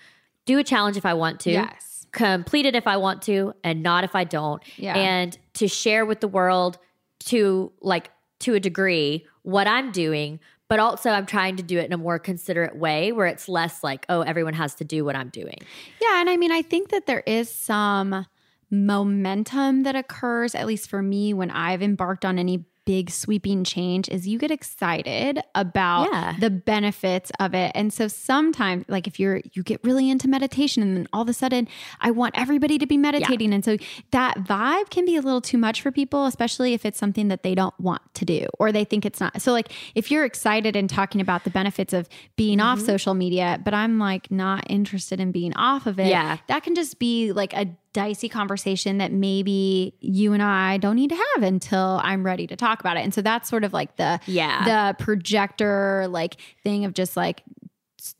do 0.45 0.59
a 0.59 0.63
challenge 0.63 0.97
if 0.97 1.05
I 1.05 1.13
want 1.13 1.39
to. 1.41 1.51
yes. 1.51 2.05
Complete 2.11 2.67
it 2.67 2.75
if 2.75 2.85
I 2.85 2.97
want 2.97 3.23
to, 3.23 3.53
and 3.63 3.81
not 3.81 4.03
if 4.03 4.13
I 4.13 4.23
don't. 4.23 4.61
Yeah. 4.77 4.95
And 4.95 5.35
to 5.55 5.67
share 5.67 6.05
with 6.05 6.19
the 6.19 6.27
world 6.27 6.77
to 7.21 7.71
like 7.81 8.11
to 8.41 8.53
a 8.53 8.59
degree 8.59 9.25
what 9.41 9.67
I'm 9.67 9.91
doing, 9.91 10.39
but 10.73 10.79
also 10.79 11.11
I'm 11.11 11.27
trying 11.27 11.57
to 11.57 11.61
do 11.61 11.77
it 11.77 11.85
in 11.85 11.93
a 11.93 11.97
more 11.97 12.17
considerate 12.17 12.75
way 12.75 13.11
where 13.11 13.27
it's 13.27 13.47
less 13.47 13.83
like, 13.83 14.07
oh, 14.09 14.21
everyone 14.21 14.55
has 14.55 14.73
to 14.73 14.83
do 14.83 15.05
what 15.05 15.15
I'm 15.15 15.29
doing. 15.29 15.59
Yeah, 16.01 16.19
and 16.19 16.27
I 16.27 16.35
mean, 16.35 16.51
I 16.51 16.63
think 16.63 16.89
that 16.89 17.05
there 17.05 17.21
is 17.27 17.47
some 17.47 18.25
momentum 18.71 19.83
that 19.83 19.95
occurs, 19.95 20.55
at 20.55 20.65
least 20.65 20.89
for 20.89 21.03
me, 21.03 21.31
when 21.31 21.51
I've 21.51 21.83
embarked 21.83 22.25
on 22.25 22.39
any 22.39 22.65
big 22.85 23.09
sweeping 23.09 23.63
change 23.63 24.09
is 24.09 24.27
you 24.27 24.37
get 24.37 24.51
excited 24.51 25.39
about 25.55 26.09
Yeah. 26.11 26.35
the 26.39 26.49
benefits 26.49 27.31
of 27.39 27.53
it. 27.53 27.71
And 27.75 27.93
so 27.93 28.07
sometimes 28.07 28.85
like 28.87 29.07
if 29.07 29.19
you're 29.19 29.41
you 29.53 29.63
get 29.63 29.79
really 29.83 30.09
into 30.09 30.27
meditation 30.27 30.83
and 30.83 30.97
then 30.97 31.07
all 31.13 31.21
of 31.21 31.29
a 31.29 31.33
sudden 31.33 31.67
I 32.01 32.11
want 32.11 32.35
everybody 32.37 32.77
to 32.79 32.85
be 32.85 32.97
meditating 32.97 33.53
and 33.53 33.63
so 33.63 33.77
that 34.11 34.37
vibe 34.39 34.89
can 34.89 35.05
be 35.05 35.15
a 35.15 35.21
little 35.21 35.39
too 35.41 35.57
much 35.57 35.81
for 35.81 35.91
people 35.91 36.25
especially 36.25 36.73
if 36.73 36.85
it's 36.85 36.99
something 36.99 37.29
that 37.29 37.43
they 37.43 37.55
don't 37.55 37.77
want 37.79 38.01
to 38.15 38.25
do 38.25 38.47
or 38.59 38.71
they 38.71 38.83
think 38.83 39.05
it's 39.05 39.19
not. 39.19 39.41
So 39.41 39.51
like 39.53 39.71
if 39.95 40.11
you're 40.11 40.25
excited 40.25 40.75
and 40.75 40.89
talking 40.89 41.21
about 41.21 41.43
the 41.45 41.49
benefits 41.51 41.93
of 41.93 42.09
being 42.35 42.59
off 42.59 42.79
Mm-hmm. 42.79 42.85
social 42.87 43.13
media 43.13 43.61
but 43.63 43.73
I'm 43.73 43.99
like 43.99 44.29
not 44.31 44.65
interested 44.69 45.19
in 45.19 45.31
being 45.31 45.53
off 45.55 45.85
of 45.87 45.99
it. 45.99 46.07
Yeah. 46.07 46.37
That 46.47 46.63
can 46.63 46.75
just 46.75 46.99
be 46.99 47.31
like 47.31 47.53
a 47.53 47.67
dicey 47.93 48.27
conversation 48.27 48.97
that 48.97 49.11
maybe 49.11 49.93
you 49.99 50.33
and 50.33 50.41
I 50.43 50.77
don't 50.77 50.95
need 50.95 51.09
to 51.11 51.15
have 51.35 51.43
until 51.43 51.99
I'm 52.03 52.25
ready 52.25 52.47
to 52.47 52.55
talk 52.55 52.79
about 52.79 52.97
it. 52.97 53.01
And 53.01 53.13
so 53.13 53.21
that's 53.21 53.47
sort 53.49 53.63
of 53.63 53.71
like 53.73 53.95
the 53.97 54.19
Yeah. 54.25 54.65
the 54.97 55.03
projector 55.03 56.07
like 56.09 56.37
thing 56.63 56.85
of 56.85 56.93
just 56.93 57.15
like 57.15 57.43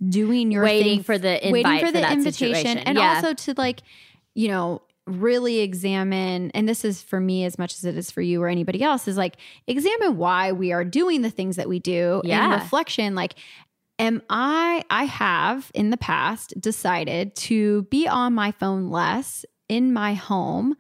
doing 0.07 0.51
your 0.51 0.63
Waiting 0.63 0.97
thing, 0.99 1.03
for 1.03 1.17
the 1.17 1.39
waiting 1.51 1.79
for 1.79 1.88
for 1.88 1.91
the 1.91 1.99
invitation 2.12 2.23
situation. 2.31 2.77
and 2.77 2.97
Yeah. 2.97 3.15
also 3.15 3.33
to 3.33 3.53
like 3.57 3.81
you 4.36 4.47
know 4.47 4.81
really 5.05 5.59
examine 5.59 6.49
and 6.53 6.69
this 6.69 6.86
is 6.86 7.01
for 7.01 7.19
me 7.19 7.43
as 7.43 7.57
much 7.59 7.73
as 7.73 7.83
it 7.83 7.97
is 7.97 8.09
for 8.09 8.21
you 8.21 8.41
or 8.41 8.47
anybody 8.47 8.81
else 8.81 9.05
is 9.07 9.17
like 9.17 9.36
examine 9.67 10.15
why 10.17 10.53
we 10.53 10.71
are 10.71 10.86
doing 10.86 11.21
the 11.23 11.29
things 11.29 11.57
that 11.57 11.67
we 11.67 11.79
do 11.79 12.21
in 12.23 12.29
Yeah. 12.29 12.53
reflection 12.53 13.13
like 13.13 13.36
am 13.99 14.21
i 14.29 14.81
i 14.89 15.03
have 15.03 15.69
in 15.75 15.89
the 15.89 15.97
past 15.97 16.53
decided 16.59 17.36
to 17.36 17.81
be 17.91 18.07
on 18.07 18.33
my 18.33 18.51
phone 18.51 18.89
less 18.89 19.45
in 19.69 19.93
my 19.93 20.13
home 20.13 20.76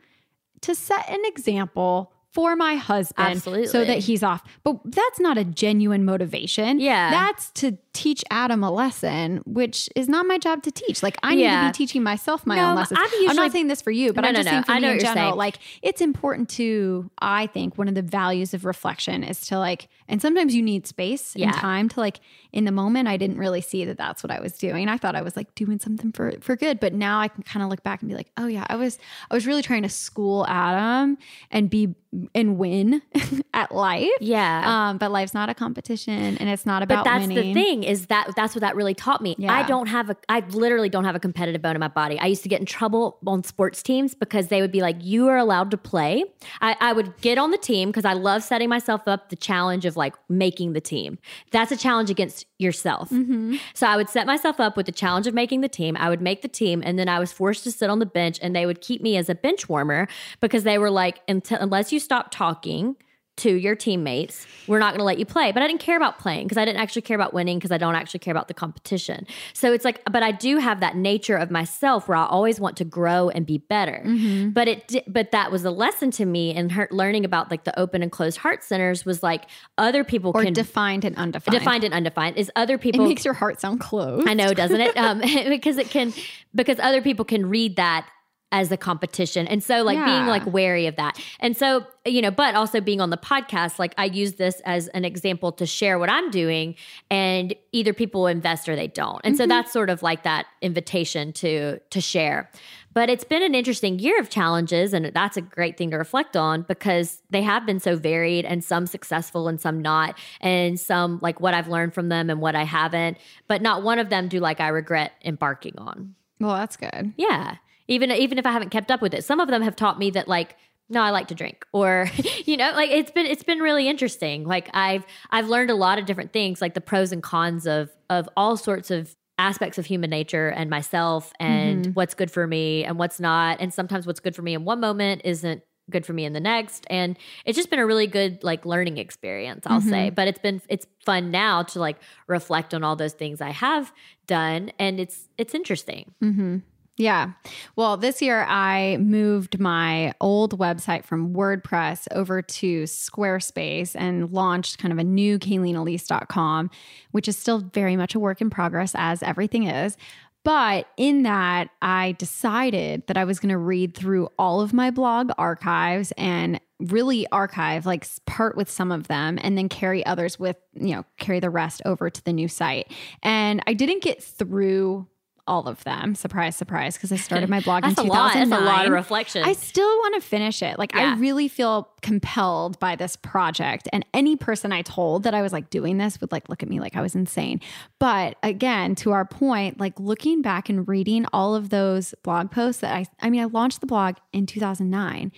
to 0.61 0.75
set 0.75 1.09
an 1.09 1.21
example 1.25 2.11
for 2.31 2.55
my 2.55 2.75
husband 2.77 3.43
so 3.43 3.85
that 3.85 3.99
he's 3.99 4.23
off 4.23 4.41
but 4.63 4.79
that's 4.85 5.19
not 5.19 5.37
a 5.37 5.43
genuine 5.43 6.03
motivation 6.03 6.79
Yeah. 6.79 7.11
that's 7.11 7.51
to 7.51 7.77
teach 7.93 8.23
adam 8.31 8.63
a 8.63 8.71
lesson 8.71 9.43
which 9.45 9.87
is 9.95 10.09
not 10.09 10.25
my 10.25 10.39
job 10.39 10.63
to 10.63 10.71
teach 10.71 11.03
like 11.03 11.15
i 11.21 11.35
need 11.35 11.43
to 11.47 11.67
be 11.67 11.71
teaching 11.73 12.01
myself 12.01 12.43
my 12.47 12.55
No, 12.55 12.69
own 12.71 12.75
lessons 12.75 12.99
I'm 13.03 13.29
i'm 13.29 13.35
not 13.35 13.51
saying 13.51 13.67
this 13.67 13.83
for 13.83 13.91
you 13.91 14.13
but 14.13 14.21
No, 14.21 14.29
i'm 14.29 14.33
just 14.35 14.45
no. 14.45 14.51
saying 14.51 14.63
for 14.63 14.71
I 14.71 14.79
me 14.79 14.91
in 14.93 14.99
general 14.99 15.13
saying. 15.15 15.35
like 15.35 15.59
it's 15.83 16.01
important 16.01 16.49
to 16.51 17.11
i 17.19 17.45
think 17.45 17.77
one 17.77 17.87
of 17.87 17.93
the 17.93 18.01
values 18.01 18.55
of 18.55 18.65
reflection 18.65 19.23
is 19.23 19.41
to 19.49 19.59
like 19.59 19.87
and 20.13 20.21
sometimes 20.21 20.53
you 20.55 20.61
need 20.61 20.85
space 20.87 21.33
Yeah. 21.35 21.47
and 21.47 21.55
time 21.57 21.89
to 21.89 21.99
like 21.99 22.19
in 22.53 22.63
the 22.65 22.71
moment 22.71 23.07
i 23.07 23.17
didn't 23.17 23.37
really 23.37 23.61
see 23.61 23.83
that 23.85 23.97
that's 23.97 24.23
what 24.23 24.31
i 24.31 24.39
was 24.39 24.53
doing 24.57 24.87
i 24.87 24.97
thought 24.97 25.15
i 25.15 25.21
was 25.21 25.35
like 25.35 25.53
doing 25.55 25.79
something 25.79 26.11
for 26.11 26.31
for 26.39 26.55
good 26.55 26.79
but 26.79 26.93
now 26.93 27.19
i 27.19 27.27
can 27.27 27.43
kind 27.43 27.63
of 27.63 27.69
look 27.69 27.83
back 27.83 28.01
and 28.01 28.09
be 28.09 28.15
like 28.15 28.29
oh 28.37 28.47
yeah 28.47 28.65
i 28.69 28.75
was 28.75 28.99
i 29.29 29.33
was 29.33 29.45
really 29.47 29.61
trying 29.63 29.83
to 29.83 29.89
school 29.89 30.45
adam 30.47 31.17
and 31.51 31.69
be 31.69 31.93
and 32.35 32.59
win 32.59 33.01
at 33.55 33.73
life 33.73 34.07
Yeah. 34.21 34.89
um 34.91 34.99
but 34.99 35.11
life's 35.11 35.33
not 35.33 35.49
a 35.49 35.55
competition 35.55 36.37
and 36.37 36.47
it's 36.47 36.63
not 36.65 36.83
about 36.83 37.03
but 37.05 37.09
that's 37.11 37.27
winning 37.27 37.53
the 37.53 37.53
thing 37.59 37.83
is 37.83 38.05
that 38.07 38.29
that's 38.35 38.53
what 38.53 38.61
that 38.61 38.75
really 38.75 38.93
taught 38.93 39.19
me. 39.21 39.35
Yeah. 39.39 39.51
I 39.51 39.63
don't 39.63 39.87
have 39.87 40.11
a 40.11 40.15
I 40.29 40.41
literally 40.49 40.89
don't 40.89 41.05
have 41.05 41.15
a 41.15 41.19
competitive 41.19 41.63
bone 41.63 41.75
in 41.75 41.79
my 41.79 41.87
body. 41.87 42.19
I 42.19 42.27
used 42.27 42.43
to 42.43 42.49
get 42.49 42.59
in 42.59 42.67
trouble 42.67 43.17
on 43.25 43.43
sports 43.43 43.81
teams 43.81 44.13
because 44.13 44.49
they 44.49 44.61
would 44.61 44.71
be 44.71 44.81
like, 44.81 44.97
"You 45.01 45.27
are 45.27 45.37
allowed 45.37 45.71
to 45.71 45.77
play." 45.77 46.23
I, 46.61 46.75
I 46.79 46.93
would 46.93 47.17
get 47.21 47.39
on 47.39 47.49
the 47.49 47.57
team 47.57 47.89
because 47.89 48.05
I 48.05 48.13
love 48.13 48.43
setting 48.43 48.69
myself 48.69 49.07
up 49.07 49.29
the 49.29 49.35
challenge 49.35 49.85
of 49.85 49.97
like 49.97 50.02
making 50.29 50.73
the 50.73 50.81
team. 50.81 51.17
That's 51.51 51.71
a 51.71 51.77
challenge 51.77 52.09
against 52.09 52.45
yourself. 52.59 53.09
Mm-hmm. 53.09 53.57
So 53.73 53.87
I 53.87 53.95
would 53.95 54.09
set 54.09 54.25
myself 54.25 54.59
up 54.59 54.75
with 54.75 54.85
the 54.85 54.91
challenge 54.91 55.27
of 55.27 55.33
making 55.33 55.61
the 55.61 55.69
team. 55.69 55.95
I 55.97 56.09
would 56.09 56.21
make 56.21 56.41
the 56.41 56.47
team, 56.47 56.81
and 56.85 56.97
then 56.97 57.07
I 57.07 57.19
was 57.19 57.31
forced 57.31 57.63
to 57.63 57.71
sit 57.71 57.89
on 57.89 57.99
the 57.99 58.05
bench, 58.05 58.39
and 58.41 58.55
they 58.55 58.65
would 58.65 58.81
keep 58.81 59.01
me 59.01 59.17
as 59.17 59.29
a 59.29 59.35
bench 59.35 59.69
warmer 59.69 60.07
because 60.41 60.63
they 60.63 60.77
were 60.77 60.91
like, 60.91 61.21
until 61.27 61.59
unless 61.59 61.91
you 61.91 61.99
stop 61.99 62.31
talking 62.31 62.95
to 63.35 63.51
your 63.51 63.75
teammates, 63.75 64.45
we're 64.67 64.79
not 64.79 64.91
going 64.91 64.99
to 64.99 65.05
let 65.05 65.17
you 65.17 65.25
play. 65.25 65.51
But 65.51 65.63
I 65.63 65.67
didn't 65.67 65.81
care 65.81 65.97
about 65.97 66.19
playing 66.19 66.45
because 66.45 66.57
I 66.57 66.65
didn't 66.65 66.81
actually 66.81 67.01
care 67.01 67.15
about 67.15 67.33
winning 67.33 67.57
because 67.57 67.71
I 67.71 67.77
don't 67.77 67.95
actually 67.95 68.19
care 68.19 68.31
about 68.31 68.47
the 68.47 68.53
competition. 68.53 69.25
So 69.53 69.73
it's 69.73 69.83
like, 69.83 70.01
but 70.11 70.21
I 70.21 70.31
do 70.31 70.57
have 70.57 70.79
that 70.81 70.95
nature 70.95 71.35
of 71.35 71.49
myself 71.49 72.07
where 72.07 72.17
I 72.17 72.25
always 72.25 72.59
want 72.59 72.77
to 72.77 72.85
grow 72.85 73.29
and 73.29 73.45
be 73.45 73.57
better. 73.57 74.03
Mm-hmm. 74.05 74.49
But 74.49 74.67
it, 74.67 75.03
but 75.07 75.31
that 75.31 75.51
was 75.51 75.65
a 75.65 75.71
lesson 75.71 76.11
to 76.11 76.25
me, 76.25 76.53
and 76.53 76.71
her 76.71 76.87
learning 76.91 77.25
about 77.25 77.49
like 77.49 77.63
the 77.63 77.77
open 77.79 78.03
and 78.03 78.11
closed 78.11 78.37
heart 78.37 78.63
centers 78.63 79.05
was 79.05 79.23
like 79.23 79.45
other 79.77 80.03
people 80.03 80.31
or 80.33 80.43
can 80.43 80.53
defined 80.53 81.03
and 81.03 81.15
undefined 81.15 81.57
defined 81.57 81.83
and 81.83 81.93
undefined 81.93 82.37
is 82.37 82.51
other 82.55 82.77
people. 82.77 83.03
it 83.03 83.07
makes 83.07 83.25
your 83.25 83.33
heart 83.33 83.59
sound 83.59 83.79
closed 83.79 84.27
I 84.27 84.33
know, 84.33 84.53
doesn't 84.53 84.79
it? 84.79 84.93
Um, 85.03 85.19
because 85.49 85.77
it 85.77 85.89
can, 85.89 86.13
because 86.55 86.79
other 86.79 87.01
people 87.01 87.25
can 87.25 87.49
read 87.49 87.75
that 87.75 88.07
as 88.53 88.71
a 88.71 88.77
competition. 88.77 89.47
And 89.47 89.61
so, 89.63 89.81
like, 89.81 89.97
being 90.05 90.27
like 90.27 90.45
wary 90.45 90.85
of 90.85 90.95
that. 90.95 91.19
And 91.39 91.57
so, 91.57 91.85
you 92.05 92.21
know, 92.21 92.29
but 92.29 92.53
also 92.53 92.79
being 92.79 93.01
on 93.01 93.09
the 93.09 93.17
podcast, 93.17 93.79
like, 93.79 93.95
I 93.97 94.05
use 94.05 94.33
this 94.33 94.61
as 94.63 94.87
an 94.89 95.03
example 95.03 95.51
to 95.53 95.65
share 95.65 95.97
what 95.97 96.09
I'm 96.09 96.29
doing, 96.29 96.75
and 97.09 97.55
either 97.71 97.93
people 97.93 98.27
invest 98.27 98.69
or 98.69 98.75
they 98.75 98.87
don't. 98.87 99.19
And 99.23 99.35
so 99.35 99.43
mm-hmm. 99.43 99.49
that's 99.49 99.73
sort 99.73 99.89
of 99.89 100.03
like 100.03 100.23
that 100.23 100.45
invitation 100.61 101.33
to 101.33 101.79
to 101.79 101.99
share. 101.99 102.49
But 102.93 103.09
it's 103.09 103.23
been 103.23 103.41
an 103.41 103.55
interesting 103.55 103.97
year 103.97 104.19
of 104.19 104.29
challenges, 104.29 104.93
and 104.93 105.11
that's 105.13 105.35
a 105.35 105.41
great 105.41 105.75
thing 105.75 105.89
to 105.89 105.97
reflect 105.97 106.37
on 106.37 106.61
because 106.61 107.23
they 107.31 107.41
have 107.41 107.65
been 107.65 107.79
so 107.79 107.95
varied 107.95 108.45
and 108.45 108.63
some 108.63 108.85
successful 108.85 109.47
and 109.47 109.59
some 109.59 109.81
not, 109.81 110.15
and 110.41 110.79
some 110.79 111.17
like 111.23 111.39
what 111.41 111.55
I've 111.55 111.67
learned 111.67 111.95
from 111.95 112.09
them 112.09 112.29
and 112.29 112.39
what 112.39 112.55
I 112.55 112.65
haven't. 112.65 113.17
But 113.47 113.63
not 113.63 113.81
one 113.81 113.97
of 113.97 114.09
them 114.09 114.27
do 114.27 114.39
like 114.39 114.59
I 114.59 114.67
regret 114.67 115.13
embarking 115.25 115.73
on. 115.79 116.13
well 116.39 116.55
that's 116.55 116.77
good 116.77 117.13
Yeah. 117.17 117.55
Even 117.87 118.11
even 118.11 118.37
if 118.37 118.45
I 118.45 118.51
haven't 118.51 118.69
kept 118.69 118.91
up 118.91 119.01
with 119.01 119.13
it. 119.13 119.23
Some 119.23 119.39
of 119.39 119.49
them 119.49 119.61
have 119.61 119.75
taught 119.75 119.99
me 119.99 120.11
that 120.11 120.27
like 120.27 120.55
no, 120.89 121.01
I 121.01 121.11
like 121.11 121.27
to 121.29 121.35
drink 121.35 121.65
or 121.71 122.09
you 122.45 122.57
know, 122.57 122.71
like 122.73 122.91
it's 122.91 123.11
been 123.11 123.25
it's 123.25 123.43
been 123.43 123.59
really 123.59 123.87
interesting. 123.87 124.45
Like 124.45 124.69
I've 124.73 125.05
I've 125.31 125.49
learned 125.49 125.69
a 125.69 125.75
lot 125.75 125.99
of 125.99 126.05
different 126.05 126.33
things 126.33 126.61
like 126.61 126.73
the 126.73 126.81
pros 126.81 127.11
and 127.11 127.23
cons 127.23 127.65
of 127.67 127.89
of 128.09 128.29
all 128.37 128.57
sorts 128.57 128.91
of 128.91 129.15
aspects 129.39 129.77
of 129.77 129.85
human 129.85 130.09
nature 130.09 130.49
and 130.49 130.69
myself 130.69 131.33
and 131.39 131.85
mm-hmm. 131.85 131.91
what's 131.93 132.13
good 132.13 132.29
for 132.29 132.45
me 132.45 132.85
and 132.85 132.99
what's 132.99 133.19
not. 133.19 133.57
And 133.59 133.73
sometimes 133.73 134.05
what's 134.05 134.19
good 134.19 134.35
for 134.35 134.41
me 134.41 134.53
in 134.53 134.63
one 134.63 134.79
moment 134.79 135.21
isn't 135.25 135.63
good 135.89 136.05
for 136.05 136.13
me 136.13 136.23
in 136.23 136.33
the 136.33 136.39
next. 136.39 136.85
And 136.89 137.17
it's 137.43 137.57
just 137.57 137.69
been 137.69 137.79
a 137.79 137.85
really 137.85 138.07
good 138.07 138.43
like 138.43 138.65
learning 138.65 138.97
experience 138.97 139.65
I'll 139.67 139.81
say. 139.81 140.07
Mm-hmm. 140.07 140.15
But 140.15 140.27
it's 140.27 140.39
been 140.39 140.61
it's 140.69 140.85
fun 141.05 141.31
now 141.31 141.63
to 141.63 141.79
like 141.79 141.97
reflect 142.27 142.73
on 142.73 142.83
all 142.83 142.95
those 142.95 143.13
things 143.13 143.41
I 143.41 143.49
have 143.49 143.91
done 144.27 144.71
and 144.79 144.99
it's 144.99 145.27
it's 145.37 145.53
interesting 145.53 146.13
mm-hmm. 146.23 146.59
Yeah. 146.95 147.31
Well, 147.75 147.97
this 147.97 148.21
year 148.21 148.43
I 148.47 148.97
moved 148.97 149.59
my 149.59 150.13
old 150.21 150.59
website 150.59 151.05
from 151.05 151.33
WordPress 151.33 152.07
over 152.11 152.43
to 152.43 152.83
Squarespace 152.83 153.95
and 153.95 154.31
launched 154.31 154.77
kind 154.77 154.91
of 154.91 154.99
a 154.99 155.03
new 155.03 155.39
KayleenElise.com, 155.39 156.69
which 157.11 157.27
is 157.27 157.35
still 157.35 157.59
very 157.59 157.95
much 157.95 158.13
a 158.13 158.19
work 158.19 158.41
in 158.41 158.51
progress, 158.51 158.93
as 158.95 159.23
everything 159.23 159.63
is. 159.63 159.97
But 160.43 160.87
in 160.97 161.23
that, 161.23 161.69
I 161.81 162.11
decided 162.19 163.07
that 163.07 163.17
I 163.17 163.23
was 163.23 163.39
going 163.39 163.49
to 163.49 163.57
read 163.57 163.95
through 163.95 164.27
all 164.37 164.61
of 164.61 164.73
my 164.73 164.91
blog 164.91 165.31
archives 165.37 166.11
and 166.17 166.59
really 166.79 167.25
archive, 167.31 167.85
like 167.85 168.05
part 168.25 168.57
with 168.57 168.69
some 168.69 168.91
of 168.91 169.07
them, 169.07 169.39
and 169.41 169.57
then 169.57 169.69
carry 169.69 170.05
others 170.05 170.37
with, 170.37 170.57
you 170.73 170.93
know, 170.93 171.05
carry 171.17 171.39
the 171.39 171.49
rest 171.49 171.81
over 171.85 172.09
to 172.09 172.23
the 172.25 172.33
new 172.33 172.49
site. 172.49 172.91
And 173.23 173.63
I 173.65 173.73
didn't 173.73 174.03
get 174.03 174.21
through 174.21 175.07
all 175.45 175.67
of 175.67 175.83
them. 175.83 176.15
Surprise, 176.15 176.55
surprise, 176.55 176.95
because 176.95 177.11
I 177.11 177.17
started 177.17 177.49
my 177.49 177.59
blog 177.65 177.83
in 177.83 177.89
That's 177.89 177.99
a 177.99 178.03
lot. 178.03 178.33
That's 178.33 178.49
a 178.51 178.59
lot 178.59 178.85
of 178.85 178.93
reflection. 178.93 179.43
I 179.43 179.53
still 179.53 179.87
want 179.99 180.15
to 180.15 180.21
finish 180.21 180.61
it. 180.61 180.79
Like 180.79 180.93
Yeah. 180.93 181.13
I 181.13 181.19
really 181.19 181.47
feel 181.47 181.89
compelled 182.01 182.79
by 182.79 182.95
this 182.95 183.15
project. 183.15 183.89
And 183.91 184.05
any 184.13 184.35
person 184.35 184.71
I 184.71 184.81
told 184.83 185.23
that 185.23 185.33
I 185.33 185.41
was 185.41 185.51
like 185.51 185.69
doing 185.69 185.97
this 185.97 186.21
would 186.21 186.31
like 186.31 186.47
look 186.49 186.63
at 186.63 186.69
me 186.69 186.79
like 186.79 186.95
I 186.95 187.01
was 187.01 187.13
insane. 187.15 187.59
But 187.99 188.37
again, 188.41 188.95
to 188.95 189.11
our 189.11 189.25
point, 189.25 189.79
like 189.79 189.99
looking 189.99 190.41
back 190.41 190.69
and 190.69 190.87
reading 190.87 191.25
all 191.33 191.55
of 191.55 191.69
those 191.69 192.13
blog 192.23 192.49
posts 192.51 192.81
that 192.81 192.95
I 192.95 193.05
I 193.21 193.29
mean, 193.29 193.41
I 193.41 193.45
launched 193.45 193.81
the 193.81 193.87
blog 193.87 194.15
in 194.31 194.45
2009. 194.45 195.31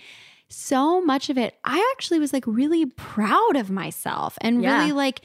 So 0.48 1.00
much 1.04 1.28
of 1.30 1.36
it, 1.36 1.56
I 1.64 1.92
actually 1.96 2.20
was 2.20 2.32
like 2.32 2.44
really 2.46 2.86
proud 2.86 3.56
of 3.56 3.70
myself 3.70 4.38
and 4.40 4.62
Yeah. 4.62 4.78
really 4.78 4.92
like 4.92 5.22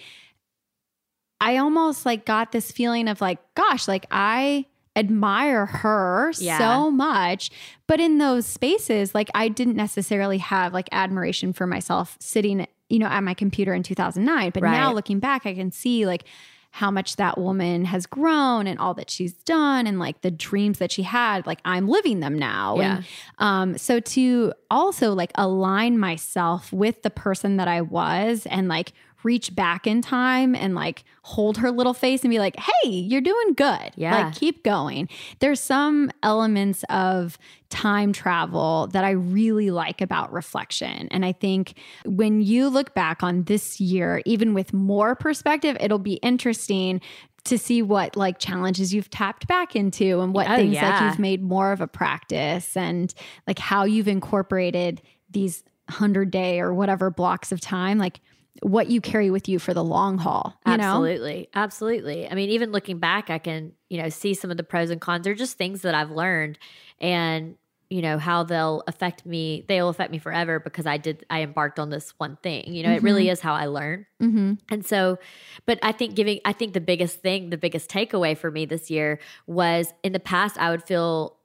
I 1.39 1.57
almost 1.57 2.05
like 2.05 2.25
got 2.25 2.51
this 2.51 2.71
feeling 2.71 3.07
of 3.07 3.19
like, 3.21 3.39
gosh, 3.55 3.87
like 3.87 4.05
I 4.11 4.65
admire 4.95 5.65
her 5.65 6.31
Yeah. 6.37 6.57
so 6.57 6.91
much. 6.91 7.49
But 7.87 7.99
in 7.99 8.17
those 8.17 8.45
spaces, 8.45 9.15
like 9.15 9.29
I 9.33 9.47
didn't 9.47 9.75
necessarily 9.75 10.37
have 10.39 10.73
like 10.73 10.89
admiration 10.91 11.53
for 11.53 11.65
myself 11.67 12.17
sitting, 12.19 12.67
you 12.89 12.99
know, 12.99 13.07
at 13.07 13.21
my 13.23 13.33
computer 13.33 13.73
in 13.73 13.83
2009. 13.83 14.51
But 14.53 14.63
now 14.63 14.93
looking 14.93 15.19
back, 15.19 15.45
I 15.45 15.53
can 15.53 15.71
see 15.71 16.05
like 16.05 16.25
how 16.73 16.89
much 16.89 17.17
that 17.17 17.37
woman 17.37 17.83
has 17.83 18.05
grown 18.05 18.65
and 18.65 18.79
all 18.79 18.93
that 18.93 19.09
she's 19.09 19.33
done 19.33 19.85
and 19.87 19.99
like 19.99 20.21
the 20.21 20.31
dreams 20.31 20.79
that 20.79 20.89
she 20.89 21.03
had 21.03 21.45
like 21.45 21.59
i'm 21.65 21.85
living 21.89 22.21
them 22.21 22.39
now 22.39 22.77
Yeah. 22.77 22.95
and 22.95 23.05
um 23.39 23.77
so 23.77 23.99
to 23.99 24.53
also 24.69 25.11
like 25.13 25.33
align 25.35 25.99
myself 25.99 26.71
with 26.71 27.01
the 27.01 27.09
person 27.09 27.57
that 27.57 27.67
i 27.67 27.81
was 27.81 28.45
and 28.49 28.69
like 28.69 28.93
reach 29.23 29.55
back 29.55 29.85
in 29.87 30.01
time 30.01 30.55
and 30.55 30.75
like 30.75 31.03
hold 31.23 31.57
her 31.57 31.71
little 31.71 31.93
face 31.93 32.23
and 32.23 32.31
be 32.31 32.39
like, 32.39 32.55
hey, 32.57 32.89
you're 32.89 33.21
doing 33.21 33.53
good. 33.55 33.91
Yeah. 33.95 34.25
Like, 34.25 34.35
keep 34.35 34.63
going. 34.63 35.07
There's 35.39 35.59
some 35.59 36.11
elements 36.23 36.83
of 36.89 37.37
time 37.69 38.11
travel 38.13 38.87
that 38.93 39.03
I 39.03 39.11
really 39.11 39.69
like 39.71 40.01
about 40.01 40.33
reflection. 40.33 41.07
And 41.11 41.23
I 41.23 41.31
think 41.31 41.75
when 42.05 42.41
you 42.41 42.67
look 42.69 42.93
back 42.93 43.23
on 43.23 43.43
this 43.43 43.79
year, 43.79 44.21
even 44.25 44.53
with 44.53 44.73
more 44.73 45.15
perspective, 45.15 45.77
it'll 45.79 45.99
be 45.99 46.15
interesting 46.15 47.01
to 47.43 47.57
see 47.57 47.81
what 47.81 48.15
like 48.15 48.37
challenges 48.39 48.93
you've 48.93 49.09
tapped 49.09 49.47
back 49.47 49.75
into 49.75 50.21
and 50.21 50.33
what 50.33 50.47
Oh, 50.49 50.55
things 50.57 50.73
yeah. 50.75 50.89
like 50.91 51.01
you've 51.01 51.19
made 51.19 51.41
more 51.41 51.71
of 51.71 51.81
a 51.81 51.87
practice 51.87 52.77
and 52.77 53.11
like 53.47 53.57
how 53.57 53.83
you've 53.83 54.07
incorporated 54.07 55.01
these 55.29 55.63
100 55.87 56.29
day 56.29 56.59
or 56.59 56.71
whatever 56.73 57.09
blocks 57.09 57.51
of 57.51 57.59
time 57.59 57.97
like 57.97 58.19
what 58.61 58.89
you 58.89 58.99
carry 58.99 59.31
with 59.31 59.47
you 59.47 59.59
for 59.59 59.73
the 59.73 59.83
long 59.83 60.17
haul 60.17 60.59
you 60.65 60.77
know? 60.77 60.83
Absolutely. 60.83 61.49
Absolutely. 61.53 62.29
I 62.29 62.35
mean 62.35 62.49
even 62.49 62.71
looking 62.71 62.99
back 62.99 63.29
i 63.29 63.37
can 63.37 63.71
you 63.89 64.01
know 64.01 64.09
see 64.09 64.33
some 64.33 64.51
of 64.51 64.57
the 64.57 64.63
pros 64.63 64.89
and 64.89 64.99
cons. 64.99 65.23
They're 65.23 65.33
just 65.33 65.57
things 65.57 65.81
that 65.83 65.95
i've 65.95 66.11
learned 66.11 66.59
and 66.99 67.55
you 67.89 68.01
know 68.01 68.17
how 68.17 68.43
they'll 68.43 68.83
affect 68.87 69.25
me 69.25 69.65
they'll 69.67 69.89
affect 69.89 70.11
me 70.11 70.17
forever 70.17 70.59
because 70.59 70.85
i 70.85 70.97
did 70.97 71.25
i 71.29 71.41
embarked 71.41 71.77
on 71.77 71.89
this 71.89 72.13
one 72.17 72.37
thing 72.41 72.73
you 72.73 72.83
know? 72.83 72.91
It 72.91 73.03
really 73.03 73.27
is 73.29 73.41
how 73.41 73.53
i 73.53 73.65
learn. 73.65 74.05
Mm-hmm. 74.21 74.53
and 74.69 74.85
so 74.85 75.19
but 75.65 75.77
i 75.83 75.91
think 75.91 76.15
giving 76.15 76.39
i 76.45 76.53
think 76.53 76.73
the 76.73 76.81
biggest 76.81 77.21
thing 77.21 77.49
the 77.49 77.57
biggest 77.57 77.89
takeaway 77.89 78.37
for 78.37 78.49
me 78.49 78.65
this 78.65 78.89
year 78.89 79.19
was 79.45 79.93
in 80.03 80.13
the 80.13 80.19
past 80.19 80.57
i 80.57 80.69
would 80.69 80.83
feel 80.83 81.37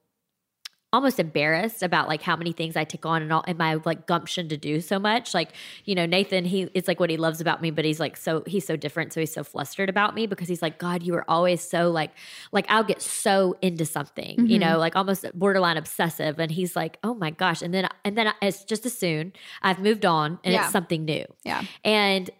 almost 0.96 1.20
embarrassed 1.20 1.82
about 1.82 2.08
like 2.08 2.22
how 2.22 2.34
many 2.36 2.52
things 2.52 2.74
I 2.76 2.84
take 2.84 3.04
on 3.06 3.22
and 3.22 3.32
all 3.32 3.44
and 3.46 3.56
my 3.58 3.74
like 3.84 4.06
gumption 4.06 4.48
to 4.48 4.56
do 4.56 4.80
so 4.80 4.98
much. 4.98 5.34
Like, 5.34 5.50
you 5.84 5.94
know, 5.94 6.06
Nathan, 6.06 6.44
he 6.44 6.68
it's 6.74 6.88
like 6.88 6.98
what 6.98 7.10
he 7.10 7.16
loves 7.16 7.40
about 7.40 7.62
me, 7.62 7.70
but 7.70 7.84
he's 7.84 8.00
like 8.00 8.16
so 8.16 8.42
he's 8.46 8.66
so 8.66 8.74
different. 8.76 9.12
So 9.12 9.20
he's 9.20 9.32
so 9.32 9.44
flustered 9.44 9.88
about 9.88 10.14
me 10.14 10.26
because 10.26 10.48
he's 10.48 10.62
like, 10.62 10.78
God, 10.78 11.02
you 11.02 11.14
are 11.14 11.24
always 11.28 11.60
so 11.60 11.90
like 11.90 12.10
like 12.52 12.66
I'll 12.68 12.84
get 12.84 13.00
so 13.02 13.56
into 13.62 13.84
something, 13.84 14.46
you 14.46 14.58
know, 14.58 14.78
like 14.78 14.96
almost 14.96 15.24
borderline 15.34 15.76
obsessive. 15.76 16.38
And 16.40 16.50
he's 16.50 16.74
like, 16.74 16.98
oh 17.04 17.14
my 17.14 17.30
gosh. 17.30 17.62
And 17.62 17.72
then 17.74 17.88
and 18.04 18.16
then 18.18 18.32
it's 18.42 18.64
just 18.64 18.86
as 18.86 18.96
soon 18.96 19.32
I've 19.62 19.78
moved 19.78 20.04
on 20.06 20.38
and 20.44 20.54
Yeah. 20.54 20.62
it's 20.64 20.72
something 20.72 21.04
new. 21.04 21.26
yeah 21.44 21.62
And 21.84 22.30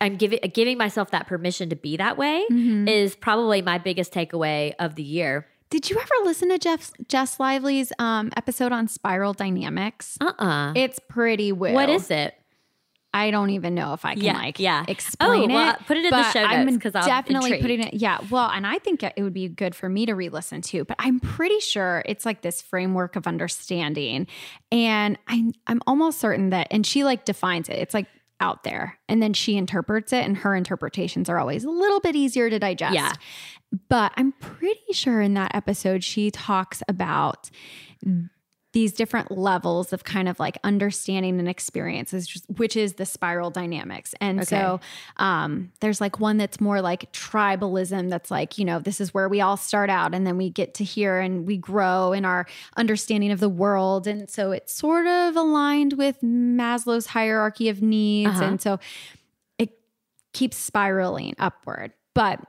I'm 0.00 0.16
giving 0.16 0.38
giving 0.52 0.76
myself 0.76 1.10
that 1.12 1.26
permission 1.26 1.70
to 1.70 1.76
be 1.76 1.96
that 1.96 2.18
way 2.18 2.44
Mhm. 2.50 2.88
is 2.88 3.14
probably 3.16 3.62
my 3.62 3.78
biggest 3.78 4.12
takeaway 4.12 4.74
of 4.78 4.96
the 4.96 5.02
year. 5.02 5.46
Did 5.74 5.90
you 5.90 5.96
ever 5.98 6.14
listen 6.22 6.48
to 6.50 6.58
jeff 6.58 6.92
jess 7.08 7.40
lively's 7.40 7.92
um, 7.98 8.30
episode 8.36 8.70
on 8.70 8.86
spiral 8.86 9.32
dynamics 9.32 10.16
Uh-uh. 10.20 10.72
it's 10.76 11.00
pretty 11.08 11.50
weird 11.50 11.74
what 11.74 11.88
is 11.88 12.10
it? 12.12 12.32
I 13.16 13.30
don't 13.30 13.50
even 13.50 13.76
know 13.76 13.92
if 13.92 14.04
I 14.04 14.14
can 14.14 14.24
Yeah, 14.24 14.32
like 14.32 14.58
yeah. 14.58 14.84
explain 14.88 15.48
Oh, 15.52 15.54
well, 15.54 15.74
it. 15.74 15.86
put 15.86 15.96
it 15.96 16.04
in 16.04 16.10
the 16.10 16.32
show 16.32 16.42
I'm 16.42 16.66
notes 16.66 16.78
'cause 16.78 16.96
I'm 16.96 17.06
definitely 17.06 17.60
putting 17.62 17.80
it. 17.80 17.94
Yeah, 17.94 18.18
well, 18.28 18.50
and 18.50 18.66
I 18.66 18.78
think 18.80 19.04
it 19.04 19.14
would 19.18 19.32
be 19.32 19.46
good 19.48 19.76
for 19.76 19.88
me 19.88 20.04
to 20.06 20.14
re-listen 20.16 20.62
to. 20.62 20.84
But 20.84 20.96
I'm 20.98 21.20
pretty 21.20 21.60
sure 21.60 22.02
it's 22.06 22.26
like 22.26 22.42
this 22.42 22.60
framework 22.60 23.14
of 23.14 23.28
understanding, 23.28 24.26
and 24.72 25.16
I'm 25.28 25.52
I'm 25.68 25.80
almost 25.86 26.18
certain 26.18 26.50
that. 26.50 26.66
And 26.72 26.84
she 26.84 27.04
like 27.04 27.24
defines 27.24 27.68
it. 27.68 27.78
It's 27.78 27.94
like 27.94 28.06
out 28.40 28.64
there, 28.64 28.98
and 29.08 29.22
then 29.22 29.32
she 29.32 29.56
interprets 29.56 30.12
it, 30.12 30.24
and 30.24 30.36
her 30.38 30.54
interpretations 30.54 31.28
are 31.28 31.38
always 31.38 31.64
a 31.64 31.70
little 31.70 32.00
bit 32.00 32.16
easier 32.16 32.50
to 32.50 32.58
digest. 32.58 32.94
Yeah. 32.94 33.12
But 33.88 34.12
I'm 34.16 34.32
pretty 34.32 34.92
sure 34.92 35.20
in 35.20 35.34
that 35.34 35.54
episode 35.54 36.04
she 36.04 36.30
talks 36.30 36.82
about 36.88 37.50
these 38.74 38.92
different 38.92 39.30
levels 39.30 39.92
of 39.92 40.02
kind 40.02 40.28
of 40.28 40.40
like 40.40 40.58
understanding 40.64 41.38
and 41.38 41.48
experiences, 41.48 42.42
which 42.56 42.76
is 42.76 42.94
the 42.94 43.06
spiral 43.06 43.48
dynamics. 43.48 44.16
And 44.20 44.46
so 44.46 44.80
um, 45.16 45.70
there's 45.78 46.00
like 46.00 46.18
one 46.18 46.38
that's 46.38 46.60
more 46.60 46.80
like 46.80 47.12
tribalism, 47.12 48.10
that's 48.10 48.32
like, 48.32 48.58
you 48.58 48.64
know, 48.64 48.80
this 48.80 49.00
is 49.00 49.14
where 49.14 49.28
we 49.28 49.40
all 49.40 49.56
start 49.56 49.90
out 49.90 50.12
and 50.12 50.26
then 50.26 50.36
we 50.36 50.50
get 50.50 50.74
to 50.74 50.84
here 50.84 51.20
and 51.20 51.46
we 51.46 51.56
grow 51.56 52.12
in 52.12 52.24
our 52.24 52.46
understanding 52.76 53.30
of 53.30 53.38
the 53.38 53.48
world. 53.48 54.08
And 54.08 54.28
so 54.28 54.50
it's 54.50 54.74
sort 54.74 55.06
of 55.06 55.36
aligned 55.36 55.92
with 55.92 56.20
Maslow's 56.20 57.06
hierarchy 57.06 57.68
of 57.68 57.80
needs. 57.80 58.32
Uh-huh. 58.32 58.44
And 58.44 58.60
so 58.60 58.80
it 59.56 59.70
keeps 60.32 60.56
spiraling 60.56 61.36
upward. 61.38 61.92
But 62.12 62.40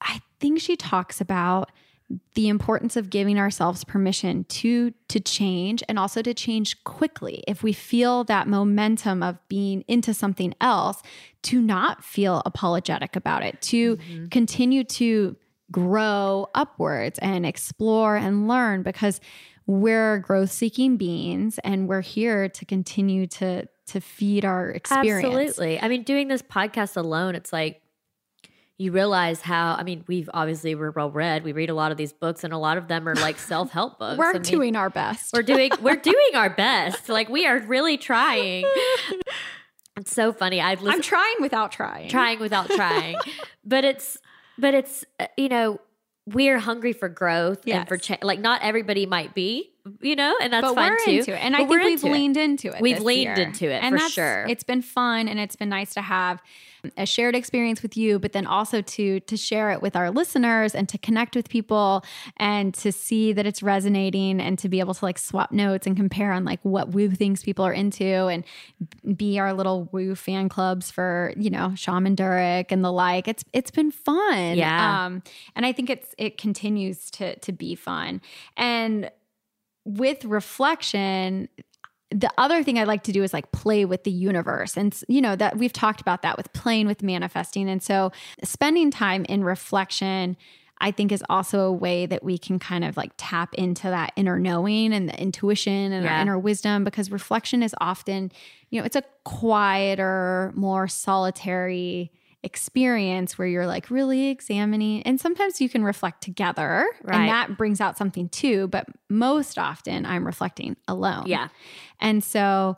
I 0.00 0.20
think 0.38 0.60
she 0.60 0.76
talks 0.76 1.20
about 1.20 1.72
the 2.34 2.48
importance 2.48 2.96
of 2.96 3.10
giving 3.10 3.38
ourselves 3.38 3.84
permission 3.84 4.44
to 4.44 4.92
to 5.08 5.20
change 5.20 5.82
and 5.88 5.98
also 5.98 6.22
to 6.22 6.32
change 6.32 6.82
quickly. 6.84 7.44
If 7.46 7.62
we 7.62 7.72
feel 7.72 8.24
that 8.24 8.48
momentum 8.48 9.22
of 9.22 9.36
being 9.48 9.84
into 9.88 10.14
something 10.14 10.54
else 10.60 11.02
to 11.42 11.60
not 11.60 12.02
feel 12.02 12.42
apologetic 12.46 13.14
about 13.14 13.42
it 13.42 13.60
to 13.62 13.96
mm-hmm. 13.96 14.28
continue 14.28 14.84
to 14.84 15.36
grow 15.70 16.48
upwards 16.54 17.18
and 17.18 17.44
explore 17.44 18.16
and 18.16 18.48
learn 18.48 18.82
because 18.82 19.20
we're 19.66 20.18
growth 20.20 20.50
seeking 20.50 20.96
beings 20.96 21.58
and 21.62 21.88
we're 21.88 22.00
here 22.00 22.48
to 22.48 22.64
continue 22.64 23.26
to 23.26 23.68
to 23.86 24.00
feed 24.00 24.44
our 24.44 24.70
experience. 24.70 25.24
Absolutely. 25.24 25.80
I 25.80 25.88
mean, 25.88 26.04
doing 26.04 26.28
this 26.28 26.42
podcast 26.42 26.96
alone, 26.96 27.34
it's 27.34 27.52
like 27.52 27.82
you 28.78 28.92
realize 28.92 29.40
how. 29.42 29.74
I 29.74 29.82
mean, 29.82 30.04
we've 30.06 30.30
obviously 30.32 30.74
we're 30.76 30.92
well 30.92 31.10
read. 31.10 31.42
We 31.44 31.52
read 31.52 31.68
a 31.68 31.74
lot 31.74 31.90
of 31.90 31.98
these 31.98 32.12
books, 32.12 32.44
and 32.44 32.52
a 32.52 32.58
lot 32.58 32.78
of 32.78 32.86
them 32.88 33.08
are 33.08 33.14
like 33.16 33.38
self 33.38 33.70
help 33.72 33.98
books. 33.98 34.16
we're 34.18 34.30
I 34.30 34.32
mean, 34.34 34.42
doing 34.42 34.76
our 34.76 34.88
best 34.88 35.32
We're 35.32 35.42
doing 35.42 35.72
we're 35.82 35.96
doing 36.12 36.30
our 36.34 36.48
best. 36.50 37.08
Like 37.08 37.28
we 37.28 37.44
are 37.46 37.58
really 37.58 37.98
trying. 37.98 38.64
It's 39.96 40.12
so 40.14 40.32
funny. 40.32 40.60
I've 40.60 40.84
i'm 40.86 41.02
trying 41.02 41.34
without 41.40 41.72
trying 41.72 42.08
trying 42.08 42.38
without 42.38 42.70
trying, 42.70 43.16
but 43.64 43.84
it's 43.84 44.16
but 44.56 44.72
it's 44.74 45.04
uh, 45.18 45.26
you 45.36 45.48
know 45.48 45.80
we're 46.26 46.58
hungry 46.58 46.92
for 46.92 47.08
growth 47.08 47.66
and 47.66 47.88
for 47.88 47.96
change. 47.96 48.22
Like 48.22 48.38
not 48.38 48.62
everybody 48.62 49.06
might 49.06 49.34
be, 49.34 49.72
you 50.00 50.14
know, 50.14 50.36
and 50.40 50.52
that's 50.52 50.68
but 50.68 50.74
fine 50.76 50.92
we're 50.92 51.04
too. 51.04 51.10
into 51.18 51.32
it, 51.34 51.38
and 51.42 51.56
I 51.56 51.60
think 51.60 51.70
we've 51.70 51.80
into 51.94 52.06
it. 52.06 52.12
leaned 52.12 52.36
into 52.36 52.68
it. 52.68 52.80
We've 52.80 53.00
leaned 53.00 53.36
year. 53.38 53.46
into 53.46 53.66
it, 53.66 53.82
and 53.82 53.94
for 53.94 53.98
that's- 53.98 54.12
sure. 54.12 54.46
It's 54.48 54.62
been 54.62 54.82
fun, 54.82 55.26
and 55.26 55.40
it's 55.40 55.56
been 55.56 55.70
nice 55.70 55.94
to 55.94 56.02
have 56.02 56.40
a 56.96 57.06
shared 57.06 57.34
experience 57.34 57.82
with 57.82 57.96
you, 57.96 58.18
but 58.18 58.32
then 58.32 58.46
also 58.46 58.80
to 58.82 59.20
to 59.20 59.36
share 59.36 59.70
it 59.70 59.82
with 59.82 59.96
our 59.96 60.10
listeners 60.10 60.74
and 60.74 60.88
to 60.88 60.98
connect 60.98 61.36
with 61.36 61.48
people 61.48 62.04
and 62.36 62.74
to 62.74 62.92
see 62.92 63.32
that 63.32 63.46
it's 63.46 63.62
resonating 63.62 64.40
and 64.40 64.58
to 64.58 64.68
be 64.68 64.80
able 64.80 64.94
to 64.94 65.04
like 65.04 65.18
swap 65.18 65.52
notes 65.52 65.86
and 65.86 65.96
compare 65.96 66.32
on 66.32 66.44
like 66.44 66.60
what 66.62 66.90
woo 66.90 67.10
things 67.10 67.42
people 67.42 67.64
are 67.64 67.72
into 67.72 68.26
and 68.26 68.44
be 69.16 69.38
our 69.38 69.52
little 69.52 69.88
woo 69.92 70.14
fan 70.14 70.48
clubs 70.48 70.90
for 70.90 71.32
you 71.36 71.50
know 71.50 71.74
Shaman 71.74 72.16
Durek 72.16 72.66
and 72.70 72.84
the 72.84 72.92
like. 72.92 73.28
It's 73.28 73.44
it's 73.52 73.70
been 73.70 73.90
fun, 73.90 74.56
Yeah. 74.56 75.06
Um, 75.06 75.22
and 75.54 75.66
I 75.66 75.72
think 75.72 75.90
it's 75.90 76.14
it 76.18 76.38
continues 76.38 77.10
to 77.12 77.38
to 77.40 77.52
be 77.52 77.74
fun 77.74 78.20
and 78.56 79.10
with 79.84 80.24
reflection 80.24 81.48
the 82.10 82.30
other 82.38 82.62
thing 82.62 82.78
I 82.78 82.84
like 82.84 83.02
to 83.04 83.12
do 83.12 83.22
is 83.22 83.32
like 83.32 83.52
play 83.52 83.84
with 83.84 84.04
the 84.04 84.10
universe. 84.10 84.76
And, 84.76 84.98
you 85.08 85.20
know, 85.20 85.36
that 85.36 85.58
we've 85.58 85.72
talked 85.72 86.00
about 86.00 86.22
that 86.22 86.36
with 86.36 86.52
playing 86.52 86.86
with 86.86 87.02
manifesting. 87.02 87.68
And 87.68 87.82
so 87.82 88.12
spending 88.42 88.90
time 88.90 89.24
in 89.26 89.44
reflection, 89.44 90.36
I 90.80 90.90
think 90.90 91.12
is 91.12 91.22
also 91.28 91.60
a 91.60 91.72
way 91.72 92.06
that 92.06 92.22
we 92.22 92.38
can 92.38 92.58
kind 92.58 92.84
of 92.84 92.96
like 92.96 93.12
tap 93.16 93.54
into 93.54 93.88
that 93.88 94.12
inner 94.16 94.38
knowing 94.38 94.94
and 94.94 95.08
the 95.08 95.20
intuition 95.20 95.92
and 95.92 96.06
our 96.06 96.20
inner 96.22 96.38
wisdom 96.38 96.84
because 96.84 97.10
reflection 97.10 97.62
is 97.62 97.74
often, 97.80 98.32
you 98.70 98.80
know, 98.80 98.86
it's 98.86 98.96
a 98.96 99.02
quieter, 99.24 100.52
more 100.54 100.88
solitary 100.88 102.12
experience 102.48 103.36
where 103.38 103.46
you're 103.46 103.66
like 103.66 103.90
really 103.90 104.28
examining 104.28 105.02
and 105.04 105.20
sometimes 105.20 105.60
you 105.60 105.68
can 105.68 105.84
reflect 105.84 106.22
together 106.22 106.86
Right. 107.04 107.14
and 107.20 107.28
that 107.28 107.56
brings 107.58 107.80
out 107.80 107.96
something 107.98 108.28
too 108.30 108.66
but 108.68 108.86
most 109.08 109.58
often 109.58 110.06
i'm 110.06 110.24
reflecting 110.26 110.76
alone 110.88 111.24
Yeah. 111.26 111.48
and 112.00 112.24
so 112.24 112.76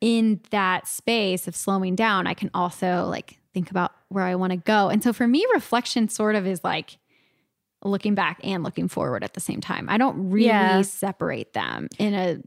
in 0.00 0.40
that 0.50 0.88
space 0.88 1.46
of 1.46 1.54
slowing 1.54 1.94
down, 1.94 2.26
I 2.26 2.34
can 2.34 2.50
also 2.54 3.06
like 3.08 3.38
think 3.54 3.70
about 3.70 3.92
where 4.08 4.24
I 4.24 4.34
want 4.34 4.50
to 4.50 4.56
go. 4.56 4.88
And 4.88 5.00
so 5.00 5.12
for 5.12 5.28
me, 5.28 5.46
reflection 5.54 6.08
sort 6.08 6.34
of 6.34 6.44
is 6.44 6.64
like 6.64 6.98
looking 7.84 8.16
back 8.16 8.40
and 8.42 8.64
looking 8.64 8.88
forward 8.88 9.22
at 9.22 9.34
the 9.34 9.40
same 9.40 9.60
time. 9.60 9.88
I 9.88 9.98
don't 9.98 10.30
really 10.30 10.46
Yeah. 10.46 10.82
separate 10.82 11.52
them 11.52 11.86
in 12.00 12.14
a 12.14 12.38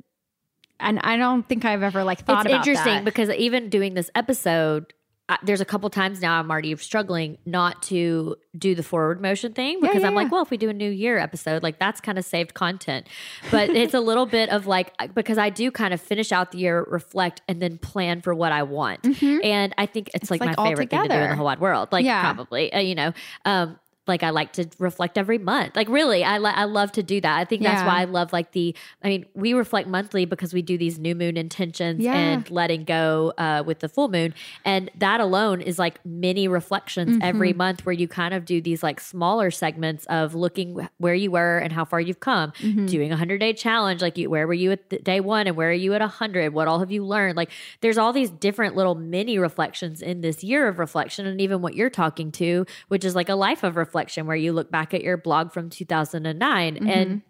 and 0.81 0.99
I 0.99 1.15
don't 1.15 1.47
think 1.47 1.63
I've 1.63 1.81
ever 1.81 2.03
like 2.03 2.25
thought 2.25 2.45
it's 2.45 2.53
about 2.53 2.67
interesting 2.67 2.95
that. 2.95 3.05
because 3.05 3.29
even 3.29 3.69
doing 3.69 3.93
this 3.93 4.09
episode 4.15 4.93
I, 5.27 5.39
there's 5.41 5.59
a 5.61 5.65
couple 5.65 5.89
times 5.89 6.21
now 6.21 6.39
I'm 6.39 6.51
already 6.51 6.75
struggling 6.77 7.39
not 7.47 7.81
to 7.83 8.35
do 8.55 8.75
the 8.75 8.83
forward 8.83 9.19
motion 9.21 9.53
thing 9.53 9.81
because 9.81 10.01
yeah, 10.01 10.07
I'm 10.07 10.13
like, 10.13 10.31
well, 10.31 10.43
if 10.43 10.51
we 10.51 10.57
do 10.57 10.69
a 10.69 10.73
new 10.73 10.89
year 10.91 11.17
episode, 11.17 11.63
like 11.63 11.79
that's 11.79 11.99
kind 11.99 12.19
of 12.19 12.25
saved 12.25 12.53
content. 12.53 13.07
But 13.49 13.69
it's 13.71 13.95
a 13.95 13.99
little 13.99 14.27
bit 14.27 14.49
of 14.49 14.67
like 14.67 14.93
because 15.15 15.39
I 15.39 15.49
do 15.49 15.71
kind 15.71 15.95
of 15.95 15.99
finish 16.01 16.31
out 16.31 16.51
the 16.51 16.59
year, 16.59 16.85
reflect, 16.87 17.41
and 17.47 17.59
then 17.59 17.79
plan 17.79 18.21
for 18.21 18.35
what 18.35 18.51
I 18.51 18.61
want. 18.63 19.01
Mhm. 19.01 19.43
And 19.43 19.73
I 19.79 19.87
think 19.87 20.11
it's, 20.13 20.29
like, 20.29 20.41
like 20.41 20.57
my 20.57 20.63
favorite 20.69 20.91
thing 20.91 21.01
to 21.01 21.07
do 21.07 21.13
in 21.15 21.29
the 21.31 21.35
whole 21.35 21.45
wide 21.45 21.59
world. 21.59 21.89
Like 21.91 22.05
Yeah. 22.05 22.21
probably, 22.21 22.71
uh, 22.71 22.79
you 22.79 22.93
know. 22.93 23.11
Um, 23.45 23.79
like 24.07 24.23
I 24.23 24.29
like 24.29 24.53
to 24.53 24.67
reflect 24.77 25.17
every 25.17 25.37
month. 25.37 25.75
Like 25.75 25.89
really, 25.89 26.23
I 26.23 26.37
li- 26.37 26.51
I 26.53 26.65
love 26.65 26.91
to 26.93 27.03
do 27.03 27.19
that. 27.21 27.39
I 27.39 27.45
think 27.45 27.63
that's 27.63 27.81
Yeah. 27.81 27.87
why 27.87 28.01
I 28.01 28.05
love 28.05 28.31
like 28.33 28.51
the. 28.51 28.75
I 29.03 29.07
mean, 29.09 29.25
we 29.33 29.53
reflect 29.53 29.87
monthly 29.87 30.25
because 30.25 30.53
we 30.53 30.61
do 30.61 30.77
these 30.77 30.99
new 30.99 31.15
moon 31.15 31.37
intentions 31.37 32.03
Yeah. 32.03 32.13
and 32.13 32.49
letting 32.51 32.83
go 32.83 33.33
uh, 33.37 33.63
with 33.65 33.79
the 33.79 33.89
full 33.89 34.07
moon, 34.09 34.33
and 34.63 34.91
that 34.97 35.19
alone 35.21 35.61
is 35.61 35.79
like 35.79 35.99
mini 36.05 36.47
reflections 36.47 37.17
every 37.21 37.49
Mm-hmm. 37.49 37.57
month 37.57 37.85
where 37.85 37.93
you 37.93 38.07
kind 38.07 38.33
of 38.33 38.45
do 38.45 38.61
these 38.61 38.83
like 38.83 38.99
smaller 38.99 39.49
segments 39.49 40.05
of 40.05 40.35
looking 40.35 40.87
where 40.97 41.15
you 41.15 41.31
were 41.31 41.57
and 41.57 41.73
how 41.73 41.85
far 41.85 41.99
you've 41.99 42.19
come, 42.19 42.51
Mm-hmm. 42.61 42.85
doing 42.85 43.11
a 43.11 43.17
hundred 43.17 43.39
day 43.39 43.53
challenge. 43.53 44.01
Like 44.03 44.17
you, 44.19 44.29
where 44.29 44.45
were 44.45 44.53
you 44.53 44.71
at 44.71 44.89
the 44.91 44.99
day 44.99 45.19
one 45.19 45.47
and 45.47 45.55
where 45.55 45.69
are 45.69 45.73
you 45.73 45.95
at 45.95 46.01
a 46.03 46.07
hundred? 46.07 46.53
What 46.53 46.67
all 46.67 46.79
have 46.79 46.91
you 46.91 47.03
learned? 47.03 47.37
Like 47.37 47.49
there's 47.81 47.97
all 47.97 48.13
these 48.13 48.29
different 48.29 48.75
little 48.75 48.93
mini 48.95 49.39
reflections 49.39 50.01
in 50.03 50.21
this 50.21 50.43
year 50.43 50.67
of 50.67 50.77
reflection, 50.77 51.25
and 51.25 51.41
even 51.41 51.61
what 51.63 51.73
you're 51.73 51.89
talking 51.89 52.31
to, 52.33 52.67
which 52.89 53.03
is 53.03 53.15
like 53.15 53.29
a 53.29 53.35
life 53.35 53.63
of 53.63 53.75
reflection 53.75 53.94
where 54.27 54.35
you 54.35 54.53
look 54.53 54.69
back 54.71 54.93
at 54.93 55.01
your 55.01 55.17
blog 55.17 55.51
from 55.51 55.69
2009 55.69 56.75
Mm-hmm. 56.75 56.87
and 56.87 57.21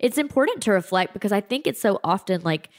it's 0.00 0.16
important 0.18 0.62
to 0.62 0.72
reflect 0.72 1.12
because 1.12 1.32
I 1.32 1.40
think 1.40 1.66
it's 1.66 1.80
so 1.80 2.00
often 2.02 2.40
like 2.42 2.70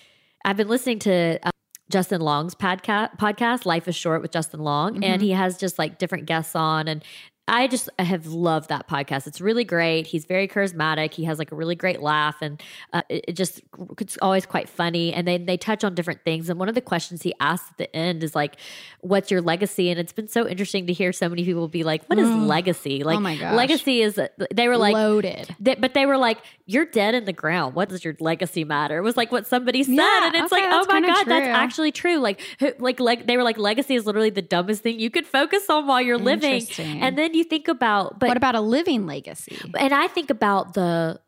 I've 0.44 0.58
been 0.58 0.68
listening 0.68 1.00
to 1.00 1.40
uh, 1.44 1.52
Justin 1.90 2.22
Long's 2.22 2.56
podcast, 2.56 3.18
podcast 3.18 3.66
Life 3.66 3.88
is 3.88 3.96
Short 3.96 4.22
with 4.22 4.32
Justin 4.32 4.60
Long, 4.62 4.94
Mm-hmm. 4.94 5.04
and 5.04 5.22
he 5.22 5.32
has 5.32 5.58
just 5.58 5.78
like 5.80 5.98
different 6.00 6.26
guests 6.26 6.56
on. 6.56 6.88
And 6.88 7.04
I 7.50 7.68
just 7.68 7.90
have 8.00 8.28
loved 8.28 8.70
that 8.70 8.88
podcast. 8.88 9.28
It's 9.28 9.42
really 9.42 9.64
great. 9.64 10.08
He's 10.08 10.26
very 10.26 10.48
charismatic. 10.48 11.14
He 11.14 11.24
has 11.26 11.40
like 11.40 11.52
a 11.52 11.56
really 11.56 11.76
great 11.76 12.02
laugh, 12.02 12.38
and 12.42 12.62
uh, 12.94 13.02
it, 13.10 13.26
it 13.30 13.34
just 13.34 13.62
it's 14.00 14.18
always 14.22 14.46
quite 14.46 14.70
funny. 14.70 15.14
And 15.14 15.28
then 15.28 15.46
they 15.46 15.58
touch 15.58 15.84
on 15.84 15.96
different 15.96 16.24
things. 16.24 16.50
And 16.50 16.60
one 16.60 16.70
of 16.70 16.76
the 16.76 16.82
questions 16.82 17.22
he 17.24 17.34
asks 17.40 17.70
at 17.72 17.78
the 17.78 17.96
end 17.96 18.24
is 18.24 18.36
like, 18.36 18.56
"What's 19.02 19.32
your 19.32 19.42
legacy?" 19.42 19.90
And 19.90 20.00
it's 20.00 20.14
been 20.14 20.28
so 20.28 20.48
interesting 20.48 20.88
to 20.88 20.94
hear 20.94 21.12
so 21.12 21.28
many 21.30 21.44
people 21.44 21.68
be 21.68 21.84
like, 21.84 22.06
"What 22.08 22.20
is 22.20 22.30
legacy?" 22.30 23.04
Like, 23.04 23.18
Oh 23.18 23.22
my 23.22 23.36
gosh. 23.36 23.56
legacy 23.56 24.02
is 24.02 24.20
they 24.54 24.68
were 24.68 24.78
like 24.78 24.94
Loaded. 24.94 25.56
they, 25.60 25.76
but 25.76 25.94
they 25.94 26.06
were 26.06 26.18
like, 26.18 26.38
"You're 26.66 26.86
dead 26.86 27.16
in 27.16 27.26
the 27.26 27.34
ground. 27.34 27.76
What 27.76 27.90
does 27.90 28.04
your 28.06 28.16
legacy 28.20 28.64
matter?" 28.64 28.98
It 28.98 29.02
was 29.02 29.18
like 29.18 29.32
what 29.32 29.48
somebody 29.48 29.84
said, 29.84 29.94
Yeah, 29.96 30.28
and 30.28 30.36
it's 30.36 30.52
okay, 30.54 30.62
like, 30.70 30.74
"Oh 30.74 30.86
my 30.94 31.02
god, 31.08 31.26
that's 31.26 31.48
actually 31.48 31.92
true." 31.92 32.18
Like, 32.18 32.42
like, 32.80 33.00
like 33.00 33.26
they 33.28 33.38
were 33.38 33.44
like, 33.44 33.58
"Legacy 33.58 33.96
is 33.96 34.06
literally 34.06 34.30
the 34.30 34.42
dumbest 34.42 34.84
thing 34.84 35.00
you 35.00 35.10
could 35.10 35.26
focus 35.26 35.70
on 35.70 35.88
while 35.88 36.02
you're 36.02 36.18
living." 36.18 36.62
And 37.02 37.18
then 37.18 37.34
you 37.34 37.39
think 37.44 37.68
about, 37.68 38.20
but 38.20 38.28
what 38.28 38.38
about 38.38 38.56
a 38.56 38.62
living 38.62 39.06
legacy? 39.06 39.58
and 39.78 39.94
I 39.94 40.08
think 40.08 40.30
about 40.30 40.74
the, 40.74 41.20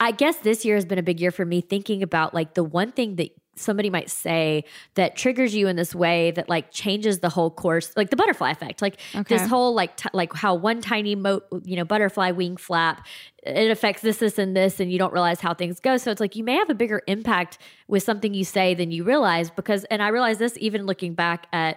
I 0.00 0.10
guess 0.10 0.36
this 0.38 0.64
year 0.64 0.74
has 0.74 0.84
been 0.84 0.98
a 0.98 1.02
big 1.02 1.20
year 1.20 1.30
for 1.30 1.44
me 1.44 1.60
thinking 1.60 2.02
about 2.02 2.34
like 2.34 2.54
the 2.54 2.64
one 2.64 2.92
thing 2.92 3.16
that 3.16 3.30
somebody 3.56 3.88
might 3.88 4.10
say 4.10 4.64
that 4.94 5.14
triggers 5.14 5.54
you 5.54 5.68
in 5.68 5.76
this 5.76 5.94
way 5.94 6.32
that 6.32 6.48
like 6.48 6.72
changes 6.72 7.20
the 7.20 7.28
whole 7.28 7.52
course, 7.52 7.92
like 7.96 8.10
the 8.10 8.16
butterfly 8.16 8.50
effect, 8.50 8.82
like 8.82 8.98
Okay. 9.14 9.36
this 9.36 9.46
whole 9.46 9.72
like 9.74 9.96
t- 9.96 10.08
like 10.12 10.32
how 10.34 10.56
one 10.56 10.80
tiny 10.80 11.14
mo 11.14 11.40
you 11.62 11.76
know 11.76 11.84
butterfly 11.84 12.32
wing 12.32 12.56
flap 12.56 13.06
it 13.44 13.70
affects 13.70 14.02
this 14.02 14.16
this 14.16 14.38
and 14.38 14.56
this 14.56 14.80
and 14.80 14.90
you 14.90 14.98
don't 14.98 15.12
realize 15.12 15.40
how 15.40 15.54
things 15.54 15.78
go 15.78 15.96
so 15.96 16.10
it's 16.10 16.20
like 16.20 16.34
you 16.34 16.42
may 16.42 16.54
have 16.56 16.68
a 16.68 16.74
bigger 16.74 17.00
impact 17.06 17.58
with 17.86 18.02
something 18.02 18.34
you 18.34 18.44
say 18.44 18.74
than 18.74 18.90
you 18.90 19.04
realize 19.04 19.50
because 19.50 19.84
and 19.84 20.02
i 20.02 20.08
realize 20.08 20.38
this 20.38 20.56
even 20.58 20.84
looking 20.86 21.14
back 21.14 21.46
at 21.52 21.76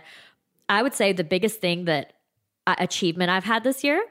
i 0.69 0.81
would 0.81 0.93
say 0.95 1.13
the 1.13 1.23
biggest 1.23 1.59
thing 1.61 1.85
that 1.85 2.13
Uh, 2.67 2.75
achievement 2.79 3.29
I've 3.29 3.45
had 3.45 3.63
this 3.63 3.81
year 3.81 4.05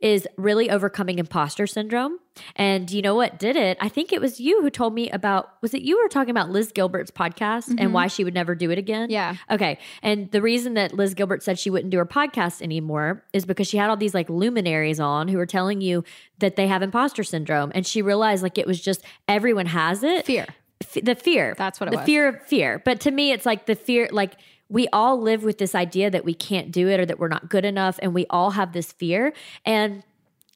is 0.00 0.28
really 0.36 0.68
overcoming 0.68 1.18
imposter 1.18 1.66
syndrome. 1.66 2.18
And 2.56 2.90
you 2.90 3.00
know 3.00 3.14
what 3.14 3.38
did 3.38 3.56
it? 3.56 3.78
I 3.80 3.88
think 3.88 4.12
it 4.12 4.20
was 4.20 4.38
you 4.38 4.60
who 4.60 4.68
told 4.68 4.92
me 4.92 5.08
about 5.08 5.54
was 5.62 5.72
it 5.72 5.80
you 5.80 5.98
were 5.98 6.08
talking 6.08 6.30
about 6.30 6.50
Liz 6.50 6.72
Gilbert's 6.72 7.10
podcast 7.10 7.68
and 7.68 7.78
mm-hmm. 7.78 7.92
why 7.92 8.08
she 8.08 8.22
would 8.22 8.34
never 8.34 8.54
do 8.54 8.70
it 8.70 8.76
again? 8.76 9.08
Yeah. 9.08 9.36
Okay. 9.50 9.78
And 10.02 10.30
the 10.30 10.42
reason 10.42 10.74
that 10.74 10.92
Liz 10.92 11.14
Gilbert 11.14 11.42
said 11.42 11.58
she 11.58 11.70
wouldn't 11.70 11.90
do 11.90 11.96
her 11.96 12.04
podcast 12.04 12.60
anymore 12.60 13.24
is 13.32 13.46
because 13.46 13.66
she 13.66 13.78
had 13.78 13.88
all 13.88 13.96
these 13.96 14.12
like 14.12 14.28
luminaries 14.28 15.00
on 15.00 15.28
who 15.28 15.38
were 15.38 15.46
telling 15.46 15.80
you 15.80 16.04
that 16.40 16.56
they 16.56 16.66
have 16.66 16.82
imposter 16.82 17.24
syndrome 17.24 17.72
and 17.74 17.86
she 17.86 18.02
realized 18.02 18.42
like 18.42 18.58
it 18.58 18.66
was 18.66 18.78
just 18.78 19.02
everyone 19.26 19.64
has 19.64 20.02
it 20.02 20.26
Fear. 20.26 20.46
f- 20.82 21.02
the 21.02 21.14
fear. 21.14 21.54
That's 21.56 21.80
what 21.80 21.88
it 21.88 21.92
the 21.92 21.96
was. 21.96 22.04
The 22.04 22.12
fear 22.12 22.28
of 22.28 22.42
fear. 22.42 22.82
But 22.84 23.00
to 23.00 23.10
me, 23.10 23.32
it's 23.32 23.46
like 23.46 23.64
the 23.64 23.74
fear, 23.74 24.10
like 24.12 24.34
we 24.72 24.88
all 24.92 25.20
live 25.20 25.44
with 25.44 25.58
this 25.58 25.74
idea 25.74 26.10
that 26.10 26.24
we 26.24 26.32
can't 26.32 26.72
do 26.72 26.88
it 26.88 26.98
or 26.98 27.04
that 27.06 27.18
we're 27.20 27.28
not 27.28 27.48
good 27.50 27.64
enough, 27.64 27.98
and 28.02 28.14
we 28.14 28.24
all 28.30 28.52
have 28.52 28.72
this 28.72 28.90
fear. 28.90 29.32
And 29.66 30.02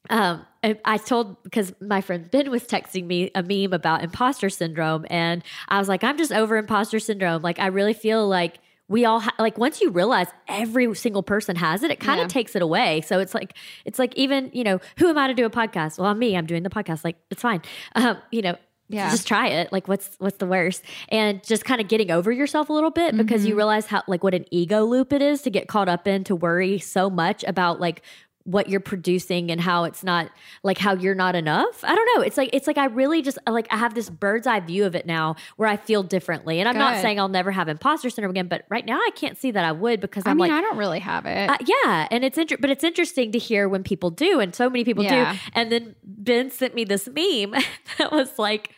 um, 0.08 0.46
I, 0.84 0.96
told 0.98 1.42
because 1.42 1.74
my 1.80 2.00
friend 2.00 2.30
Ben 2.30 2.50
was 2.50 2.62
texting 2.64 3.06
me 3.06 3.30
a 3.34 3.42
meme 3.42 3.72
about 3.72 4.02
imposter 4.02 4.48
syndrome, 4.48 5.04
and 5.10 5.44
I 5.68 5.78
was 5.78 5.88
like, 5.88 6.02
I'm 6.02 6.16
just 6.16 6.32
over 6.32 6.56
imposter 6.56 6.98
syndrome. 6.98 7.42
Like, 7.42 7.58
I 7.58 7.66
really 7.66 7.92
feel 7.92 8.26
like 8.26 8.58
we 8.88 9.04
all 9.04 9.18
ha- 9.20 9.34
like 9.38 9.58
once 9.58 9.80
you 9.80 9.90
realize 9.90 10.28
every 10.48 10.94
single 10.94 11.22
person 11.22 11.56
has 11.56 11.82
it, 11.82 11.90
it 11.90 11.98
kind 11.98 12.20
of 12.20 12.24
Yeah. 12.24 12.28
takes 12.28 12.54
it 12.54 12.62
away. 12.62 13.00
So 13.00 13.18
it's 13.18 13.34
like 13.34 13.54
it's 13.84 13.98
like 13.98 14.14
even 14.16 14.48
you 14.52 14.62
know 14.64 14.80
who 14.98 15.08
am 15.08 15.18
I 15.18 15.26
to 15.26 15.34
do 15.34 15.44
a 15.44 15.50
podcast? 15.50 15.98
Well, 15.98 16.08
I'm 16.08 16.18
me. 16.20 16.36
I'm 16.36 16.46
doing 16.46 16.62
the 16.62 16.70
podcast. 16.70 17.02
Like 17.04 17.16
it's 17.30 17.42
fine. 17.42 17.62
Um, 17.96 18.16
you 18.30 18.42
know, 18.42 18.56
Yeah. 18.88 19.10
just 19.10 19.26
try 19.26 19.48
it. 19.48 19.72
Like 19.72 19.88
what's 19.88 20.10
what's 20.18 20.36
the 20.38 20.46
worst? 20.46 20.82
And 21.08 21.42
just 21.44 21.64
kind 21.64 21.80
of 21.80 21.88
getting 21.88 22.10
over 22.10 22.30
yourself 22.30 22.68
a 22.68 22.72
little 22.72 22.90
bit 22.90 23.16
because 23.16 23.40
Mm-hmm. 23.42 23.48
you 23.50 23.56
realize 23.56 23.86
how 23.86 24.02
like 24.06 24.22
what 24.22 24.34
an 24.34 24.44
ego 24.50 24.84
loop 24.84 25.12
it 25.12 25.22
is 25.22 25.42
to 25.42 25.50
get 25.50 25.66
caught 25.68 25.88
up 25.88 26.06
in 26.06 26.24
to 26.24 26.36
worry 26.36 26.78
so 26.78 27.10
much 27.10 27.42
about 27.44 27.80
like 27.80 28.02
what 28.44 28.68
you're 28.68 28.78
producing 28.78 29.50
and 29.50 29.60
how 29.60 29.82
it's 29.82 30.04
not 30.04 30.30
like 30.62 30.78
how 30.78 30.94
you're 30.94 31.16
not 31.16 31.34
enough. 31.34 31.82
I 31.82 31.96
don't 31.96 32.08
know. 32.14 32.22
It's 32.22 32.36
like 32.36 32.50
it's 32.52 32.68
like 32.68 32.78
I 32.78 32.84
really 32.84 33.20
just 33.20 33.38
like 33.48 33.66
I 33.72 33.76
have 33.76 33.92
this 33.96 34.08
bird's 34.08 34.46
eye 34.46 34.60
view 34.60 34.84
of 34.84 34.94
it 34.94 35.04
now 35.04 35.34
where 35.56 35.68
I 35.68 35.76
feel 35.76 36.04
differently. 36.04 36.60
And 36.60 36.68
I'm 36.68 36.78
not 36.78 37.00
saying 37.02 37.18
I'll 37.18 37.26
never 37.26 37.50
have 37.50 37.66
imposter 37.68 38.08
syndrome 38.08 38.30
again, 38.30 38.46
but 38.46 38.64
right 38.68 38.86
now 38.86 38.98
I 38.98 39.10
can't 39.16 39.36
see 39.36 39.50
that 39.50 39.64
I 39.64 39.72
would 39.72 40.00
because 40.00 40.24
I 40.26 40.30
I'm 40.30 40.36
mean, 40.36 40.48
like 40.48 40.52
I 40.56 40.60
don't 40.60 40.76
really 40.78 41.00
have 41.00 41.26
it. 41.26 41.50
uh, 41.50 41.56
yeah, 41.66 42.06
and 42.12 42.24
it's 42.24 42.38
inter- 42.38 42.56
but 42.60 42.70
it's 42.70 42.84
interesting 42.84 43.32
to 43.32 43.38
hear 43.38 43.68
when 43.68 43.82
people 43.82 44.10
do, 44.10 44.38
and 44.38 44.54
so 44.54 44.70
many 44.70 44.84
people 44.84 45.02
Yeah. 45.02 45.32
do. 45.32 45.38
And 45.52 45.72
then 45.72 45.96
Ben 46.04 46.48
sent 46.52 46.72
me 46.76 46.84
this 46.84 47.08
meme 47.08 47.50
that 47.98 48.12
was 48.12 48.38
like, 48.38 48.70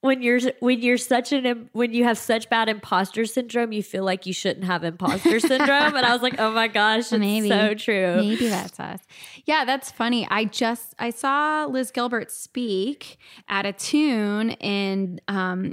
when 0.00 0.22
you're 0.22 0.40
when 0.60 0.80
you're 0.80 0.98
such 0.98 1.32
an 1.32 1.68
when 1.72 1.92
you 1.92 2.04
have 2.04 2.18
such 2.18 2.48
bad 2.48 2.68
imposter 2.68 3.24
syndrome, 3.24 3.72
you 3.72 3.82
feel 3.82 4.04
like 4.04 4.26
you 4.26 4.32
shouldn't 4.32 4.64
have 4.64 4.84
imposter 4.84 5.40
syndrome. 5.40 5.96
and 5.96 6.06
I 6.06 6.12
was 6.12 6.22
like, 6.22 6.38
oh 6.38 6.52
my 6.52 6.68
gosh, 6.68 7.12
it's 7.12 7.12
Maybe. 7.12 7.48
so 7.48 7.74
true. 7.74 8.16
Maybe 8.16 8.48
that's 8.48 8.78
us. 8.78 9.00
Yeah, 9.44 9.64
that's 9.64 9.90
funny. 9.90 10.26
I 10.30 10.44
just 10.44 10.94
I 10.98 11.10
saw 11.10 11.66
Liz 11.66 11.90
Gilbert 11.90 12.30
speak 12.30 13.18
at 13.48 13.66
Attune 13.66 14.50
in 14.50 15.20
um, 15.28 15.72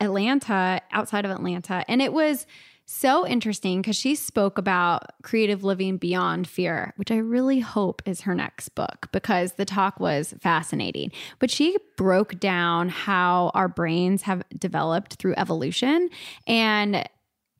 Atlanta, 0.00 0.80
outside 0.92 1.24
of 1.24 1.30
Atlanta, 1.30 1.84
and 1.88 2.00
it 2.00 2.12
was 2.12 2.46
so 2.86 3.26
interesting 3.26 3.82
because 3.82 3.96
she 3.96 4.14
spoke 4.14 4.58
about 4.58 5.20
creative 5.22 5.64
living 5.64 5.96
beyond 5.96 6.48
fear, 6.48 6.94
which 6.96 7.10
I 7.10 7.16
really 7.16 7.58
hope 7.58 8.00
is 8.06 8.20
her 8.22 8.34
next 8.34 8.70
book 8.70 9.08
because 9.12 9.54
the 9.54 9.64
talk 9.64 9.98
was 9.98 10.34
fascinating. 10.40 11.10
But 11.40 11.50
she 11.50 11.76
broke 11.96 12.38
down 12.38 12.88
how 12.88 13.50
our 13.54 13.68
brains 13.68 14.22
have 14.22 14.44
developed 14.56 15.14
through 15.14 15.34
evolution. 15.36 16.08
And 16.46 17.08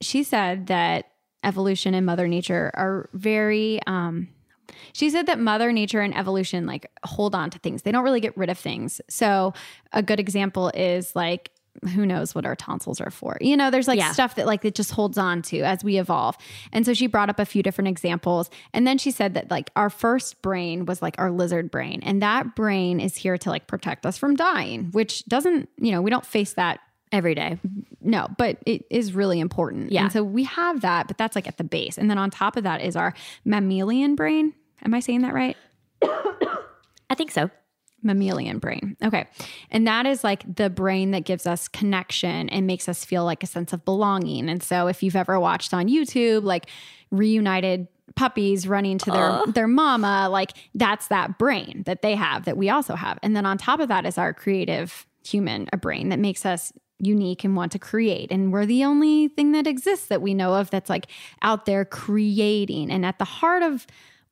she 0.00 0.22
said 0.22 0.68
that 0.68 1.06
evolution 1.42 1.94
and 1.94 2.06
mother 2.06 2.28
nature 2.28 2.70
are 2.74 3.08
very 3.12 3.80
um 3.86 4.28
she 4.92 5.10
said 5.10 5.26
that 5.26 5.38
mother 5.38 5.72
nature 5.72 6.00
and 6.00 6.16
evolution 6.16 6.66
like 6.66 6.90
hold 7.04 7.34
on 7.34 7.50
to 7.50 7.58
things. 7.58 7.82
They 7.82 7.92
don't 7.92 8.04
really 8.04 8.20
get 8.20 8.36
rid 8.36 8.50
of 8.50 8.58
things. 8.58 9.00
So 9.08 9.54
a 9.92 10.02
good 10.02 10.18
example 10.18 10.70
is 10.74 11.14
like 11.14 11.50
who 11.94 12.04
knows 12.06 12.34
what 12.34 12.44
our 12.46 12.56
tonsils 12.56 13.00
are 13.00 13.10
for 13.10 13.36
you 13.40 13.56
know 13.56 13.70
there's 13.70 13.88
like 13.88 13.98
Yeah. 13.98 14.12
stuff 14.12 14.34
that 14.36 14.46
like 14.46 14.64
it 14.64 14.74
just 14.74 14.90
holds 14.90 15.18
on 15.18 15.42
to 15.42 15.60
as 15.60 15.82
we 15.84 15.98
evolve 15.98 16.36
and 16.72 16.84
so 16.86 16.94
she 16.94 17.06
brought 17.06 17.28
up 17.30 17.38
a 17.38 17.44
few 17.44 17.62
different 17.62 17.88
examples 17.88 18.50
and 18.72 18.86
then 18.86 18.98
she 18.98 19.10
said 19.10 19.34
that 19.34 19.50
like 19.50 19.70
our 19.76 19.90
first 19.90 20.40
brain 20.42 20.86
was 20.86 21.02
like 21.02 21.14
our 21.18 21.30
lizard 21.30 21.70
brain 21.70 22.00
and 22.04 22.22
that 22.22 22.54
brain 22.56 23.00
is 23.00 23.16
here 23.16 23.36
to 23.38 23.50
like 23.50 23.66
protect 23.66 24.04
us 24.06 24.16
from 24.18 24.36
dying 24.36 24.90
which 24.92 25.24
doesn't 25.26 25.68
you 25.78 25.92
know 25.92 26.02
we 26.02 26.10
don't 26.10 26.26
face 26.26 26.52
that 26.54 26.80
Every 27.12 27.36
day. 27.36 27.58
no, 28.00 28.26
but 28.36 28.58
it 28.66 28.84
is 28.90 29.12
really 29.14 29.38
important. 29.38 29.92
Yeah. 29.92 30.02
And 30.02 30.12
so 30.12 30.24
we 30.24 30.42
have 30.42 30.80
that, 30.80 31.06
but 31.06 31.16
that's 31.16 31.36
like 31.36 31.46
at 31.46 31.56
the 31.56 31.62
base. 31.64 31.98
And 31.98 32.10
then 32.10 32.18
on 32.18 32.30
top 32.30 32.56
of 32.56 32.64
that 32.64 32.82
is 32.82 32.96
our 32.96 33.14
mammalian 33.44 34.16
brain. 34.16 34.54
Am 34.84 34.92
I 34.92 34.98
saying 34.98 35.22
that 35.22 35.32
right? 35.32 35.56
I 36.02 37.14
think 37.14 37.30
so. 37.30 37.48
Mammalian 38.02 38.58
brain. 38.58 38.96
Okay. 39.02 39.26
And 39.70 39.86
that 39.86 40.06
is 40.06 40.22
like 40.22 40.42
the 40.56 40.70
brain 40.70 41.10
that 41.10 41.24
gives 41.24 41.46
us 41.46 41.68
connection 41.68 42.48
and 42.48 42.66
makes 42.66 42.88
us 42.88 43.04
feel 43.04 43.24
like 43.24 43.42
a 43.42 43.46
sense 43.46 43.72
of 43.72 43.84
belonging. 43.84 44.48
And 44.48 44.62
so 44.62 44.86
if 44.86 45.02
you've 45.02 45.16
ever 45.16 45.40
watched 45.40 45.74
on 45.74 45.88
YouTube, 45.88 46.44
like 46.44 46.70
reunited 47.10 47.88
puppies 48.14 48.68
running 48.68 48.98
to 48.98 49.10
their 49.10 49.30
uh. 49.30 49.46
their 49.46 49.66
mama, 49.66 50.28
like 50.30 50.52
that's 50.74 51.08
that 51.08 51.38
brain 51.38 51.82
that 51.86 52.02
they 52.02 52.14
have 52.14 52.44
that 52.44 52.56
we 52.56 52.70
also 52.70 52.94
have. 52.94 53.18
And 53.22 53.34
then 53.34 53.46
on 53.46 53.58
top 53.58 53.80
of 53.80 53.88
that 53.88 54.06
is 54.06 54.18
our 54.18 54.32
creative 54.32 55.06
human, 55.26 55.68
a 55.72 55.76
brain 55.76 56.10
that 56.10 56.18
makes 56.18 56.46
us 56.46 56.72
unique 56.98 57.44
and 57.44 57.56
want 57.56 57.72
to 57.72 57.78
create. 57.78 58.30
And 58.30 58.52
we're 58.52 58.66
the 58.66 58.84
only 58.84 59.28
thing 59.28 59.52
that 59.52 59.66
exists 59.66 60.06
that 60.06 60.22
we 60.22 60.34
know 60.34 60.54
of 60.54 60.70
that's 60.70 60.88
like 60.88 61.08
out 61.42 61.66
there 61.66 61.84
creating. 61.84 62.90
And 62.90 63.04
at 63.04 63.18
the 63.18 63.24
heart 63.24 63.62
of 63.62 63.86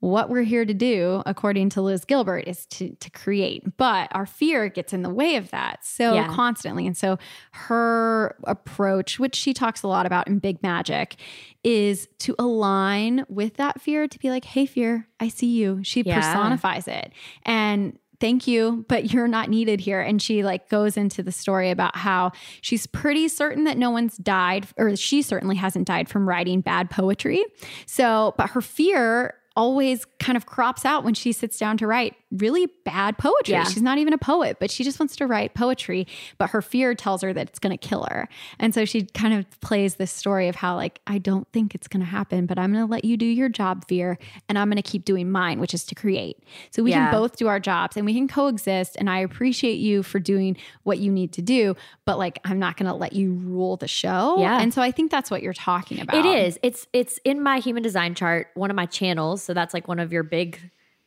what 0.05 0.29
we're 0.29 0.43
here 0.43 0.67
to 0.67 0.75
do, 0.75 1.23
according 1.25 1.71
to 1.71 1.81
Liz 1.81 2.05
Gilbert, 2.05 2.40
is 2.47 2.67
to, 2.67 2.90
to 2.97 3.11
create. 3.11 3.77
But 3.79 4.09
our 4.12 4.27
fear 4.27 4.69
gets 4.69 4.93
in 4.93 5.01
the 5.03 5.09
way 5.09 5.37
of 5.37 5.51
that 5.51 5.85
so 5.85 6.12
Yeah. 6.14 6.29
constantly. 6.29 6.87
And 6.87 6.95
so 6.97 7.19
her 7.53 8.37
approach, 8.45 9.18
which 9.18 9.35
she 9.35 9.55
talks 9.55 9.83
a 9.83 9.89
lot 9.89 10.05
about 10.05 10.28
in 10.28 10.39
Big 10.41 10.62
Magic, 10.62 11.16
is 11.62 12.07
to 12.18 12.35
align 12.39 13.24
with 13.31 13.55
that 13.55 13.81
fear 13.81 14.07
to 14.07 14.18
be 14.18 14.28
like, 14.28 14.45
hey, 14.45 14.66
fear, 14.66 15.09
I 15.20 15.28
see 15.28 15.47
you. 15.47 15.81
She 15.83 16.03
Yeah. 16.03 16.16
personifies 16.20 16.87
it. 16.87 17.12
And 17.45 17.99
thank 18.20 18.47
you, 18.47 18.85
but 18.89 19.11
you're 19.12 19.26
not 19.26 19.49
needed 19.49 19.81
here. 19.81 20.01
And 20.03 20.20
she 20.20 20.45
like 20.45 20.68
goes 20.68 20.97
into 20.99 21.22
the 21.22 21.33
story 21.33 21.70
about 21.70 21.97
how 21.97 22.33
she's 22.61 22.87
pretty 22.87 23.28
certain 23.28 23.64
that 23.64 23.78
no 23.78 23.91
one's 23.91 24.18
died, 24.18 24.66
or 24.76 24.95
she 24.97 25.22
certainly 25.22 25.57
hasn't 25.57 25.87
died 25.87 26.09
from 26.11 26.28
writing 26.28 26.61
bad 26.61 26.91
poetry. 26.91 27.43
So, 27.87 28.35
but 28.37 28.51
her 28.51 28.61
fear 28.61 29.35
always 29.57 30.05
kind 30.18 30.36
of 30.36 30.46
crops 30.46 30.84
out 30.84 31.05
when 31.05 31.14
she 31.14 31.32
sits 31.32 31.59
down 31.59 31.76
to 31.78 31.86
write 31.86 32.14
really 32.35 32.66
bad 32.85 33.16
poetry. 33.18 33.53
Yeah. 33.53 33.64
She's 33.64 33.82
not 33.82 33.99
even 33.99 34.12
a 34.12 34.18
poet, 34.18 34.59
but 34.61 34.70
she 34.70 34.85
just 34.85 34.99
wants 34.99 35.16
to 35.16 35.26
write 35.26 35.55
poetry, 35.55 36.07
but 36.39 36.51
her 36.51 36.61
fear 36.61 36.95
tells 36.95 37.22
her 37.22 37.32
that 37.32 37.49
it's 37.49 37.59
going 37.59 37.76
to 37.76 37.89
kill 37.89 38.07
her. 38.11 38.28
And 38.59 38.74
so 38.74 38.85
she 38.85 39.03
kind 39.07 39.35
of 39.35 39.61
plays 39.61 39.95
this 39.95 40.11
story 40.12 40.49
of 40.49 40.57
how 40.57 40.76
like 40.76 41.01
I 41.07 41.18
don't 41.18 41.47
think 41.53 41.74
it's 41.74 41.89
going 41.89 42.01
to 42.05 42.11
happen, 42.11 42.47
but 42.47 42.59
I'm 42.59 42.72
going 42.72 42.85
to 42.85 42.91
let 42.91 43.05
you 43.05 43.16
do 43.16 43.26
your 43.26 43.49
job, 43.49 43.87
fear, 43.89 44.18
and 44.49 44.59
I'm 44.59 44.68
going 44.68 44.82
to 44.82 44.82
keep 44.82 45.05
doing 45.05 45.30
mine, 45.30 45.61
which 45.61 45.74
is 45.74 45.85
to 45.87 45.95
create. 45.95 46.39
So 46.70 46.82
we 46.82 46.91
Yeah. 46.91 47.11
can 47.11 47.20
both 47.20 47.37
do 47.37 47.47
our 47.49 47.61
jobs 47.61 47.97
and 47.97 48.05
we 48.05 48.14
can 48.14 48.28
coexist 48.28 48.97
and 48.99 49.09
I 49.09 49.18
appreciate 49.20 49.78
you 49.78 50.03
for 50.03 50.18
doing 50.18 50.57
what 50.82 50.99
you 50.99 51.11
need 51.12 51.32
to 51.35 51.43
do, 51.43 51.76
but 52.05 52.18
like 52.18 52.41
I'm 52.45 52.59
not 52.59 52.76
going 52.76 52.91
to 52.91 52.95
let 52.95 53.12
you 53.12 53.32
rule 53.32 53.76
the 53.76 53.89
show. 53.89 54.37
Yeah. 54.41 54.61
And 54.61 54.74
so 54.74 54.82
I 54.82 54.91
think 54.91 55.11
that's 55.11 55.30
what 55.30 55.43
you're 55.43 55.53
talking 55.53 56.01
about. 56.01 56.16
It 56.16 56.26
is. 56.26 56.59
It's 56.62 56.87
it's 56.93 57.18
in 57.24 57.43
my 57.43 57.59
human 57.59 57.82
design 57.82 58.14
chart, 58.14 58.49
one 58.55 58.70
of 58.70 58.76
my 58.76 58.87
channels. 58.87 59.43
So 59.43 59.55
that's 59.55 59.72
like 59.74 59.87
one 59.89 59.99
of 60.01 60.12
your 60.12 60.22
big 60.22 60.59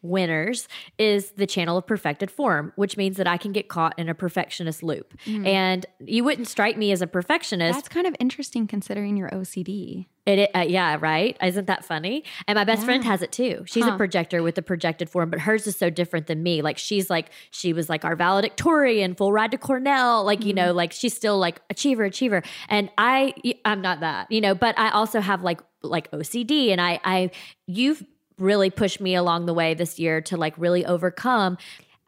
winners 0.01 0.67
is 0.97 1.31
the 1.31 1.47
channel 1.47 1.77
of 1.77 1.87
perfected 1.87 2.31
form, 2.31 2.71
which 2.75 2.97
means 2.97 3.17
that 3.17 3.27
I 3.27 3.37
can 3.37 3.51
get 3.51 3.67
caught 3.67 3.97
in 3.97 4.09
a 4.09 4.13
perfectionist 4.13 4.83
loop. 4.83 5.13
And 5.45 5.85
you 5.99 6.23
wouldn't 6.23 6.47
strike 6.47 6.77
me 6.77 6.91
as 6.91 7.01
a 7.01 7.07
perfectionist. 7.07 7.77
That's 7.77 7.89
kind 7.89 8.07
of 8.07 8.15
interesting 8.19 8.67
considering 8.67 9.17
your 9.17 9.29
OCD. 9.29 10.05
It, 10.25 10.51
uh, 10.53 10.65
yeah, 10.67 10.97
right. 10.99 11.37
Isn't 11.41 11.67
that 11.67 11.85
funny? 11.85 12.25
And 12.49 12.57
my 12.57 12.65
best 12.65 12.83
friend 12.83 13.01
has 13.05 13.21
it 13.21 13.31
too. 13.31 13.63
She's 13.65 13.85
a 13.85 13.95
projector 13.95 14.43
with 14.43 14.55
the 14.55 14.61
projected 14.61 15.09
form, 15.09 15.29
but 15.29 15.39
hers 15.39 15.65
is 15.67 15.77
so 15.77 15.89
different 15.89 16.27
than 16.27 16.43
me. 16.43 16.61
Like 16.61 16.77
she's 16.77 17.09
like 17.09 17.29
she 17.49 17.71
was 17.71 17.87
like 17.87 18.03
our 18.03 18.17
valedictorian, 18.17 19.15
full 19.15 19.31
ride 19.31 19.51
to 19.51 19.57
Cornell. 19.57 20.25
Like 20.25 20.43
you 20.43 20.53
know, 20.53 20.73
like 20.73 20.91
she's 20.91 21.15
still 21.15 21.39
like 21.39 21.61
achiever, 21.69 22.03
achiever. 22.03 22.43
And 22.67 22.91
I, 22.97 23.35
I'm 23.63 23.81
not 23.81 24.01
that, 24.01 24.29
you 24.29 24.41
know. 24.41 24.53
But 24.53 24.77
I 24.77 24.89
also 24.89 25.21
have 25.21 25.43
like 25.43 25.61
like 25.81 26.11
OCD, 26.11 26.71
and 26.71 26.81
I, 26.81 26.99
I, 27.05 27.31
you've 27.65 28.03
really 28.37 28.69
pushed 28.69 29.01
me 29.01 29.15
along 29.15 29.45
the 29.45 29.53
way 29.53 29.73
this 29.73 29.99
year 29.99 30.21
to 30.21 30.37
like 30.37 30.53
really 30.57 30.85
overcome 30.85 31.57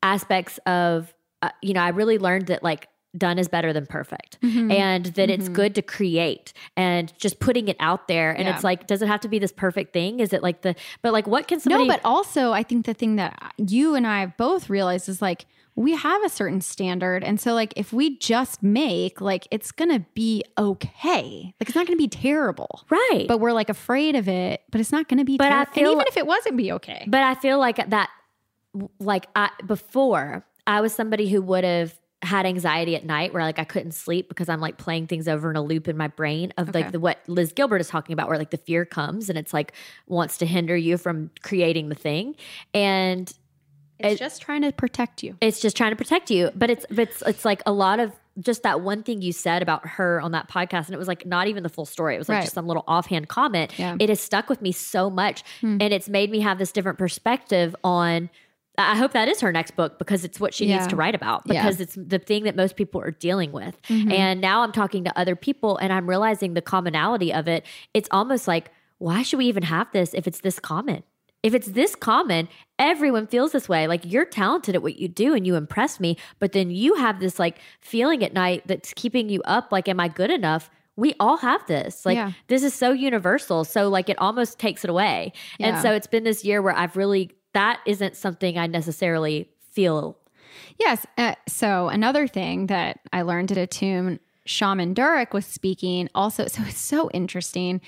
aspects 0.03 0.59
of, 0.65 1.13
uh, 1.41 1.49
you 1.61 1.73
know, 1.73 1.81
I 1.81 1.89
really 1.89 2.17
learned 2.17 2.47
that 2.47 2.63
like 2.63 2.87
done 3.17 3.39
is 3.39 3.47
better 3.47 3.73
than 3.73 3.87
perfect 3.87 4.39
mm-hmm. 4.41 4.71
and 4.71 5.05
that 5.07 5.31
it's 5.31 5.45
mm-hmm. 5.45 5.53
good 5.53 5.75
to 5.75 5.81
create 5.81 6.53
and 6.77 7.11
just 7.17 7.39
putting 7.39 7.67
it 7.67 7.75
out 7.79 8.07
there. 8.07 8.31
And 8.31 8.47
Yeah. 8.47 8.53
it's 8.53 8.63
like 8.63 8.85
does 8.85 9.01
it 9.01 9.07
have 9.07 9.21
to 9.21 9.27
be 9.27 9.39
this 9.39 9.51
perfect 9.51 9.93
thing? 9.93 10.19
Is 10.19 10.31
it 10.31 10.43
like 10.43 10.61
the 10.61 10.75
but 11.01 11.11
like 11.11 11.25
what 11.25 11.47
can 11.47 11.59
somebody 11.59 11.87
No, 11.87 11.93
but 11.93 12.01
also 12.05 12.51
I 12.51 12.61
think 12.61 12.85
the 12.85 12.93
thing 12.93 13.15
that 13.15 13.37
uh, 13.41 13.49
you 13.57 13.95
and 13.95 14.05
I 14.05 14.19
have 14.19 14.37
both 14.37 14.69
realized 14.69 15.09
is 15.09 15.21
like 15.21 15.47
we 15.79 15.95
have 15.95 16.21
a 16.25 16.29
certain 16.29 16.59
standard. 16.59 17.23
And 17.23 17.39
so 17.39 17.53
like 17.53 17.71
if 17.77 17.93
we 17.93 18.17
just 18.17 18.61
make, 18.61 19.21
like 19.21 19.47
it's 19.49 19.71
gonna 19.71 20.05
be 20.13 20.43
okay. 20.57 21.53
Like 21.57 21.69
it's 21.69 21.75
not 21.75 21.87
gonna 21.87 21.95
be 21.95 22.09
terrible. 22.09 22.85
right 22.89 23.25
But 23.29 23.39
we're 23.39 23.53
like 23.53 23.69
afraid 23.69 24.15
of 24.17 24.27
it, 24.27 24.61
but 24.71 24.81
it's 24.81 24.91
not 24.91 25.07
gonna 25.07 25.23
be 25.23 25.37
But 25.37 25.53
I 25.53 25.63
feel 25.63 25.83
and 25.83 25.87
even 25.91 25.97
like- 25.99 26.07
if 26.09 26.17
it 26.17 26.27
wasn't 26.27 26.57
be 26.57 26.73
okay. 26.73 27.05
But 27.07 27.23
I 27.23 27.33
feel 27.35 27.59
like 27.59 27.77
that, 27.89 28.09
like 28.99 29.27
I 29.37 29.51
before, 29.65 30.45
I 30.67 30.81
was 30.81 30.93
somebody 30.93 31.29
who 31.29 31.41
would 31.41 31.63
have 31.63 31.97
had 32.21 32.45
anxiety 32.45 32.97
at 32.97 33.05
night 33.05 33.33
where 33.33 33.41
like 33.43 33.57
I 33.59 33.63
couldn't 33.63 33.93
sleep 33.93 34.27
because 34.27 34.49
I'm 34.49 34.59
like 34.59 34.77
playing 34.77 35.07
things 35.07 35.29
over 35.29 35.49
in 35.49 35.55
a 35.55 35.61
loop 35.61 35.87
in 35.87 35.95
my 35.95 36.09
brain 36.09 36.51
of 36.57 36.67
Okay. 36.69 36.81
like 36.81 36.91
the 36.91 36.99
what 36.99 37.19
Liz 37.27 37.53
Gilbert 37.53 37.79
is 37.79 37.87
talking 37.87 38.11
about, 38.11 38.27
where 38.27 38.37
like 38.37 38.49
the 38.51 38.57
fear 38.57 38.83
comes 38.83 39.29
and 39.29 39.37
it's 39.37 39.53
like 39.53 39.71
wants 40.07 40.37
to 40.39 40.45
hinder 40.45 40.75
you 40.75 40.97
from 40.97 41.31
creating 41.41 41.87
the 41.87 41.95
thing, 41.95 42.35
and 42.73 43.31
it's 43.99 44.15
it- 44.15 44.19
just 44.19 44.41
trying 44.41 44.61
to 44.63 44.71
protect 44.71 45.23
you. 45.23 45.35
it's 45.41 45.59
just 45.59 45.75
trying 45.77 45.91
to 45.91 45.95
protect 45.95 46.29
you. 46.31 46.51
But 46.55 46.69
it's 46.69 46.85
but 46.89 46.99
it's 47.09 47.21
it's 47.23 47.45
like 47.45 47.61
a 47.65 47.71
lot 47.71 47.99
of 47.99 48.11
just 48.39 48.63
that 48.63 48.79
one 48.81 49.03
thing 49.03 49.21
you 49.21 49.33
said 49.33 49.61
about 49.61 49.85
her 49.85 50.21
on 50.21 50.31
that 50.31 50.49
podcast, 50.49 50.85
and 50.85 50.91
it 50.93 50.97
was 50.97 51.07
like 51.09 51.25
not 51.25 51.47
even 51.47 51.61
the 51.63 51.69
full 51.69 51.85
story. 51.85 52.15
It 52.15 52.19
was 52.19 52.29
like 52.29 52.37
Right. 52.37 52.41
just 52.43 52.53
some 52.53 52.67
little 52.67 52.85
offhand 52.87 53.27
comment. 53.27 53.77
Yeah. 53.77 53.97
It 53.99 54.07
has 54.09 54.21
stuck 54.21 54.47
with 54.49 54.61
me 54.61 54.71
so 54.71 55.09
much, 55.09 55.43
hmm. 55.61 55.77
and 55.81 55.93
it's 55.93 56.07
made 56.07 56.31
me 56.31 56.39
have 56.39 56.57
this 56.57 56.71
different 56.71 56.97
perspective 56.97 57.75
on. 57.83 58.29
I 58.77 58.95
hope 58.95 59.11
that 59.11 59.27
is 59.27 59.41
her 59.41 59.51
next 59.51 59.75
book 59.75 59.99
because 59.99 60.23
it's 60.23 60.39
what 60.39 60.53
she 60.53 60.65
Yeah. 60.67 60.77
needs 60.77 60.87
to 60.87 60.95
write 60.95 61.13
about 61.15 61.41
Yeah. 61.45 61.61
because 61.61 61.81
it's 61.81 61.95
the 61.95 62.17
thing 62.17 62.45
that 62.45 62.55
most 62.55 62.77
people 62.77 63.01
are 63.01 63.11
dealing 63.11 63.51
with. 63.51 63.77
Mm-hmm. 63.89 64.09
And 64.09 64.39
now 64.39 64.61
I'm 64.61 64.71
talking 64.71 65.03
to 65.03 65.19
other 65.19 65.35
people 65.35 65.75
and 65.75 65.91
I'm 65.91 66.07
realizing 66.07 66.53
the 66.53 66.61
commonality 66.61 67.33
of 67.33 67.49
it. 67.49 67.65
It's 67.93 68.07
almost 68.09 68.47
like, 68.47 68.71
why 68.97 69.21
should 69.21 69.35
we 69.37 69.47
even 69.47 69.63
have 69.63 69.91
this 69.91 70.13
if 70.13 70.27
it's 70.27 70.39
this 70.39 70.61
common? 70.61 71.03
If 71.41 71.53
it's 71.53 71.67
this 71.67 71.95
common, 71.95 72.49
everyone 72.77 73.27
feels 73.27 73.51
this 73.53 73.69
way. 73.69 73.87
Like 73.87 74.01
you're 74.03 74.25
talented 74.25 74.75
at 74.75 74.81
what 74.81 74.99
you 74.99 75.07
do 75.07 75.33
and 75.33 75.47
you 75.47 75.55
impress 75.55 75.99
me, 75.99 76.17
but 76.39 76.51
then 76.51 76.69
you 76.69 76.95
have 76.95 77.19
this 77.19 77.39
like 77.39 77.59
feeling 77.79 78.23
at 78.23 78.33
night 78.33 78.63
that's 78.65 78.93
keeping 78.93 79.29
you 79.29 79.41
up. 79.43 79.71
Like, 79.71 79.87
am 79.87 79.99
I 79.99 80.09
good 80.09 80.31
enough? 80.31 80.69
We 80.97 81.13
all 81.17 81.37
have 81.37 81.65
this. 81.67 82.05
Like, 82.05 82.17
Yeah. 82.17 82.33
this 82.47 82.61
is 82.61 82.73
so 82.73 82.91
universal. 82.91 83.63
So, 83.63 83.87
like, 83.87 84.09
it 84.09 84.19
almost 84.19 84.59
takes 84.59 84.83
it 84.83 84.89
away. 84.89 85.31
And 85.57 85.81
so 85.81 85.93
it's 85.93 86.07
been 86.07 86.25
this 86.25 86.43
year 86.43 86.61
where 86.61 86.75
I've 86.75 86.97
really, 86.97 87.31
that 87.53 87.79
isn't 87.85 88.17
something 88.17 88.57
I 88.57 88.67
necessarily 88.67 89.49
feel. 89.71 90.17
Yes. 90.77 91.05
Uh, 91.17 91.35
so 91.47 91.87
another 91.87 92.27
thing 92.27 92.67
that 92.67 92.99
I 93.13 93.21
learned 93.21 93.49
at 93.53 93.57
Attune, 93.57 94.19
Shaman 94.45 94.93
Durek 94.93 95.31
was 95.31 95.45
speaking 95.45 96.09
also. 96.13 96.47
So 96.47 96.63
it's 96.67 96.81
so 96.81 97.09
interesting. 97.11 97.79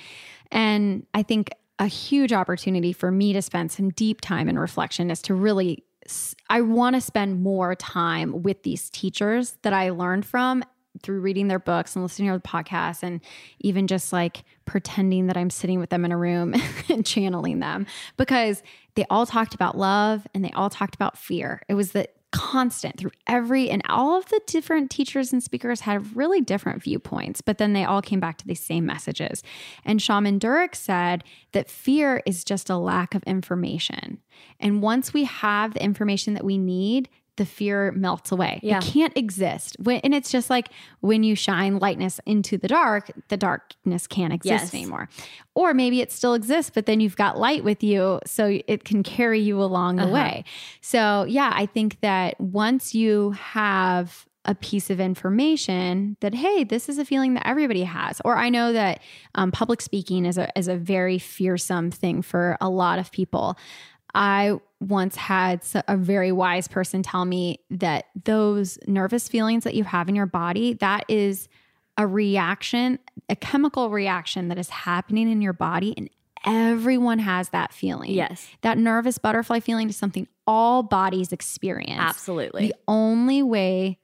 And 0.50 1.06
I 1.12 1.22
think 1.22 1.50
a 1.78 1.86
huge 1.86 2.32
opportunity 2.32 2.92
for 2.92 3.10
me 3.10 3.32
to 3.32 3.42
spend 3.42 3.70
some 3.72 3.90
deep 3.90 4.20
time 4.20 4.48
in 4.48 4.58
reflection 4.58 5.10
is 5.10 5.22
to 5.22 5.34
really, 5.34 5.84
I 6.48 6.60
want 6.60 6.94
to 6.94 7.00
spend 7.00 7.42
more 7.42 7.74
time 7.74 8.42
with 8.42 8.62
these 8.62 8.90
teachers 8.90 9.56
that 9.62 9.72
I 9.72 9.90
learned 9.90 10.26
from 10.26 10.64
through 11.02 11.20
reading 11.20 11.48
their 11.48 11.58
books 11.58 11.96
and 11.96 12.02
listening 12.04 12.30
to 12.30 12.38
the 12.38 12.40
podcasts 12.40 13.02
and 13.02 13.20
even 13.60 13.86
just 13.86 14.12
like 14.12 14.44
pretending 14.66 15.26
that 15.26 15.36
I'm 15.36 15.50
sitting 15.50 15.80
with 15.80 15.90
them 15.90 16.04
in 16.04 16.12
a 16.12 16.16
room 16.16 16.54
and 16.88 17.04
channeling 17.04 17.60
them 17.60 17.86
because 18.16 18.62
they 18.94 19.06
all 19.08 19.26
talked 19.26 19.54
about 19.54 19.76
love 19.76 20.26
and 20.34 20.44
they 20.44 20.52
all 20.52 20.70
talked 20.70 20.94
about 20.94 21.16
fear. 21.16 21.62
It 21.68 21.74
was 21.74 21.92
the 21.92 22.08
constant 22.32 22.98
through 22.98 23.12
every 23.26 23.70
and 23.70 23.82
all 23.88 24.18
of 24.18 24.26
the 24.26 24.40
different 24.46 24.90
teachers 24.90 25.32
and 25.32 25.42
speakers 25.42 25.80
had 25.80 26.16
really 26.16 26.40
different 26.40 26.82
viewpoints, 26.82 27.40
but 27.40 27.58
then 27.58 27.74
they 27.74 27.84
all 27.84 28.02
came 28.02 28.20
back 28.20 28.38
to 28.38 28.46
these 28.46 28.60
same 28.60 28.84
messages. 28.84 29.42
And 29.84 30.02
Shaman 30.02 30.40
Durek 30.40 30.74
said 30.74 31.22
that 31.52 31.70
fear 31.70 32.22
is 32.26 32.42
just 32.42 32.70
a 32.70 32.76
lack 32.76 33.14
of 33.14 33.22
information. 33.24 34.18
And 34.58 34.82
once 34.82 35.14
we 35.14 35.24
have 35.24 35.74
the 35.74 35.84
information 35.84 36.34
that 36.34 36.44
we 36.44 36.58
need, 36.58 37.08
the 37.36 37.46
fear 37.46 37.92
melts 37.92 38.30
away. 38.30 38.60
Yeah. 38.62 38.78
It 38.78 38.84
can't 38.84 39.16
exist. 39.16 39.76
When, 39.82 40.00
and 40.04 40.14
it's 40.14 40.30
just 40.30 40.50
like 40.50 40.68
when 41.00 41.22
you 41.22 41.34
shine 41.34 41.78
lightness 41.78 42.20
into 42.26 42.58
the 42.58 42.68
dark, 42.68 43.10
the 43.28 43.38
darkness 43.38 44.06
can't 44.06 44.32
exist 44.34 44.64
Yes. 44.64 44.74
anymore. 44.74 45.08
Or 45.54 45.72
maybe 45.72 46.00
it 46.02 46.12
still 46.12 46.34
exists, 46.34 46.70
but 46.74 46.84
then 46.86 47.00
you've 47.00 47.16
got 47.16 47.38
light 47.38 47.64
with 47.64 47.82
you, 47.82 48.20
so 48.26 48.60
it 48.66 48.84
can 48.84 49.02
carry 49.02 49.40
you 49.40 49.62
along 49.62 49.96
the 49.96 50.02
Uh-huh. 50.02 50.12
way. 50.12 50.44
So, 50.82 51.24
yeah, 51.26 51.52
I 51.54 51.64
think 51.66 52.00
that 52.02 52.38
once 52.38 52.94
you 52.94 53.30
have 53.30 54.26
a 54.44 54.56
piece 54.56 54.90
of 54.90 54.98
information 54.98 56.16
that 56.20 56.34
hey 56.34 56.64
this 56.64 56.88
is 56.88 56.98
a 56.98 57.04
feeling 57.04 57.34
that 57.34 57.46
everybody 57.46 57.84
has 57.84 58.20
or 58.24 58.36
i 58.36 58.48
know 58.48 58.72
that 58.72 59.00
um, 59.36 59.52
public 59.52 59.80
speaking 59.80 60.26
is 60.26 60.36
a, 60.36 60.48
is 60.58 60.66
a 60.66 60.74
very 60.76 61.16
fearsome 61.16 61.92
thing 61.92 62.22
for 62.22 62.56
a 62.60 62.68
lot 62.68 62.98
of 62.98 63.12
people 63.12 63.56
i 64.14 64.54
once 64.80 65.14
had 65.16 65.62
a 65.88 65.96
very 65.96 66.32
wise 66.32 66.66
person 66.68 67.02
tell 67.02 67.24
me 67.24 67.58
that 67.70 68.06
those 68.24 68.78
nervous 68.86 69.28
feelings 69.28 69.64
that 69.64 69.74
you 69.74 69.84
have 69.84 70.08
in 70.08 70.14
your 70.14 70.26
body 70.26 70.74
that 70.74 71.04
is 71.08 71.48
a 71.96 72.06
reaction 72.06 72.98
a 73.28 73.36
chemical 73.36 73.90
reaction 73.90 74.48
that 74.48 74.58
is 74.58 74.68
happening 74.70 75.30
in 75.30 75.40
your 75.40 75.52
body 75.52 75.94
and 75.96 76.10
everyone 76.44 77.20
has 77.20 77.50
that 77.50 77.72
feeling 77.72 78.10
Yes. 78.10 78.48
that 78.62 78.76
nervous 78.76 79.18
butterfly 79.18 79.60
feeling 79.60 79.88
is 79.88 79.96
something 79.96 80.26
all 80.46 80.82
bodies 80.82 81.32
experience 81.32 82.00
Absolutely. 82.00 82.66
the 82.68 82.74
only 82.88 83.42
way 83.44 83.98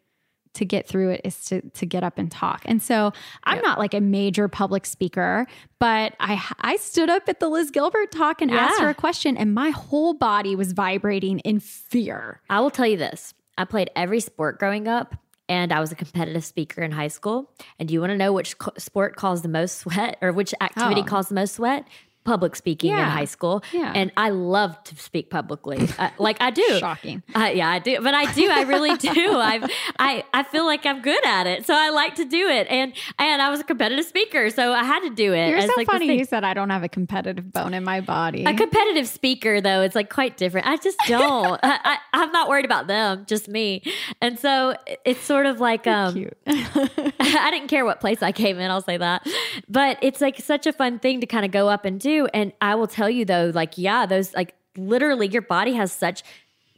to 0.59 0.65
get 0.65 0.87
through 0.87 1.11
it 1.11 1.23
is 1.25 1.45
to 1.47 1.61
to 1.71 1.87
get 1.87 2.05
up 2.05 2.19
and 2.19 2.31
talk. 2.31 2.63
And 2.67 2.81
so 2.83 3.13
I'm 3.45 3.57
Yep. 3.57 3.65
not 3.65 3.79
like 3.79 3.95
a 3.95 4.01
major 4.01 4.47
public 4.47 4.87
speaker, 4.87 5.47
but 5.81 6.15
I 6.21 6.41
I 6.61 6.77
stood 6.77 7.11
up 7.11 7.29
at 7.29 7.41
the 7.41 7.49
Liz 7.49 7.71
Gilbert 7.71 8.13
talk 8.13 8.41
and 8.43 8.51
asked 8.51 8.81
her 8.81 8.89
a 8.91 8.95
question 8.95 9.37
and 9.37 9.55
my 9.55 9.71
whole 9.71 10.15
body 10.15 10.55
was 10.55 10.73
vibrating 10.73 11.39
in 11.41 11.61
fear. 11.61 12.41
I 12.51 12.61
will 12.61 12.71
tell 12.71 12.87
you 12.87 12.97
this 12.97 13.35
I 13.57 13.65
played 13.65 13.91
every 13.97 14.21
sport 14.21 14.59
growing 14.59 14.87
up. 14.87 15.15
And 15.51 15.73
I 15.73 15.81
was 15.81 15.91
a 15.91 15.95
competitive 15.95 16.45
speaker 16.45 16.83
in 16.83 16.91
high 16.93 17.09
school. 17.09 17.51
And 17.79 17.89
do 17.89 17.95
you 17.95 18.01
want 18.01 18.11
to 18.11 18.19
know 18.19 18.35
which 18.35 18.59
co- 18.59 18.71
sport 18.77 19.17
caused 19.17 19.43
the 19.43 19.49
most 19.49 19.79
sweat 19.79 20.19
or 20.21 20.31
which 20.31 20.53
activity 20.61 21.01
Oh. 21.01 21.05
caused 21.05 21.31
the 21.31 21.35
most 21.37 21.55
sweat? 21.55 21.89
Public 22.29 22.55
speaking 22.55 22.93
in 22.93 22.99
high 22.99 23.25
school. 23.25 23.65
Yeah. 23.73 23.91
And 23.95 24.13
I 24.17 24.29
love 24.31 24.83
to 24.85 24.97
speak 24.97 25.31
publicly. 25.31 25.89
I, 25.99 26.13
like 26.19 26.37
I 26.41 26.51
do. 26.51 26.63
Shocking. 26.79 27.23
Uh, 27.35 27.51
yeah, 27.55 27.71
I 27.71 27.79
do, 27.79 28.01
but 28.03 28.13
I 28.13 28.31
do. 28.33 28.49
I 28.51 28.63
really 28.63 28.95
do. 28.97 29.09
I, 29.15 29.67
I, 29.99 30.25
I 30.35 30.43
feel 30.43 30.67
like 30.67 30.85
I'm 30.85 31.01
good 31.01 31.25
at 31.27 31.47
it, 31.47 31.65
so 31.67 31.75
I 31.75 31.89
like 31.89 32.17
to 32.17 32.25
do 32.25 32.49
it. 32.49 32.67
And 32.69 32.93
and 33.19 33.41
I 33.41 33.51
was 33.51 33.61
a 33.61 33.65
competitive 33.65 34.05
speaker, 34.05 34.51
so 34.51 34.73
I 34.73 34.85
had 34.85 35.01
to 35.01 35.11
do 35.11 35.33
it. 35.33 35.51
You're 35.51 35.63
so 35.63 35.73
like, 35.77 35.87
funny. 35.87 36.19
You 36.19 36.25
said 36.25 36.45
I 36.45 36.53
don't 36.53 36.71
have 36.71 36.83
a 36.83 36.89
competitive 36.89 37.53
bone 37.53 37.73
in 37.73 37.85
my 37.85 38.01
body. 38.01 38.45
A 38.45 38.55
competitive 38.55 39.09
speaker, 39.09 39.61
though, 39.61 39.81
it's 39.81 39.95
like 39.95 40.11
quite 40.11 40.37
different. 40.37 40.67
I 40.67 40.77
just 40.77 40.99
don't. 41.07 41.59
I, 41.63 41.79
I, 41.83 41.99
I'm 42.13 42.33
not 42.33 42.49
worried 42.49 42.65
about 42.65 42.89
them, 42.89 43.25
just 43.27 43.49
me. 43.49 43.83
And 44.21 44.39
so 44.39 44.75
it's 45.05 45.23
sort 45.23 45.47
of 45.47 45.61
like 45.61 45.87
um, 45.87 46.15
Cute. 46.15 46.37
I 46.47 47.49
didn't 47.51 47.69
care 47.69 47.85
what 47.85 48.01
place 48.01 48.23
I 48.23 48.33
came 48.33 48.59
in, 48.59 48.71
I'll 48.71 48.83
say 48.83 48.99
that. 48.99 49.27
But 49.69 49.99
it's 50.03 50.21
like 50.21 50.39
such 50.41 50.67
a 50.67 50.73
fun 50.73 50.99
thing 50.99 51.21
to 51.21 51.27
kind 51.27 51.45
of 51.45 51.51
go 51.51 51.69
up 51.69 51.85
and 51.85 51.99
do. 52.01 52.18
And 52.27 52.53
I 52.61 52.75
will 52.75 52.87
tell 52.87 53.11
you 53.11 53.25
though, 53.25 53.51
like, 53.55 53.79
yeah, 53.79 54.07
those 54.07 54.35
like 54.35 54.55
literally 54.77 55.29
your 55.29 55.43
body 55.43 55.75
has 55.75 55.93
such 55.93 56.23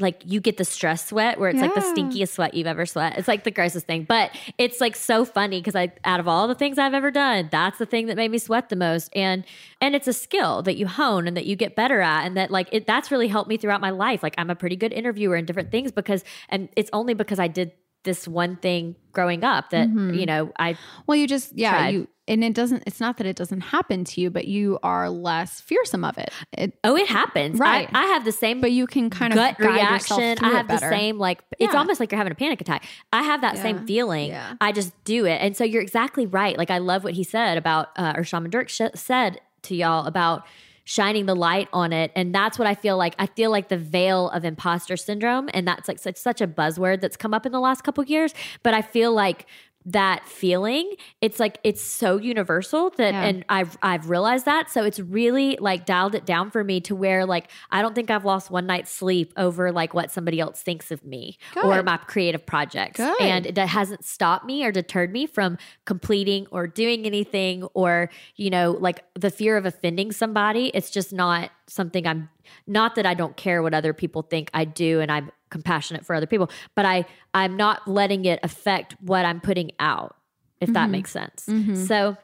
like 0.01 0.22
you 0.24 0.41
get 0.41 0.57
the 0.57 0.64
stress 0.64 1.07
sweat 1.07 1.38
where 1.38 1.51
it's 1.51 1.61
like 1.61 1.74
the 1.74 1.80
stinkiest 1.80 2.30
sweat 2.30 2.55
you've 2.55 2.66
ever 2.66 2.86
sweat. 2.86 3.18
It's 3.18 3.28
like 3.28 3.45
the 3.45 3.51
grossest 3.51 3.86
thing. 3.86 4.05
But 4.05 4.30
it's 4.59 4.80
like 4.80 4.97
so 4.97 5.24
funny 5.24 5.61
because 5.61 5.76
I 5.76 5.93
out 6.05 6.20
of 6.20 6.28
all 6.28 6.49
the 6.49 6.55
things 6.55 6.78
I've 6.78 6.95
ever 6.95 7.11
done, 7.11 7.49
that's 7.51 7.78
the 7.78 7.86
thing 7.86 8.07
that 8.07 8.16
made 8.16 8.30
me 8.30 8.38
sweat 8.38 8.68
the 8.68 8.76
most. 8.76 9.11
And 9.14 9.45
and 9.80 9.95
it's 9.95 10.09
a 10.09 10.12
skill 10.12 10.62
that 10.62 10.76
you 10.76 10.86
hone 10.86 11.28
and 11.28 11.36
that 11.36 11.47
you 11.47 11.57
get 11.57 11.76
better 11.76 12.01
at. 12.01 12.26
And 12.26 12.36
that 12.36 12.51
like 12.51 12.68
it 12.72 12.86
that's 12.86 13.11
really 13.11 13.28
helped 13.28 13.49
me 13.49 13.57
throughout 13.57 13.80
my 13.80 13.91
life. 13.91 14.22
Like 14.22 14.34
I'm 14.38 14.51
a 14.51 14.57
pretty 14.57 14.76
good 14.76 14.93
interviewer 14.93 15.36
and 15.36 15.47
different 15.47 15.70
things 15.70 15.93
because 15.93 16.24
and 16.49 16.68
it's 16.76 16.91
only 16.93 17.14
because 17.14 17.38
I 17.38 17.49
did 17.49 17.72
this 18.05 18.26
one 18.26 18.57
thing 18.57 18.96
growing 19.12 19.44
up 19.44 19.70
that 19.70 19.88
you 19.88 20.24
know 20.26 20.53
I 20.59 20.76
well, 21.07 21.16
you 21.16 21.26
just 21.26 21.57
yeah 21.57 21.70
Tried. 21.72 21.88
you 21.94 22.09
and 22.28 22.44
it 22.44 22.55
doesn't. 22.55 22.84
It's 22.86 23.01
not 23.01 23.16
that 23.16 23.26
it 23.26 23.34
doesn't 23.34 23.61
happen 23.61 24.05
to 24.05 24.20
you, 24.20 24.30
but 24.30 24.46
you 24.46 24.78
are 24.84 25.11
less 25.11 25.61
fearsome 25.61 26.05
of 26.05 26.16
it. 26.16 26.30
It 26.53 26.78
oh 26.84 26.96
it 26.96 27.09
happens 27.09 27.59
Right. 27.59 27.88
I, 27.92 28.05
I 28.05 28.07
have 28.07 28.24
the 28.24 28.30
same 28.32 28.61
but 28.61 28.70
you 28.70 28.86
can 28.86 29.11
kind 29.11 29.32
of 29.32 29.36
gut 29.36 29.59
guide 29.59 29.74
reaction 29.74 30.18
yourself 30.20 30.38
I 30.42 30.57
have 30.57 30.68
the 30.68 30.78
same 30.78 31.18
like 31.18 31.40
it's 31.59 31.74
almost 31.74 31.98
like 31.98 32.12
you're 32.12 32.18
having 32.18 32.32
a 32.32 32.36
panic 32.36 32.61
attack 32.61 32.84
I 33.12 33.22
have 33.24 33.40
that 33.40 33.57
Yeah. 33.57 33.62
same 33.62 33.86
feeling 33.86 34.28
Yeah. 34.28 34.55
I 34.61 34.70
just 34.72 34.92
do 35.05 35.26
it 35.26 35.38
and 35.42 35.57
so 35.57 35.64
you're 35.64 35.82
exactly 35.82 36.24
right 36.26 36.57
like 36.57 36.70
I 36.70 36.78
love 36.78 37.03
what 37.03 37.14
he 37.14 37.24
said 37.24 37.59
about 37.59 37.88
uh, 37.96 38.12
or 38.16 38.22
Shaman 38.24 38.51
Durek 38.53 38.68
sh- 38.68 38.96
said 38.98 39.40
to 39.62 39.74
y'all 39.74 40.07
about 40.07 40.46
shining 40.91 41.26
the 41.26 41.36
light 41.36 41.68
on 41.72 41.93
it. 41.93 42.11
And 42.16 42.34
that's 42.34 42.59
what 42.59 42.66
I 42.66 42.74
feel 42.74 42.97
like 42.97 43.14
I 43.16 43.26
feel 43.26 43.53
like 43.53 43.68
the 43.68 43.76
veil 43.76 44.28
of 44.30 44.45
imposter 44.45 44.97
syndrome 44.97 45.49
and 45.55 45.66
that's 45.66 45.86
like 45.86 46.01
such 46.01 46.16
such 46.16 46.41
a 46.41 46.49
buzzword 46.49 47.01
that's 47.01 47.16
come 47.16 47.32
up 47.32 47.47
in 47.47 47.53
the 47.53 47.61
last 47.61 47.84
couple 47.84 48.03
years 48.03 48.34
but 48.64 48.74
I 48.74 48.82
feel 48.82 49.12
like 49.12 49.47
that 49.87 50.26
feeling 50.28 50.93
it's 51.22 51.41
like 51.41 51.59
it's 51.64 51.81
so 51.81 52.18
universal 52.18 52.91
that 52.99 53.14
Yeah. 53.14 53.22
and 53.22 53.45
I've 53.49 53.78
I've 53.83 54.11
realized 54.11 54.45
that 54.45 54.70
so 54.70 54.85
it's 54.85 55.01
really 55.01 55.57
like 55.59 55.87
dialed 55.87 56.14
it 56.14 56.26
down 56.26 56.51
for 56.51 56.62
me 56.62 56.81
to 56.83 56.95
where 56.95 57.24
like 57.24 57.51
I 57.70 57.81
don't 57.81 57.95
think 57.95 58.11
I've 58.11 58.26
lost 58.26 58.51
one 58.51 58.66
night's 58.66 58.91
sleep 58.91 59.33
over 59.39 59.72
like 59.72 59.95
what 59.95 60.11
somebody 60.11 60.39
else 60.39 60.61
thinks 60.61 60.91
of 60.91 61.03
me 61.03 61.39
or 61.64 61.83
my 61.83 61.97
creative 61.97 62.45
projects 62.45 62.99
Good. 62.99 63.20
and 63.22 63.47
that 63.55 63.68
hasn't 63.68 64.05
stopped 64.05 64.45
me 64.45 64.64
or 64.64 64.70
deterred 64.70 65.12
me 65.12 65.26
from 65.26 65.57
completing 65.87 66.47
or 66.51 66.66
doing 66.66 67.07
anything 67.07 67.62
or 67.72 68.11
you 68.37 68.51
know 68.51 68.72
like 68.72 69.03
the 69.14 69.31
fear 69.31 69.57
of 69.57 69.64
offending 69.64 70.12
somebody 70.12 70.70
it's 70.74 70.91
just 70.91 71.11
not 71.12 71.51
something 71.66 72.07
I'm 72.07 72.28
not 72.66 72.97
that 72.97 73.07
I 73.07 73.14
don't 73.14 73.37
care 73.37 73.62
what 73.62 73.72
other 73.72 73.95
people 73.95 74.22
think 74.22 74.51
I 74.53 74.66
do 74.66 75.01
and 75.01 75.11
I'm 75.11 75.31
compassionate 75.51 76.05
for 76.07 76.14
other 76.14 76.26
people 76.26 76.51
but 76.74 76.84
I 76.86 77.05
I'm 77.34 77.57
not 77.57 77.86
letting 77.86 78.24
it 78.24 78.40
affect 78.42 78.94
what 79.01 79.24
I'm 79.24 79.40
putting 79.40 79.72
out 79.80 80.16
if 80.61 80.72
that 80.72 80.88
Mhm. 80.88 80.92
makes 80.92 81.11
sense 81.11 81.46
Mhm. 81.48 81.76
so 81.86 82.16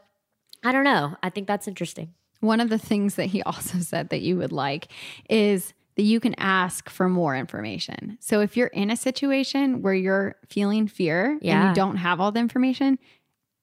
I 0.65 0.73
don't 0.73 0.85
know 0.85 1.17
I 1.23 1.31
think 1.31 1.47
that's 1.47 1.69
interesting 1.69 2.15
One 2.41 2.61
of 2.61 2.69
the 2.69 2.79
things 2.79 3.15
that 3.17 3.27
he 3.27 3.43
also 3.51 3.79
said 3.79 4.11
that 4.11 4.21
you 4.23 4.37
would 4.37 4.53
like 4.53 4.89
is 5.31 5.73
that 5.97 6.03
you 6.03 6.21
can 6.21 6.35
ask 6.39 6.91
for 6.91 7.09
more 7.09 7.35
information. 7.35 8.19
So 8.21 8.41
if 8.43 8.55
you're 8.55 8.67
in 8.67 8.91
a 8.91 8.97
situation 8.97 9.81
where 9.81 9.95
you're 9.95 10.37
feeling 10.47 10.89
fear 10.89 11.39
and 11.43 11.69
you 11.69 11.75
don't 11.75 11.97
have 11.97 12.21
all 12.21 12.31
the 12.33 12.39
information, 12.41 12.99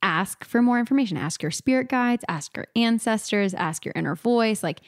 ask 0.02 0.44
for 0.44 0.60
more 0.64 0.80
information. 0.80 1.16
Ask 1.16 1.44
your 1.44 1.52
spirit 1.52 1.90
guides, 1.90 2.26
ask 2.28 2.58
your 2.58 2.66
ancestors, 2.76 3.54
ask 3.54 3.86
your 3.86 3.94
inner 3.96 4.16
voice, 4.16 4.64
like 4.64 4.82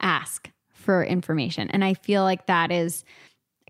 ask 0.00 0.50
for 0.70 1.04
information. 1.04 1.68
And 1.70 1.84
I 1.84 1.92
feel 1.92 2.22
like 2.22 2.46
that 2.46 2.72
is 2.72 3.04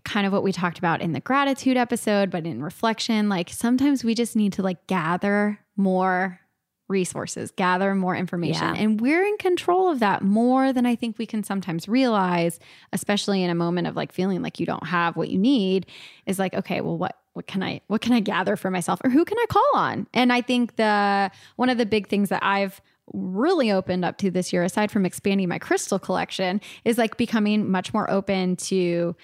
kind 0.03 0.25
of 0.25 0.33
what 0.33 0.43
we 0.43 0.51
talked 0.51 0.77
about 0.77 1.01
in 1.01 1.11
the 1.11 1.19
gratitude 1.19 1.77
episode, 1.77 2.29
but 2.31 2.45
in 2.45 2.63
reflection, 2.63 3.29
like 3.29 3.49
sometimes 3.49 4.03
we 4.03 4.15
just 4.15 4.35
need 4.35 4.53
to 4.53 4.61
like 4.61 4.87
gather 4.87 5.59
more 5.75 6.39
resources, 6.87 7.51
gather 7.51 7.93
more 7.93 8.15
information. 8.15 8.75
Yeah. 8.75 8.81
And 8.81 9.01
we're 9.01 9.25
in 9.25 9.37
control 9.37 9.91
of 9.91 9.99
that 9.99 10.21
more 10.21 10.71
than 10.71 10.85
I 10.85 10.95
think 10.95 11.17
we 11.17 11.25
can 11.25 11.43
sometimes 11.43 11.87
realize, 11.87 12.59
especially 12.93 13.43
in 13.43 13.49
a 13.49 13.55
moment 13.55 13.87
of 13.87 13.95
like 13.95 14.13
feeling 14.13 14.41
like 14.41 14.59
you 14.59 14.65
don't 14.65 14.87
have 14.87 15.17
what 15.17 15.29
you 15.29 15.37
need 15.37 15.85
is 16.25 16.39
like, 16.39 16.53
okay, 16.53 16.81
well 16.81 16.97
what 16.97 17.17
what 17.33 17.45
can 17.45 17.61
I 17.61 17.81
what 17.85 18.01
can 18.01 18.13
I 18.13 18.19
gather 18.19 18.55
for 18.55 18.71
myself 18.71 18.99
or 19.03 19.11
who 19.11 19.23
can 19.23 19.37
I 19.37 19.45
call 19.47 19.69
on? 19.75 20.07
And 20.13 20.33
I 20.33 20.41
think 20.41 20.77
the 20.77 21.29
one 21.55 21.69
of 21.69 21.77
the 21.77 21.85
big 21.85 22.07
things 22.07 22.29
that 22.29 22.43
I've 22.43 22.81
really 23.13 23.71
opened 23.71 24.03
up 24.03 24.17
to 24.17 24.31
this 24.31 24.51
year 24.51 24.63
aside 24.63 24.91
from 24.91 25.05
expanding 25.05 25.47
my 25.47 25.59
crystal 25.59 25.99
collection 25.99 26.59
is 26.83 26.97
like 26.97 27.15
becoming 27.15 27.69
much 27.69 27.93
more 27.93 28.09
open 28.09 28.55
to 28.55 29.15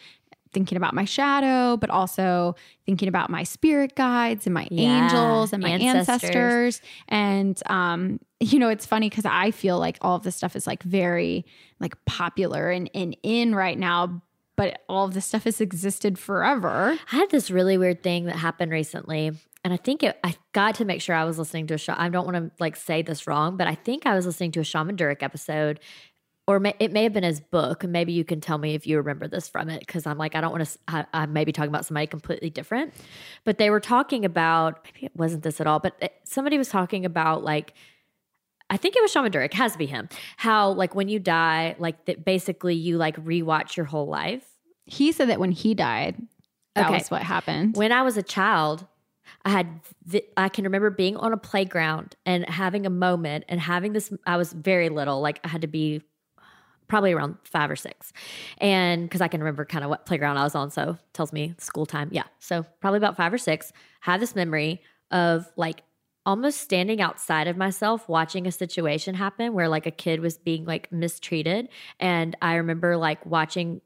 thinking 0.54 0.78
about 0.78 0.94
my 0.94 1.06
shadow, 1.06 1.76
but 1.78 1.90
also 1.90 2.56
thinking 2.86 3.08
about 3.08 3.30
my 3.30 3.44
spirit 3.44 3.96
guides 3.96 4.46
and 4.46 4.54
my 4.54 4.68
Yeah, 4.72 5.04
angels 5.04 5.52
and 5.54 5.62
my 5.64 5.70
ancestors. 5.72 6.24
ancestors. 6.24 6.82
And 7.10 7.62
um, 7.68 8.20
you 8.40 8.60
know, 8.60 8.70
it's 8.70 8.86
funny 8.86 9.10
because 9.10 9.26
I 9.26 9.52
feel 9.52 9.80
like 9.80 9.98
all 10.02 10.16
of 10.16 10.24
this 10.24 10.36
stuff 10.36 10.56
is 10.56 10.68
like 10.68 10.84
very 10.84 11.46
like 11.80 11.96
popular 12.06 12.70
and, 12.70 12.90
and 12.94 13.16
in 13.24 13.56
right 13.56 13.78
now, 13.78 14.22
but 14.56 14.82
all 14.88 15.06
of 15.06 15.14
this 15.14 15.26
stuff 15.26 15.46
has 15.46 15.60
existed 15.60 16.20
forever. 16.20 16.98
I 17.12 17.16
had 17.16 17.30
this 17.32 17.50
really 17.50 17.78
weird 17.78 18.04
thing 18.04 18.26
that 18.26 18.36
happened 18.36 18.72
recently, 18.72 19.32
and 19.64 19.74
I 19.74 19.78
think 19.78 20.04
it, 20.04 20.20
I 20.24 20.36
got 20.52 20.76
to 20.76 20.86
make 20.86 21.02
sure 21.02 21.16
I 21.16 21.24
was 21.24 21.40
listening 21.40 21.68
to 21.68 21.74
a 21.74 21.78
shaman. 21.78 22.02
I 22.02 22.10
don't 22.10 22.26
want 22.26 22.38
to 22.38 22.52
like 22.60 22.76
say 22.76 23.02
this 23.02 23.26
wrong, 23.26 23.58
but 23.58 23.66
I 23.66 23.76
think 23.76 24.06
I 24.06 24.14
was 24.14 24.26
listening 24.26 24.52
to 24.52 24.60
a 24.60 24.64
Shaman 24.64 24.96
Durek 24.98 25.24
episode, 25.24 25.80
or 26.48 26.60
may, 26.60 26.74
it 26.80 26.92
may 26.92 27.04
have 27.04 27.14
been 27.14 27.24
his 27.24 27.40
book. 27.40 27.84
Maybe 27.86 28.12
you 28.14 28.24
can 28.26 28.42
tell 28.42 28.58
me 28.58 28.76
if 28.76 28.86
you 28.86 28.98
remember 28.98 29.28
this 29.28 29.48
from 29.48 29.70
it, 29.70 29.80
because 29.80 30.06
I'm 30.06 30.18
like 30.18 30.36
I 30.36 30.42
don't 30.42 30.52
want 30.52 30.66
to. 30.68 30.78
I, 30.88 31.06
I 31.14 31.26
may 31.26 31.46
be 31.46 31.52
talking 31.52 31.70
about 31.70 31.86
somebody 31.86 32.08
completely 32.08 32.50
different, 32.50 32.94
but 33.44 33.58
they 33.58 33.70
were 33.70 33.80
talking 33.80 34.26
about 34.26 34.84
maybe 34.86 35.06
it 35.06 35.16
wasn't 35.16 35.44
this 35.44 35.62
at 35.62 35.68
all, 35.68 35.80
but 35.80 35.96
it, 36.02 36.14
somebody 36.24 36.58
was 36.58 36.70
talking 36.70 37.06
about 37.06 37.44
like. 37.44 37.74
I 38.70 38.78
think 38.78 38.96
it 38.96 39.02
was 39.04 39.12
Shaman 39.12 39.32
Durek, 39.32 39.54
has 39.54 39.74
to 39.74 39.78
be 39.78 39.86
him. 39.86 40.10
How 40.38 40.72
like 40.72 40.96
when 40.96 41.08
you 41.08 41.20
die, 41.20 41.76
like 41.78 42.06
that 42.06 42.26
basically 42.26 42.74
you 42.74 42.98
like 42.98 43.16
rewatch 43.18 43.76
your 43.76 43.86
whole 43.86 44.08
life. 44.08 44.44
He 44.86 45.12
said 45.12 45.30
that 45.30 45.40
when 45.40 45.52
he 45.52 45.76
died, 45.76 46.16
that 46.74 46.86
Okay. 46.86 46.96
was 46.96 47.12
what 47.12 47.22
happened. 47.22 47.76
When 47.76 47.92
I 47.92 48.02
was 48.02 48.18
a 48.18 48.24
child, 48.24 48.88
I 49.46 49.50
had 49.50 49.68
vi- 50.06 50.28
I 50.38 50.50
can 50.50 50.64
remember 50.64 50.90
being 50.90 51.18
on 51.18 51.34
a 51.34 51.38
playground 51.38 52.16
and 52.26 52.50
having 52.50 52.86
a 52.88 52.90
moment 52.90 53.44
and 53.48 53.60
having 53.60 53.94
this. 53.94 54.12
I 54.26 54.38
was 54.38 54.54
very 54.54 54.90
little, 54.90 55.22
like 55.22 55.40
I 55.44 55.50
had 55.50 55.62
to 55.62 55.68
be 55.68 56.02
probably 56.94 57.12
around 57.12 57.38
five 57.44 57.70
or 57.72 57.76
six, 57.76 58.14
and 58.60 59.04
because 59.04 59.22
I 59.22 59.28
can 59.28 59.42
remember 59.42 59.66
kind 59.66 59.84
of 59.84 59.90
what 59.90 60.06
playground 60.06 60.38
I 60.38 60.44
was 60.44 60.56
on, 60.56 60.70
so 60.70 60.98
tells 61.14 61.34
me 61.34 61.56
school 61.58 61.86
time. 61.86 62.10
Yeah, 62.12 62.24
so 62.40 62.66
probably 62.82 62.98
about 62.98 63.18
five 63.18 63.34
or 63.34 63.38
six. 63.40 63.74
Have 64.02 64.20
this 64.20 64.36
memory 64.36 64.82
of 65.10 65.48
like 65.58 65.82
almost 66.26 66.62
standing 66.62 67.02
outside 67.02 67.48
of 67.48 67.58
myself 67.58 68.08
watching 68.08 68.48
a 68.48 68.52
situation 68.52 69.16
happen 69.16 69.54
where 69.54 69.68
like 69.68 69.86
a 69.86 69.92
kid 69.92 70.22
was 70.22 70.38
being 70.38 70.64
like 70.66 70.90
mistreated 70.90 71.68
and 72.00 72.34
i 72.42 72.56
remember 72.56 72.96
like 72.96 73.26
watching 73.26 73.82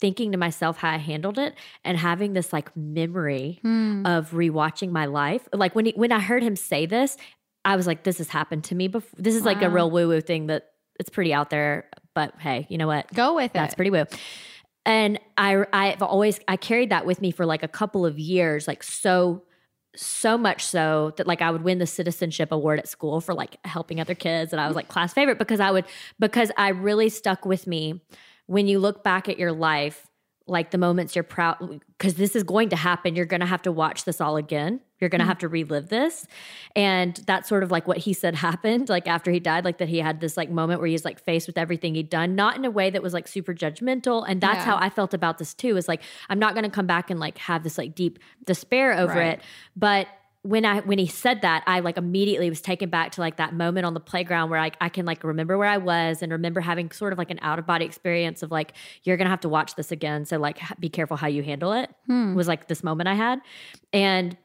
thinking 0.00 0.30
to 0.30 0.38
myself 0.38 0.76
how 0.76 0.90
i 0.90 0.96
handled 0.98 1.36
it 1.36 1.52
and 1.84 1.98
having 1.98 2.32
this 2.32 2.52
like 2.52 2.70
memory 2.76 3.58
Hmm. 3.62 4.06
of 4.06 4.30
rewatching 4.30 4.90
my 4.92 5.06
life 5.06 5.48
like 5.52 5.74
when 5.74 5.86
he, 5.86 5.92
when 5.96 6.12
i 6.12 6.20
heard 6.20 6.44
him 6.44 6.54
say 6.54 6.86
this 6.86 7.16
i 7.64 7.74
was 7.74 7.88
like 7.88 8.04
this 8.04 8.18
has 8.18 8.28
happened 8.28 8.62
to 8.64 8.76
me 8.76 8.86
before 8.86 9.10
this 9.20 9.34
is 9.34 9.44
like 9.44 9.60
a 9.62 9.68
real 9.68 9.90
woo 9.90 10.06
woo 10.06 10.20
thing 10.20 10.46
that 10.46 10.70
it's 11.00 11.10
pretty 11.10 11.34
out 11.34 11.50
there 11.50 11.90
but 12.14 12.34
hey 12.38 12.66
you 12.68 12.78
know 12.78 12.86
what 12.86 13.12
Go 13.12 13.34
with 13.34 13.52
that's 13.52 13.54
it. 13.54 13.58
That's 13.58 13.74
pretty 13.74 13.90
woo. 13.90 14.04
And 14.86 15.18
I 15.36 15.64
I've 15.72 16.02
always 16.02 16.40
I 16.46 16.56
carried 16.56 16.90
that 16.90 17.06
with 17.06 17.20
me 17.20 17.30
for 17.30 17.46
like 17.46 17.62
a 17.62 17.68
couple 17.68 18.04
of 18.04 18.18
years, 18.18 18.68
like 18.68 18.82
so 18.82 19.42
so 19.96 20.36
much 20.36 20.64
so 20.64 21.12
that 21.16 21.26
like 21.26 21.40
I 21.40 21.50
would 21.50 21.62
win 21.62 21.78
the 21.78 21.86
citizenship 21.86 22.50
award 22.50 22.78
at 22.78 22.88
school 22.88 23.20
for 23.20 23.32
like 23.32 23.56
helping 23.64 24.00
other 24.00 24.14
kids 24.14 24.52
and 24.52 24.60
I 24.60 24.66
was 24.66 24.74
like 24.74 24.88
class 24.88 25.12
favorite 25.12 25.38
because 25.38 25.60
I 25.60 25.70
would 25.70 25.84
because 26.18 26.50
I 26.56 26.70
really 26.70 27.08
stuck 27.08 27.46
with 27.46 27.66
me 27.66 28.02
when 28.46 28.66
you 28.66 28.80
look 28.80 29.04
back 29.04 29.28
at 29.28 29.38
your 29.38 29.52
life 29.52 30.06
like 30.46 30.70
the 30.72 30.78
moments 30.78 31.16
you're 31.16 31.22
proud 31.22 31.80
because 31.96 32.14
this 32.14 32.36
is 32.36 32.42
going 32.42 32.68
to 32.68 32.76
happen. 32.76 33.16
You're 33.16 33.24
going 33.24 33.40
to 33.40 33.46
have 33.46 33.62
to 33.62 33.72
watch 33.72 34.04
this 34.04 34.20
all 34.20 34.36
again. 34.36 34.80
You're 35.00 35.08
going 35.08 35.20
to 35.20 35.22
mm-hmm. 35.22 35.28
have 35.28 35.38
to 35.38 35.48
relive 35.48 35.88
this. 35.88 36.26
And 36.76 37.18
that's 37.26 37.48
sort 37.48 37.62
of 37.62 37.70
like 37.70 37.88
what 37.88 37.96
he 37.98 38.12
said 38.12 38.34
happened 38.48 38.90
like 38.90 39.08
after 39.08 39.30
he 39.30 39.40
died 39.40 39.64
like 39.64 39.78
that 39.78 39.88
he 39.88 39.98
had 39.98 40.20
this 40.20 40.36
like 40.36 40.50
moment 40.50 40.80
where 40.80 40.88
he's 40.88 41.04
like 41.04 41.18
faced 41.18 41.46
with 41.46 41.56
everything 41.56 41.94
he'd 41.94 42.10
done 42.10 42.34
not 42.34 42.56
in 42.56 42.64
a 42.66 42.70
way 42.70 42.90
that 42.90 43.02
was 43.02 43.14
like 43.14 43.26
super 43.26 43.54
judgmental. 43.54 44.24
And 44.28 44.40
that's 44.40 44.58
Yeah. 44.58 44.64
how 44.64 44.76
i 44.76 44.90
felt 44.90 45.14
about 45.14 45.38
this 45.38 45.54
too 45.54 45.76
is 45.78 45.88
like 45.88 46.02
i'm 46.28 46.38
not 46.38 46.54
going 46.54 46.64
to 46.64 46.70
come 46.70 46.86
back 46.86 47.10
and 47.10 47.18
like 47.18 47.38
have 47.38 47.62
this 47.62 47.78
like 47.78 47.94
deep 47.94 48.18
despair 48.44 48.92
over 48.92 49.14
Right. 49.14 49.38
it. 49.38 49.42
But 49.74 50.08
when 50.46 50.64
I 50.66 50.80
when 50.80 50.98
he 50.98 51.06
said 51.06 51.40
that, 51.40 51.64
I 51.66 51.80
like 51.80 51.96
immediately 51.96 52.50
was 52.50 52.60
taken 52.60 52.90
back 52.90 53.12
to 53.12 53.20
like 53.22 53.36
that 53.38 53.54
moment 53.54 53.86
on 53.86 53.94
the 53.94 54.00
playground 54.00 54.50
where 54.50 54.60
like 54.60 54.76
I 54.80 54.90
can 54.90 55.06
like 55.06 55.24
remember 55.24 55.56
where 55.56 55.66
I 55.68 55.78
was 55.78 56.20
and 56.22 56.30
remember 56.30 56.60
having 56.60 56.90
sort 56.90 57.12
of 57.14 57.18
like 57.18 57.30
an 57.30 57.38
out 57.40 57.58
of 57.58 57.66
body 57.66 57.86
experience 57.86 58.42
of 58.42 58.50
like 58.50 58.74
you're 59.04 59.16
gonna 59.16 59.30
have 59.30 59.40
to 59.40 59.48
watch 59.48 59.74
this 59.74 59.90
again, 59.90 60.26
so 60.26 60.36
like 60.38 60.60
be 60.78 60.88
careful 60.90 61.16
how 61.16 61.28
you 61.28 61.42
handle 61.42 61.72
it. 61.72 61.90
Hmm. 62.06 62.34
Was 62.34 62.46
like 62.46 62.68
this 62.68 62.84
moment 62.84 63.08
I 63.08 63.14
had, 63.14 63.40
and 63.92 64.36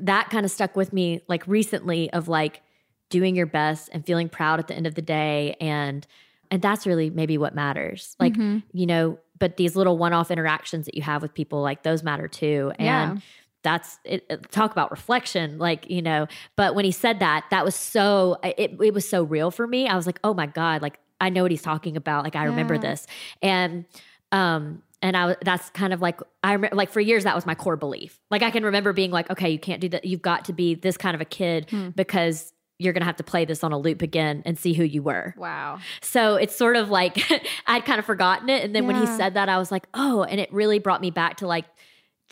that 0.00 0.30
kind 0.30 0.44
of 0.44 0.50
stuck 0.50 0.76
with 0.76 0.92
me 0.92 1.20
like 1.28 1.46
recently 1.46 2.10
of 2.12 2.28
like 2.28 2.62
doing 3.10 3.36
your 3.36 3.46
best 3.46 3.90
and 3.92 4.06
feeling 4.06 4.28
proud 4.28 4.58
at 4.58 4.68
the 4.68 4.74
end 4.74 4.86
of 4.86 4.94
the 4.94 5.02
day 5.02 5.54
and 5.60 6.06
and 6.50 6.62
that's 6.62 6.86
really 6.86 7.10
maybe 7.10 7.36
what 7.36 7.54
matters 7.54 8.16
like 8.18 8.32
Mhm. 8.34 8.62
you 8.72 8.86
know 8.86 9.18
but 9.38 9.56
these 9.56 9.74
little 9.76 9.98
one-off 9.98 10.30
interactions 10.30 10.86
that 10.86 10.94
you 10.94 11.02
have 11.02 11.20
with 11.20 11.34
people 11.34 11.60
like 11.60 11.82
those 11.82 12.02
matter 12.02 12.26
too 12.28 12.72
and 12.78 12.86
Yeah. 12.86 13.22
That's 13.62 13.98
it, 14.04 14.50
talk 14.50 14.72
about 14.72 14.90
reflection 14.90 15.58
like 15.58 15.88
you 15.90 16.02
know 16.02 16.26
but 16.56 16.74
when 16.74 16.84
he 16.84 16.90
said 16.90 17.20
that 17.20 17.44
that 17.50 17.64
was 17.64 17.74
so 17.74 18.36
it, 18.42 18.76
it 18.80 18.92
was 18.94 19.08
so 19.08 19.22
real 19.22 19.50
for 19.50 19.66
me 19.66 19.86
i 19.88 19.94
was 19.96 20.06
like 20.06 20.18
oh 20.24 20.34
my 20.34 20.46
god 20.46 20.82
like 20.82 20.98
i 21.20 21.28
know 21.28 21.42
what 21.42 21.50
he's 21.50 21.62
talking 21.62 21.96
about 21.96 22.24
like 22.24 22.34
i 22.36 22.44
remember 22.44 22.76
this 22.78 23.06
and 23.40 23.84
um 24.32 24.82
and 25.00 25.16
i 25.16 25.26
was 25.26 25.36
that's 25.44 25.70
kind 25.70 25.92
of 25.92 26.00
like 26.00 26.20
i 26.42 26.52
remember 26.52 26.74
like 26.76 26.90
for 26.90 27.00
years 27.00 27.24
that 27.24 27.34
was 27.34 27.46
my 27.46 27.54
core 27.54 27.76
belief 27.76 28.18
like 28.30 28.42
i 28.42 28.50
can 28.50 28.64
remember 28.64 28.92
being 28.92 29.10
like 29.10 29.30
okay 29.30 29.50
you 29.50 29.58
can't 29.58 29.80
do 29.80 29.88
that 29.88 30.04
you've 30.04 30.22
got 30.22 30.44
to 30.46 30.52
be 30.52 30.74
this 30.74 30.96
kind 30.96 31.14
of 31.14 31.20
a 31.20 31.24
kid 31.26 31.68
Hmm. 31.70 31.90
because 31.90 32.52
you're 32.78 32.92
gonna 32.92 33.04
have 33.04 33.16
to 33.16 33.22
play 33.24 33.44
this 33.44 33.62
on 33.62 33.70
a 33.70 33.78
loop 33.78 34.02
again 34.02 34.42
and 34.44 34.58
see 34.58 34.72
who 34.72 34.82
you 34.82 35.02
were 35.04 35.34
Wow. 35.36 35.78
so 36.00 36.34
it's 36.34 36.56
sort 36.56 36.74
of 36.76 36.90
like 36.90 37.16
I'd 37.66 37.84
kind 37.84 38.00
of 38.00 38.04
forgotten 38.04 38.48
it. 38.48 38.64
And 38.64 38.74
then 38.74 38.86
when 38.88 38.96
he 38.96 39.06
said 39.06 39.34
that, 39.34 39.48
I 39.48 39.56
was 39.58 39.70
like, 39.70 39.86
oh, 39.94 40.24
and 40.24 40.40
it 40.40 40.52
really 40.52 40.80
brought 40.80 41.00
me 41.00 41.10
back 41.12 41.36
to 41.36 41.46
like 41.46 41.64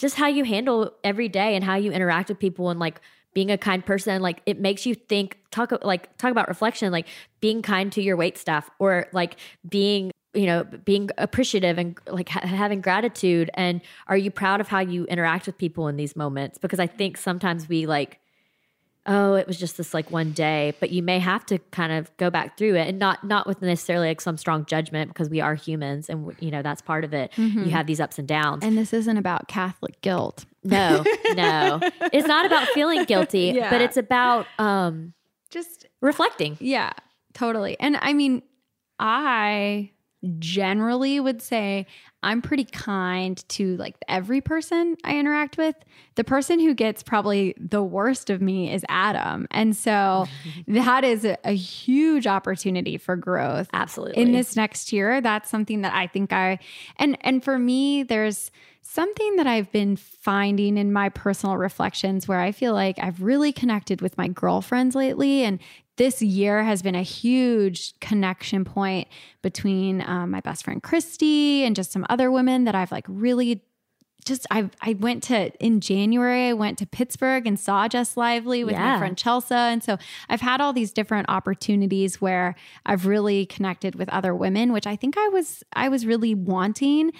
just 0.00 0.16
how 0.16 0.26
you 0.26 0.44
handle 0.44 0.92
every 1.04 1.28
day 1.28 1.54
and 1.54 1.62
how 1.62 1.76
you 1.76 1.92
interact 1.92 2.30
with 2.30 2.38
people 2.38 2.70
and 2.70 2.80
like 2.80 3.00
being 3.34 3.50
a 3.50 3.58
kind 3.58 3.84
person. 3.84 4.22
Like 4.22 4.40
it 4.46 4.58
makes 4.58 4.86
you 4.86 4.94
think, 4.94 5.38
talk 5.50 5.72
like 5.84 6.16
talk 6.16 6.30
about 6.30 6.48
reflection, 6.48 6.90
like 6.90 7.06
being 7.40 7.60
kind 7.60 7.92
to 7.92 8.02
your 8.02 8.16
wait 8.16 8.38
staff 8.38 8.70
or 8.78 9.06
like 9.12 9.36
being 9.68 10.10
you 10.32 10.46
know 10.46 10.64
being 10.84 11.10
appreciative 11.18 11.76
and 11.76 11.98
like 12.06 12.28
ha- 12.28 12.46
having 12.46 12.80
gratitude 12.80 13.50
and 13.54 13.80
are 14.06 14.16
you 14.16 14.30
proud 14.30 14.60
of 14.60 14.68
how 14.68 14.78
you 14.78 15.04
interact 15.06 15.46
with 15.46 15.58
people 15.58 15.88
in 15.88 15.96
these 15.96 16.14
moments 16.14 16.56
because 16.56 16.78
i 16.78 16.86
think 16.86 17.16
sometimes 17.16 17.68
we 17.68 17.84
like 17.84 18.19
oh 19.06 19.34
it 19.34 19.46
was 19.46 19.58
just 19.58 19.76
this 19.78 19.94
like 19.94 20.10
one 20.10 20.30
day 20.32 20.74
but 20.80 20.90
you 20.90 21.02
may 21.02 21.18
have 21.18 21.44
to 21.46 21.58
kind 21.70 21.90
of 21.92 22.14
go 22.18 22.28
back 22.30 22.58
through 22.58 22.74
it 22.76 22.86
and 22.86 22.98
not 22.98 23.24
not 23.24 23.46
with 23.46 23.62
necessarily 23.62 24.08
like 24.08 24.20
some 24.20 24.36
strong 24.36 24.64
judgment 24.66 25.08
because 25.10 25.30
we 25.30 25.40
are 25.40 25.54
humans 25.54 26.08
and 26.10 26.34
you 26.38 26.50
know 26.50 26.60
that's 26.62 26.82
part 26.82 27.02
of 27.04 27.14
it 27.14 27.30
Mhm. 27.36 27.64
you 27.64 27.70
have 27.70 27.86
these 27.86 27.98
ups 28.00 28.18
and 28.18 28.28
downs 28.28 28.62
And 28.62 28.76
this 28.76 28.92
isn't 28.92 29.16
about 29.16 29.48
Catholic 29.48 30.00
guilt. 30.02 30.44
no 30.64 31.02
no 31.34 31.80
it's 32.12 32.28
not 32.28 32.44
about 32.44 32.68
feeling 32.68 33.04
guilty 33.04 33.52
Yeah. 33.54 33.70
but 33.70 33.80
it's 33.80 33.96
about 33.96 34.46
um 34.58 35.14
Just 35.50 35.86
reflecting 36.02 36.56
Yeah, 36.60 36.92
totally. 37.32 37.76
And 37.80 37.96
I 38.00 38.12
mean, 38.12 38.42
I 38.98 39.90
generally 40.38 41.18
would 41.20 41.40
say 41.42 41.86
I'm 42.22 42.42
pretty 42.42 42.64
kind 42.64 43.42
to 43.50 43.76
like 43.76 43.96
every 44.08 44.40
person 44.40 44.96
I 45.04 45.18
interact 45.18 45.56
with. 45.56 45.74
The 46.16 46.24
person 46.24 46.60
who 46.60 46.74
gets 46.74 47.02
probably 47.02 47.54
the 47.58 47.82
worst 47.82 48.30
of 48.30 48.42
me 48.42 48.72
is 48.72 48.84
Adam. 48.88 49.46
And 49.50 49.74
so 49.76 50.26
that 50.68 51.04
is 51.04 51.24
a, 51.24 51.38
a 51.44 51.52
huge 51.52 52.26
opportunity 52.26 52.98
for 52.98 53.16
growth 53.16 53.68
absolutely 53.72 54.22
in 54.22 54.32
this 54.32 54.56
next 54.56 54.92
year 54.92 55.20
that's 55.20 55.50
something 55.50 55.82
that 55.82 55.92
i 55.94 56.06
think 56.06 56.32
i 56.32 56.58
and 56.96 57.16
and 57.22 57.42
for 57.44 57.58
me 57.58 58.02
there's 58.02 58.50
something 58.82 59.36
that 59.36 59.46
i've 59.46 59.70
been 59.72 59.96
finding 59.96 60.76
in 60.76 60.92
my 60.92 61.08
personal 61.08 61.56
reflections 61.56 62.26
where 62.26 62.40
i 62.40 62.52
feel 62.52 62.72
like 62.72 62.98
i've 63.00 63.22
really 63.22 63.52
connected 63.52 64.00
with 64.00 64.16
my 64.16 64.28
girlfriends 64.28 64.94
lately 64.94 65.42
and 65.42 65.58
this 66.00 66.22
year 66.22 66.64
has 66.64 66.80
been 66.80 66.94
a 66.94 67.02
huge 67.02 67.92
connection 68.00 68.64
point 68.64 69.06
between 69.42 70.00
um, 70.00 70.30
my 70.30 70.40
best 70.40 70.64
friend 70.64 70.82
christy 70.82 71.62
and 71.62 71.76
just 71.76 71.92
some 71.92 72.06
other 72.08 72.30
women 72.30 72.64
that 72.64 72.74
i've 72.74 72.90
like 72.90 73.04
really 73.06 73.62
just 74.24 74.46
I 74.50 74.68
I 74.82 74.94
went 74.94 75.22
to 75.24 75.50
in 75.64 75.80
January 75.80 76.48
I 76.48 76.52
went 76.52 76.76
to 76.78 76.86
Pittsburgh 76.86 77.46
and 77.46 77.58
saw 77.58 77.88
Jess 77.88 78.18
Lively 78.18 78.64
with 78.64 78.74
Yeah. 78.74 78.92
my 78.92 78.98
friend 78.98 79.16
Chelsea 79.16 79.54
and 79.54 79.82
so 79.82 79.96
I've 80.28 80.42
had 80.42 80.60
all 80.60 80.74
these 80.74 80.92
different 80.92 81.30
opportunities 81.30 82.20
where 82.20 82.54
I've 82.84 83.06
really 83.06 83.46
connected 83.46 83.94
with 83.94 84.08
other 84.10 84.34
women 84.34 84.74
which 84.74 84.86
I 84.86 84.94
think 84.94 85.16
I 85.16 85.28
was 85.28 85.64
I 85.72 85.88
was 85.88 86.04
really 86.04 86.34
wanting 86.34 87.12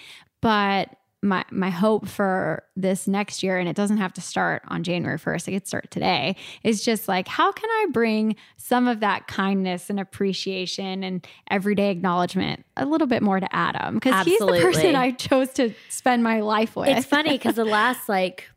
but 0.43 0.95
my 1.23 1.45
my 1.51 1.68
hope 1.68 2.09
for 2.09 2.62
this 2.77 3.07
next 3.07 3.43
year 3.43 3.59
and 3.59 3.68
it 3.68 3.77
doesn't 3.77 3.99
have 3.99 4.12
to 4.12 4.21
start 4.21 4.62
on 4.68 4.83
January 4.83 5.18
1st 5.18 5.49
it 5.49 5.53
could 5.53 5.66
start 5.66 5.91
today 5.91 6.35
is 6.64 6.83
just 6.83 7.09
like 7.09 7.29
how 7.29 7.53
can 7.53 7.68
I 7.68 7.87
bring 7.93 8.37
some 8.57 8.89
of 8.89 9.01
that 9.01 9.27
kindness 9.27 9.91
and 9.91 10.01
appreciation 10.01 11.05
and 11.05 11.27
everyday 11.51 11.91
acknowledgement 11.91 12.64
a 12.77 12.87
little 12.87 13.07
bit 13.07 13.23
more 13.23 13.39
to 13.39 13.55
Adam? 13.55 13.95
Because 13.95 14.25
he's 14.25 14.39
the 14.39 14.47
person 14.47 14.97
I 14.97 15.11
chose 15.11 15.51
to 15.55 15.75
spend 15.89 16.23
my 16.23 16.41
life 16.41 16.77
with. 16.77 16.89
It's 16.89 17.07
funny 17.07 17.33
because 17.33 17.57
the 17.57 17.64
last 17.64 18.09
like 18.09 18.49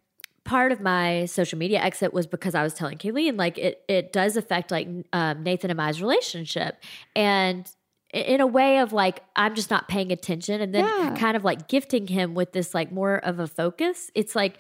part 0.46 0.72
of 0.72 0.82
my 0.82 1.26
social 1.26 1.58
media 1.58 1.80
exit 1.80 2.14
was 2.14 2.28
because 2.28 2.56
I 2.56 2.64
was 2.64 2.74
telling 2.74 2.98
Kayleen 2.98 3.38
like 3.38 3.58
it 3.58 3.84
it 3.88 4.14
does 4.14 4.38
affect 4.38 4.72
like 4.72 4.88
um, 5.12 5.44
Nathan 5.44 5.72
and 5.72 5.82
I's 5.82 6.02
relationship. 6.02 6.82
And 7.16 7.70
in 8.14 8.40
a 8.42 8.48
way 8.48 8.78
of 8.78 8.94
like 8.94 9.22
I'm 9.36 9.56
just 9.56 9.70
not 9.72 9.88
paying 9.88 10.12
attention 10.12 10.62
and 10.62 10.74
then 10.74 10.86
Yeah. 10.86 11.16
kind 11.18 11.36
of 11.36 11.44
like 11.44 11.68
gifting 11.68 12.08
him 12.08 12.36
with 12.36 12.52
this 12.54 12.74
like 12.74 12.92
more 12.92 13.18
of 13.18 13.40
a 13.40 13.48
focus 13.48 14.12
it's 14.14 14.36
like 14.36 14.58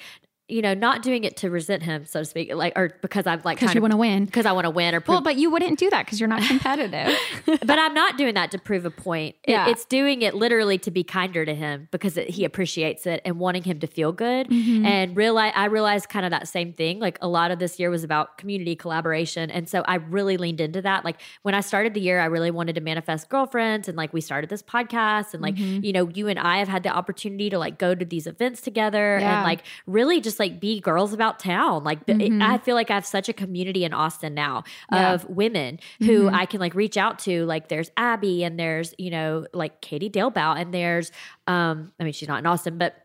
you 0.49 0.61
know 0.61 0.73
not 0.73 1.01
doing 1.01 1.23
it 1.23 1.37
to 1.37 1.49
resent 1.49 1.81
him 1.83 2.05
so 2.05 2.19
to 2.19 2.25
speak 2.25 2.53
like 2.53 2.73
or 2.75 2.91
because 3.01 3.25
I'm 3.25 3.41
like 3.45 3.59
because 3.59 3.73
you 3.73 3.79
want 3.81 3.91
to 3.91 3.97
win 3.97 4.25
because 4.25 4.45
I 4.45 4.51
want 4.51 4.65
to 4.65 4.69
win 4.69 4.93
or 4.93 4.99
prove 4.99 5.13
well 5.15 5.21
but 5.21 5.37
you 5.37 5.49
wouldn't 5.49 5.79
do 5.79 5.89
that 5.89 6.05
because 6.05 6.19
you're 6.19 6.27
not 6.27 6.41
competitive 6.43 7.17
but 7.45 7.79
I'm 7.79 7.93
not 7.93 8.17
doing 8.17 8.33
that 8.33 8.51
to 8.51 8.57
prove 8.59 8.85
a 8.85 8.91
point. 8.91 9.35
It- 9.45 9.53
it's 9.69 9.85
doing 9.85 10.21
it 10.21 10.33
literally 10.33 10.77
to 10.79 10.91
be 10.91 11.03
kinder 11.05 11.45
to 11.45 11.55
him 11.55 11.87
because 11.91 12.17
it, 12.17 12.29
he 12.29 12.43
appreciates 12.43 13.05
it 13.07 13.21
and 13.23 13.39
wanting 13.39 13.63
him 13.63 13.79
to 13.79 13.87
feel 13.87 14.11
good. 14.11 14.49
Mhm. 14.49 14.85
And 14.85 15.15
realize 15.15 15.53
I 15.55 15.65
realized 15.65 16.09
kind 16.09 16.25
of 16.25 16.31
that 16.31 16.47
same 16.49 16.73
thing. 16.73 16.99
Like 16.99 17.17
a 17.21 17.27
lot 17.27 17.49
of 17.51 17.59
this 17.59 17.79
year 17.79 17.89
was 17.89 18.03
about 18.03 18.37
community 18.37 18.75
collaboration, 18.75 19.49
and 19.49 19.69
so 19.69 19.83
I 19.87 19.95
really 19.95 20.35
leaned 20.37 20.59
into 20.59 20.81
that. 20.81 21.05
Like 21.05 21.21
when 21.43 21.55
I 21.55 21.61
started 21.61 21.93
the 21.93 22.01
year, 22.01 22.19
I 22.19 22.25
really 22.25 22.51
wanted 22.51 22.75
to 22.75 22.81
manifest 22.81 23.29
girlfriends, 23.29 23.87
and 23.87 23.95
like 23.97 24.11
we 24.13 24.19
started 24.21 24.49
this 24.49 24.61
podcast, 24.61 25.33
and 25.33 25.41
like 25.41 25.55
Mhm. 25.55 25.83
you 25.85 25.93
know, 25.93 26.09
you 26.09 26.27
and 26.27 26.37
I 26.37 26.57
have 26.57 26.67
had 26.67 26.83
the 26.83 26.89
opportunity 26.89 27.49
to 27.49 27.57
like 27.57 27.77
go 27.79 27.95
to 27.95 28.03
these 28.05 28.27
events 28.27 28.59
together 28.61 29.17
Yeah. 29.21 29.37
and 29.37 29.43
like 29.43 29.61
really 29.87 30.19
just 30.19 30.32
like 30.39 30.59
be 30.59 30.79
girls 30.79 31.13
about 31.13 31.39
town. 31.39 31.83
Like 31.83 32.05
Mhm. 32.05 32.41
I 32.41 32.57
feel 32.57 32.75
like 32.75 32.89
I 32.91 32.95
have 32.95 33.05
such 33.05 33.29
a 33.29 33.33
community 33.33 33.83
in 33.85 33.93
Austin 33.93 34.33
now 34.33 34.63
Yeah. 34.91 35.13
of 35.13 35.29
women 35.29 35.79
who 35.99 36.23
Mhm. 36.29 36.33
I 36.33 36.45
can 36.45 36.59
like 36.59 36.75
reach 36.75 36.97
out 36.97 37.19
to. 37.19 37.45
Like 37.45 37.67
there's 37.69 37.91
Abby 37.97 38.43
and 38.43 38.59
there's, 38.59 38.93
you 38.97 39.09
know, 39.11 39.45
like 39.53 39.81
Katie 39.81 40.09
Dalebout 40.09 40.59
and 40.59 40.73
there's 40.73 41.11
um 41.47 41.91
I 41.99 42.03
mean 42.03 42.13
she's 42.13 42.27
not 42.29 42.39
in 42.39 42.45
Austin, 42.45 42.77
but 42.77 42.95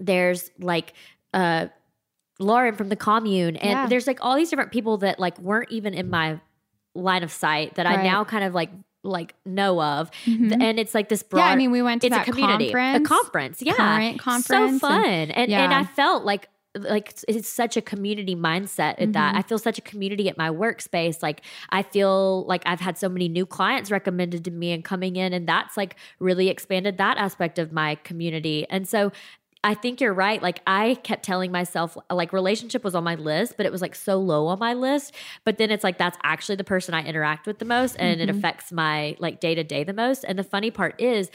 there's 0.00 0.50
like 0.58 0.92
uh 1.34 1.66
Lauren 2.40 2.76
from 2.76 2.88
the 2.88 2.96
commune 2.96 3.56
and 3.56 3.70
Yeah. 3.70 3.86
there's 3.86 4.06
like 4.06 4.18
all 4.24 4.36
these 4.36 4.48
different 4.50 4.70
people 4.70 4.98
that 4.98 5.18
like 5.18 5.38
weren't 5.40 5.70
even 5.72 5.92
in 5.94 6.08
my 6.08 6.40
line 6.94 7.22
of 7.24 7.32
sight 7.32 7.74
that 7.74 7.86
I 7.86 8.02
now 8.02 8.24
kind 8.24 8.44
of 8.44 8.54
like 8.54 8.70
like 9.04 9.34
know 9.46 9.80
of 9.80 10.10
Mhm. 10.26 10.60
and 10.60 10.78
it's 10.78 10.92
like 10.92 11.08
this 11.08 11.22
broad 11.22 11.38
yeah 11.46 11.52
i 11.52 11.56
mean 11.56 11.70
we 11.70 11.80
went 11.82 12.00
to 12.02 12.08
it's 12.08 12.16
a 12.16 12.18
that 12.18 12.24
community 12.26 12.64
conference 12.72 12.96
a 13.06 13.08
conference 13.08 13.62
yeah 13.62 13.72
current 13.74 14.18
conference 14.18 14.80
so 14.80 14.88
fun 14.88 15.04
and 15.04 15.30
and, 15.36 15.50
yeah. 15.52 15.68
i 15.78 15.84
felt 15.84 16.24
like 16.24 16.48
like 16.76 17.14
it's, 17.26 17.48
such 17.48 17.76
a 17.76 17.82
community 17.82 18.36
mindset 18.36 18.94
at 18.98 19.12
that 19.12 19.34
i 19.34 19.42
feel 19.42 19.58
such 19.58 19.78
a 19.78 19.82
community 19.82 20.28
at 20.28 20.36
my 20.36 20.50
workspace 20.50 21.22
like 21.22 21.40
i 21.70 21.82
feel 21.82 22.44
like 22.46 22.62
i've 22.66 22.80
had 22.80 22.98
so 22.98 23.08
many 23.08 23.28
new 23.28 23.46
clients 23.46 23.90
recommended 23.90 24.44
to 24.44 24.50
me 24.50 24.72
and 24.72 24.84
coming 24.84 25.16
in 25.16 25.32
and 25.32 25.48
that's 25.48 25.76
like 25.76 25.96
really 26.18 26.48
expanded 26.48 26.98
that 26.98 27.16
aspect 27.16 27.58
of 27.58 27.72
my 27.72 27.94
community 27.96 28.66
and 28.70 28.86
so 28.88 29.10
I 29.64 29.74
think 29.74 30.00
you're 30.00 30.14
right. 30.14 30.40
Like 30.40 30.60
I 30.68 30.94
kept 31.02 31.24
telling 31.24 31.50
myself 31.50 31.98
like 32.10 32.32
relationship 32.32 32.84
was 32.84 32.94
on 32.94 33.02
my 33.02 33.16
list, 33.16 33.56
but 33.56 33.66
it 33.66 33.72
was 33.72 33.82
like 33.82 33.96
so 33.96 34.16
low 34.20 34.46
on 34.46 34.60
my 34.60 34.72
list. 34.72 35.12
But 35.44 35.58
then 35.58 35.72
it's 35.72 35.82
like 35.82 35.98
that's 35.98 36.16
actually 36.22 36.54
the 36.54 36.64
person 36.64 36.94
I 36.94 37.02
interact 37.02 37.44
with 37.44 37.58
the 37.58 37.64
most 37.64 37.96
and 37.96 38.20
it 38.20 38.28
Mhm. 38.28 38.38
affects 38.38 38.70
my 38.70 39.16
like 39.18 39.40
day 39.40 39.56
to 39.56 39.64
day 39.64 39.82
the 39.82 39.92
most. 39.92 40.22
And 40.22 40.38
the 40.38 40.44
funny 40.44 40.70
part 40.70 41.00
is 41.00 41.28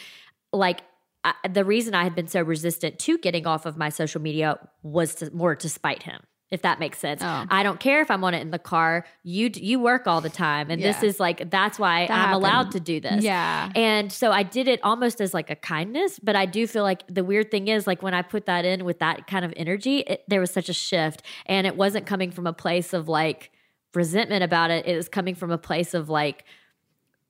like 0.53 0.83
I, 1.23 1.33
the 1.49 1.63
reason 1.63 1.93
I 1.95 2.03
had 2.03 2.15
been 2.15 2.27
so 2.27 2.41
resistant 2.41 2.99
to 2.99 3.17
getting 3.17 3.47
off 3.47 3.65
of 3.65 3.77
my 3.77 3.89
social 3.89 4.21
media 4.21 4.57
was 4.81 5.15
to, 5.15 5.31
more 5.33 5.55
to 5.55 5.69
spite 5.69 6.03
him. 6.03 6.21
If 6.51 6.61
that 6.61 6.79
makes 6.79 6.99
sense, 6.99 7.21
Oh. 7.23 7.45
I 7.49 7.63
don't 7.63 7.79
care 7.79 8.01
if 8.01 8.11
I'm 8.11 8.23
on 8.23 8.35
it 8.35 8.41
in 8.41 8.51
the 8.51 8.59
car. 8.59 9.05
You 9.23 9.49
you 9.55 9.79
work 9.79 10.05
all 10.05 10.21
the 10.21 10.29
time, 10.29 10.69
and 10.69 10.79
this 10.79 11.01
is 11.01 11.19
like 11.19 11.49
that's 11.49 11.79
why 11.79 12.05
That 12.05 12.27
I'm 12.27 12.33
allowed 12.35 12.69
to 12.73 12.79
do 12.79 12.99
this. 12.99 13.23
yeah 13.23 13.71
And 13.73 14.11
so 14.11 14.31
I 14.31 14.43
did 14.43 14.67
it 14.67 14.79
almost 14.83 15.19
as 15.19 15.33
like 15.33 15.49
a 15.49 15.55
kindness, 15.55 16.19
but 16.19 16.35
I 16.35 16.45
do 16.45 16.67
feel 16.67 16.83
like 16.83 17.01
the 17.07 17.23
weird 17.23 17.49
thing 17.49 17.69
is 17.69 17.87
like 17.87 18.03
when 18.03 18.13
I 18.13 18.21
put 18.21 18.45
that 18.45 18.65
in 18.65 18.85
with 18.85 18.99
that 18.99 19.25
kind 19.25 19.43
of 19.45 19.51
energy, 19.57 19.99
it, 20.01 20.23
there 20.27 20.39
was 20.39 20.51
such 20.51 20.69
a 20.69 20.73
shift 20.73 21.23
and 21.47 21.65
it 21.65 21.75
wasn't 21.75 22.05
coming 22.05 22.29
from 22.29 22.45
a 22.45 22.53
place 22.53 22.93
of 22.93 23.09
like 23.09 23.49
resentment 23.95 24.43
about 24.43 24.69
it. 24.69 24.85
It 24.85 24.95
was 24.95 25.09
coming 25.09 25.33
from 25.33 25.49
a 25.49 25.57
place 25.57 25.95
of 25.95 26.07
like 26.07 26.45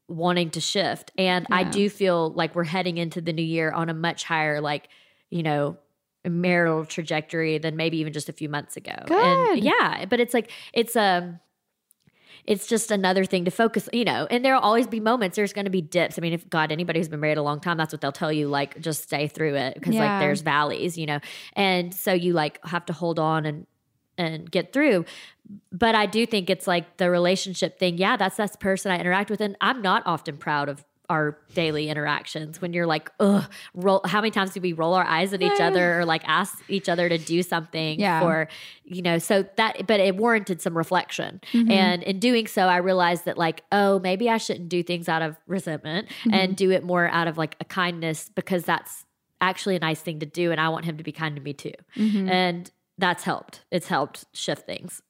wanting 0.07 0.49
to 0.51 0.61
shift. 0.61 1.11
And 1.17 1.45
I 1.51 1.63
do 1.63 1.89
feel 1.89 2.31
like 2.31 2.55
we're 2.55 2.63
heading 2.65 2.97
into 2.97 3.21
the 3.21 3.33
new 3.33 3.41
year 3.43 3.71
on 3.71 3.89
a 3.89 3.93
much 3.93 4.23
higher 4.23 4.61
like, 4.61 4.89
you 5.29 5.43
know, 5.43 5.77
marital 6.25 6.85
trajectory 6.85 7.57
than 7.57 7.75
maybe 7.75 7.97
even 7.97 8.13
just 8.13 8.29
a 8.29 8.33
few 8.33 8.49
months 8.49 8.77
ago. 8.77 8.95
Good. 9.05 9.23
And 9.23 9.63
yeah, 9.63 10.05
but 10.05 10.19
it's 10.19 10.33
like 10.33 10.51
it's 10.73 10.95
um 10.95 11.39
it's 12.45 12.67
just 12.67 12.91
another 12.91 13.23
thing 13.23 13.45
to 13.45 13.51
focus, 13.51 13.87
you 13.93 14.03
know, 14.03 14.27
and 14.29 14.43
there'll 14.43 14.59
always 14.61 14.85
be 14.85 14.99
moments. 14.99 15.37
There's 15.37 15.53
going 15.53 15.63
to 15.63 15.71
be 15.71 15.81
dips. 15.81 16.17
I 16.17 16.21
mean, 16.21 16.33
if 16.33 16.49
God, 16.49 16.73
anybody 16.73 16.99
who's 16.99 17.07
been 17.07 17.21
married 17.21 17.37
a 17.37 17.41
long 17.41 17.61
time, 17.61 17.77
that's 17.77 17.93
what 17.93 18.01
they'll 18.01 18.11
tell 18.11 18.33
you, 18.33 18.49
like, 18.49 18.81
just 18.81 19.03
stay 19.03 19.27
through 19.29 19.55
it 19.55 19.75
because, 19.75 19.95
Yeah. 19.95 20.01
like, 20.11 20.19
there's 20.19 20.41
valleys, 20.41 20.97
you 20.97 21.05
know, 21.05 21.19
and 21.53 21.93
so 21.93 22.11
you, 22.11 22.33
like, 22.33 22.59
have 22.65 22.85
to 22.87 22.93
hold 22.93 23.17
on 23.17 23.45
and, 23.45 23.65
and 24.17 24.49
get 24.49 24.73
through. 24.73 25.05
But 25.71 25.95
I 25.95 26.05
do 26.05 26.25
think 26.25 26.49
it's 26.49 26.67
like 26.67 26.97
the 26.97 27.09
relationship 27.09 27.79
thing. 27.79 27.97
Yeah, 27.97 28.17
that's 28.17 28.37
that's 28.37 28.53
the 28.53 28.57
person 28.57 28.91
I 28.91 28.99
interact 28.99 29.29
with. 29.29 29.41
And 29.41 29.57
I'm 29.61 29.81
not 29.81 30.03
often 30.05 30.37
proud 30.37 30.69
of 30.69 30.83
our 31.09 31.37
daily 31.53 31.89
interactions 31.89 32.61
when 32.61 32.73
you're 32.73 32.87
like, 32.87 33.11
ugh, 33.19 33.43
roll 33.73 34.01
how 34.05 34.21
many 34.21 34.31
times 34.31 34.51
do 34.51 34.61
we 34.61 34.71
roll 34.73 34.93
our 34.93 35.03
eyes 35.03 35.33
at 35.33 35.41
each 35.41 35.59
other 35.59 35.99
or 35.99 36.05
like 36.05 36.23
ask 36.27 36.57
each 36.69 36.87
other 36.87 37.09
to 37.09 37.17
do 37.17 37.43
something 37.43 37.99
Yeah. 37.99 38.21
for, 38.21 38.47
you 38.85 39.01
know, 39.01 39.17
so 39.17 39.45
that 39.57 39.85
but 39.85 39.99
it 39.99 40.15
warranted 40.15 40.61
some 40.61 40.77
reflection. 40.77 41.41
Mm-hmm. 41.51 41.71
And 41.71 42.03
in 42.03 42.19
doing 42.19 42.47
so, 42.47 42.63
I 42.63 42.77
realized 42.77 43.25
that 43.25 43.37
like, 43.37 43.63
oh, 43.71 43.99
maybe 43.99 44.29
I 44.29 44.37
shouldn't 44.37 44.69
do 44.69 44.81
things 44.81 45.09
out 45.09 45.21
of 45.21 45.35
resentment 45.45 46.07
mm-hmm. 46.07 46.33
and 46.33 46.55
do 46.55 46.71
it 46.71 46.83
more 46.83 47.07
out 47.09 47.27
of 47.27 47.37
like 47.37 47.57
a 47.59 47.65
kindness 47.65 48.29
because 48.33 48.63
that's 48.63 49.05
actually 49.41 49.75
a 49.75 49.79
nice 49.79 49.99
thing 49.99 50.19
to 50.21 50.25
do 50.25 50.51
and 50.51 50.61
I 50.61 50.69
want 50.69 50.85
him 50.85 50.97
to 50.97 51.03
be 51.03 51.11
kind 51.11 51.35
to 51.35 51.41
me 51.41 51.53
too. 51.53 51.73
Mm-hmm. 51.97 52.29
And 52.29 52.71
that's 52.97 53.23
helped. 53.23 53.61
It's 53.71 53.87
helped 53.87 54.25
shift 54.33 54.65
things. 54.65 55.01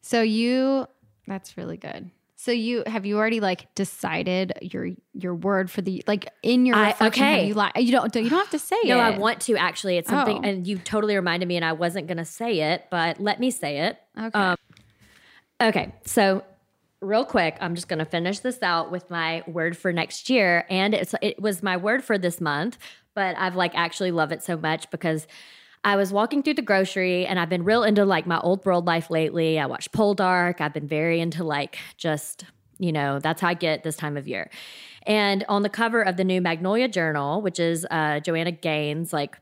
So 0.00 0.22
you 0.22 0.86
that's 1.26 1.56
really 1.56 1.76
good. 1.76 2.10
So 2.36 2.50
you 2.52 2.82
have 2.86 3.06
you 3.06 3.16
already 3.16 3.40
like 3.40 3.74
decided 3.74 4.52
your 4.60 4.90
your 5.14 5.34
word 5.34 5.70
for 5.70 5.80
the 5.80 6.04
like 6.06 6.28
in 6.42 6.66
your 6.66 6.76
I- 6.76 6.94
okay. 7.00 7.46
you 7.48 7.54
like 7.54 7.72
you 7.76 7.90
don't 7.90 8.14
you 8.14 8.28
don't 8.28 8.38
have 8.38 8.50
to 8.50 8.58
say 8.58 8.76
No, 8.84 8.96
it. 8.96 8.98
No, 8.98 9.00
I 9.00 9.18
want 9.18 9.40
to 9.42 9.56
actually. 9.56 9.96
It's 9.96 10.10
something, 10.10 10.36
Oh. 10.38 10.48
and 10.48 10.66
you 10.66 10.76
totally 10.78 11.14
reminded 11.16 11.46
me, 11.48 11.56
and 11.56 11.64
I 11.64 11.72
wasn't 11.72 12.06
going 12.06 12.18
to 12.18 12.24
say 12.26 12.60
it, 12.72 12.84
but 12.90 13.18
let 13.18 13.40
me 13.40 13.50
say 13.50 13.78
it. 13.78 13.98
Okay. 14.18 14.38
Um, 14.38 14.56
okay, 15.62 15.94
so 16.04 16.44
real 17.00 17.24
quick, 17.24 17.56
I'm 17.60 17.74
just 17.74 17.88
going 17.88 17.98
to 18.00 18.04
finish 18.04 18.40
this 18.40 18.62
out 18.62 18.90
with 18.90 19.08
my 19.08 19.42
word 19.46 19.74
for 19.76 19.90
next 19.92 20.28
year, 20.28 20.66
and 20.68 20.92
it's 20.92 21.14
it 21.22 21.40
was 21.40 21.62
my 21.62 21.78
word 21.78 22.04
for 22.04 22.18
this 22.18 22.42
month, 22.42 22.76
but 23.14 23.36
I've 23.38 23.56
like 23.56 23.72
actually 23.74 24.10
love 24.10 24.32
it 24.32 24.42
so 24.42 24.56
much 24.58 24.90
because. 24.90 25.26
I 25.84 25.96
was 25.96 26.12
walking 26.12 26.42
through 26.42 26.54
the 26.54 26.62
grocery 26.62 27.26
and 27.26 27.38
I've 27.38 27.50
been 27.50 27.62
real 27.62 27.82
into 27.82 28.04
like 28.06 28.26
my 28.26 28.40
old 28.40 28.64
world 28.64 28.86
life 28.86 29.10
lately. 29.10 29.58
I 29.58 29.66
watched 29.66 29.92
Poldark. 29.92 30.60
I've 30.60 30.72
been 30.72 30.88
very 30.88 31.20
into 31.20 31.44
like 31.44 31.78
just, 31.98 32.44
you 32.78 32.90
know, 32.90 33.18
that's 33.18 33.42
how 33.42 33.48
I 33.48 33.54
get 33.54 33.82
this 33.82 33.96
time 33.96 34.16
of 34.16 34.26
year. 34.26 34.50
And 35.06 35.44
on 35.48 35.62
the 35.62 35.68
cover 35.68 36.00
of 36.00 36.16
the 36.16 36.24
new 36.24 36.40
Magnolia 36.40 36.88
Journal, 36.88 37.42
which 37.42 37.60
is 37.60 37.86
uh, 37.90 38.20
Joanna 38.20 38.52
Gaines, 38.52 39.12
like 39.12 39.38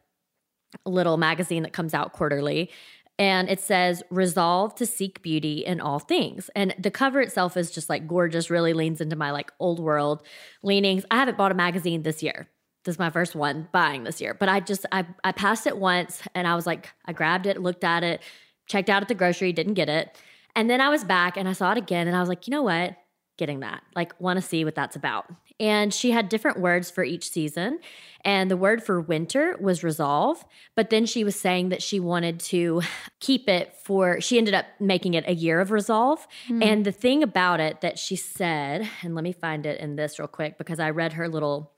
little 0.85 1.17
magazine 1.17 1.63
that 1.63 1.73
comes 1.73 1.95
out 1.95 2.13
quarterly. 2.13 2.71
And 3.19 3.49
it 3.49 3.61
says, 3.61 4.03
resolve 4.11 4.75
to 4.77 4.87
seek 4.87 5.23
beauty 5.23 5.59
in 5.65 5.81
all 5.81 6.01
things. 6.01 6.51
And 6.57 6.75
the 6.77 6.91
cover 6.91 7.21
itself 7.21 7.57
is 7.57 7.71
just 7.71 7.89
like 7.89 8.09
gorgeous, 8.09 8.51
really 8.51 8.73
leans 8.73 9.01
into 9.01 9.15
my 9.15 9.31
like 9.31 9.53
old 9.61 9.79
world 9.79 10.23
leanings. 10.65 11.05
I 11.11 11.17
haven't 11.17 11.39
bought 11.39 11.53
a 11.53 11.55
magazine 11.55 12.03
this 12.03 12.23
year. 12.23 12.49
This 12.85 12.97
is 12.97 12.99
my 12.99 13.11
first 13.11 13.35
one 13.35 13.69
buying 13.73 14.05
this 14.05 14.21
year. 14.21 14.35
But 14.35 14.49
I 14.49 14.61
just, 14.61 14.87
I, 14.91 15.07
I 15.23 15.33
passed 15.33 15.67
it 15.67 15.77
once 15.77 16.23
and 16.35 16.47
I 16.47 16.57
was 16.57 16.67
like, 16.67 16.91
I 17.05 17.13
grabbed 17.13 17.47
it, 17.47 17.61
looked 17.61 17.85
at 17.85 18.03
it, 18.03 18.21
checked 18.67 18.91
out 18.91 19.03
at 19.03 19.09
the 19.09 19.15
grocery, 19.15 19.53
didn't 19.53 19.75
get 19.75 19.89
it. 19.89 20.17
And 20.57 20.69
then 20.69 20.81
I 20.81 20.89
was 20.89 21.05
back 21.05 21.37
and 21.37 21.49
I 21.49 21.53
saw 21.53 21.73
it 21.73 21.79
again 21.79 22.09
and 22.09 22.17
I 22.17 22.21
was 22.21 22.29
like, 22.29 22.47
you 22.47 22.51
know 22.51 22.63
what? 22.63 22.97
Getting 23.39 23.61
that. 23.61 23.83
Like, 23.95 24.21
want 24.21 24.37
to 24.39 24.43
see 24.43 24.65
what 24.65 24.75
that's 24.75 24.97
about. 24.97 25.27
And 25.61 25.95
she 25.95 26.11
had 26.11 26.29
different 26.29 26.59
words 26.59 26.91
for 26.91 27.05
each 27.05 27.31
season. 27.31 27.79
And 28.25 28.51
the 28.51 28.57
word 28.57 28.83
for 28.83 29.01
winter 29.01 29.57
was 29.61 29.85
resolve. 29.85 30.45
But 30.75 30.91
then 30.91 31.07
she 31.07 31.25
was 31.25 31.39
saying 31.39 31.69
that 31.69 31.83
she 31.83 32.01
wanted 32.01 32.41
to 32.41 32.83
keep 33.21 33.49
it 33.49 33.75
for, 33.85 34.21
she 34.21 34.39
ended 34.39 34.55
up 34.55 34.67
making 34.81 35.15
it 35.15 35.25
a 35.27 35.35
year 35.35 35.61
of 35.61 35.71
resolve. 35.71 36.27
Hmm. 36.49 36.63
And 36.63 36.85
the 36.85 36.93
thing 36.93 37.23
about 37.23 37.61
it 37.61 37.81
that 37.81 37.99
she 37.99 38.17
said, 38.17 38.89
and 39.03 39.15
let 39.15 39.25
me 39.25 39.33
find 39.33 39.65
it 39.65 39.81
in 39.81 39.97
this 39.97 40.19
real 40.19 40.29
quick 40.29 40.59
because 40.59 40.81
I 40.81 40.91
read 40.91 41.15
her 41.15 41.29
little 41.29 41.73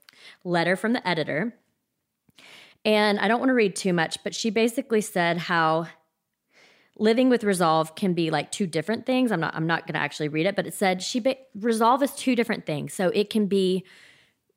letter 0.44 0.76
from 0.76 0.92
the 0.92 1.06
editor. 1.06 1.54
And 2.84 3.18
I 3.18 3.28
don't 3.28 3.38
want 3.38 3.48
to 3.48 3.54
read 3.54 3.76
too 3.76 3.92
much, 3.92 4.22
but 4.22 4.34
she 4.34 4.50
basically 4.50 5.00
said 5.00 5.38
how 5.38 5.86
living 6.98 7.28
with 7.28 7.42
resolve 7.42 7.94
can 7.94 8.14
be 8.14 8.30
like 8.30 8.52
two 8.52 8.66
different 8.66 9.06
things. 9.06 9.32
I'm 9.32 9.40
not 9.40 9.54
I'm 9.54 9.66
not 9.66 9.86
going 9.86 9.94
to 9.94 10.00
actually 10.00 10.28
read 10.28 10.46
it, 10.46 10.56
but 10.56 10.66
it 10.66 10.74
said 10.74 11.02
she 11.02 11.20
ba- 11.20 11.36
resolve 11.54 12.02
is 12.02 12.12
two 12.12 12.36
different 12.36 12.66
things. 12.66 12.92
So 12.92 13.08
it 13.08 13.30
can 13.30 13.46
be 13.46 13.84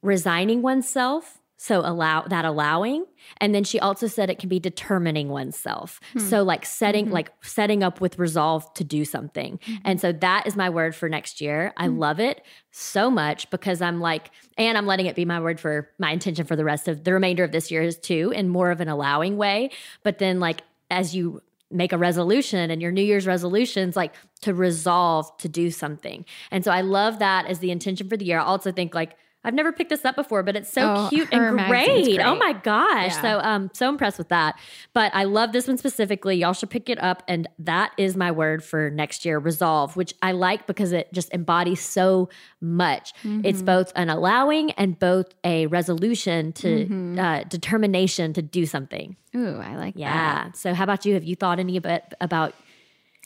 resigning 0.01 0.61
oneself, 0.61 1.39
so 1.57 1.79
allow 1.79 2.21
that 2.21 2.45
allowing, 2.45 3.05
and 3.37 3.53
then 3.53 3.63
she 3.63 3.79
also 3.79 4.05
said 4.05 4.29
it 4.29 4.37
can 4.37 4.47
be 4.47 4.59
determining 4.59 5.29
oneself. 5.29 5.99
Hmm. 6.13 6.19
So 6.19 6.43
like 6.43 6.65
setting 6.65 7.05
mm-hmm. 7.05 7.15
like 7.15 7.31
setting 7.41 7.83
up 7.83 7.99
with 7.99 8.19
resolve 8.19 8.71
to 8.75 8.83
do 8.83 9.03
something. 9.03 9.57
Mm-hmm. 9.57 9.81
And 9.83 9.99
so 9.99 10.11
that 10.11 10.45
is 10.45 10.55
my 10.55 10.69
word 10.69 10.95
for 10.95 11.09
next 11.09 11.41
year. 11.41 11.73
I 11.75 11.87
mm-hmm. 11.87 11.97
love 11.97 12.19
it 12.19 12.43
so 12.71 13.09
much 13.09 13.49
because 13.49 13.81
I'm 13.81 13.99
like 13.99 14.29
and 14.57 14.77
I'm 14.77 14.85
letting 14.85 15.07
it 15.07 15.15
be 15.15 15.25
my 15.25 15.39
word 15.39 15.59
for 15.59 15.89
my 15.97 16.11
intention 16.11 16.45
for 16.45 16.55
the 16.55 16.63
rest 16.63 16.87
of 16.87 17.03
the 17.03 17.13
remainder 17.13 17.43
of 17.43 17.51
this 17.51 17.71
year 17.71 17.81
is 17.81 17.97
too 17.97 18.31
in 18.35 18.49
more 18.49 18.69
of 18.69 18.79
an 18.79 18.87
allowing 18.87 19.37
way, 19.37 19.71
but 20.03 20.19
then 20.19 20.39
like 20.39 20.61
as 20.91 21.15
you 21.15 21.41
make 21.69 21.91
a 21.91 21.97
resolution 21.97 22.71
and 22.71 22.81
your 22.81 22.91
New 22.91 23.01
Year's 23.01 23.27
resolutions, 23.27 23.95
like 23.95 24.13
to 24.41 24.53
resolve 24.53 25.35
to 25.39 25.49
do 25.49 25.69
something. 25.69 26.23
And 26.51 26.63
so 26.63 26.71
I 26.71 26.81
love 26.81 27.19
that 27.19 27.47
as 27.47 27.59
the 27.59 27.71
intention 27.71 28.07
for 28.07 28.15
the 28.15 28.25
year. 28.25 28.39
I 28.39 28.43
also 28.43 28.71
think 28.71 28.95
like 28.95 29.17
I've 29.47 29.53
never 29.53 29.71
picked 29.71 29.89
this 29.89 30.03
up 30.03 30.15
before, 30.17 30.43
but 30.43 30.57
it's 30.57 30.69
so 30.71 30.93
Oh, 30.93 31.07
cute 31.09 31.29
and 31.31 31.55
magazine's 31.55 32.07
great. 32.17 32.19
Oh 32.19 32.35
my 32.35 32.51
gosh. 32.51 33.13
Yeah. 33.15 33.21
So 33.21 33.39
um 33.39 33.71
so 33.73 33.87
impressed 33.87 34.17
with 34.17 34.27
that. 34.27 34.59
But 34.93 35.09
I 35.15 35.23
love 35.23 35.53
this 35.53 35.67
one 35.67 35.77
specifically. 35.77 36.35
Y'all 36.35 36.51
should 36.53 36.69
pick 36.69 36.89
it 36.89 37.01
up. 37.01 37.23
And 37.29 37.47
that 37.59 37.93
is 37.97 38.17
my 38.17 38.29
word 38.29 38.61
for 38.63 38.89
next 38.89 39.23
year, 39.23 39.39
resolve, 39.39 39.95
which 39.95 40.13
I 40.21 40.33
like 40.33 40.67
because 40.67 40.91
it 40.91 41.11
just 41.13 41.33
embodies 41.33 41.79
so 41.81 42.27
much. 42.59 43.13
It's 43.23 43.61
both 43.61 43.93
an 43.95 44.09
allowing 44.09 44.71
and 44.71 44.99
both 44.99 45.33
a 45.45 45.67
resolution 45.67 46.51
to 46.53 47.15
uh, 47.17 47.43
determination 47.45 48.33
to 48.33 48.41
do 48.41 48.65
something. 48.65 49.15
Ooh, 49.35 49.59
I 49.59 49.77
like 49.77 49.93
that. 49.93 49.99
Yeah. 49.99 50.51
So 50.51 50.73
how 50.73 50.83
about 50.83 51.05
you? 51.05 51.13
Have 51.13 51.23
you 51.23 51.35
thought 51.37 51.59
any 51.59 51.79
bit 51.79 52.03
about 52.19 52.53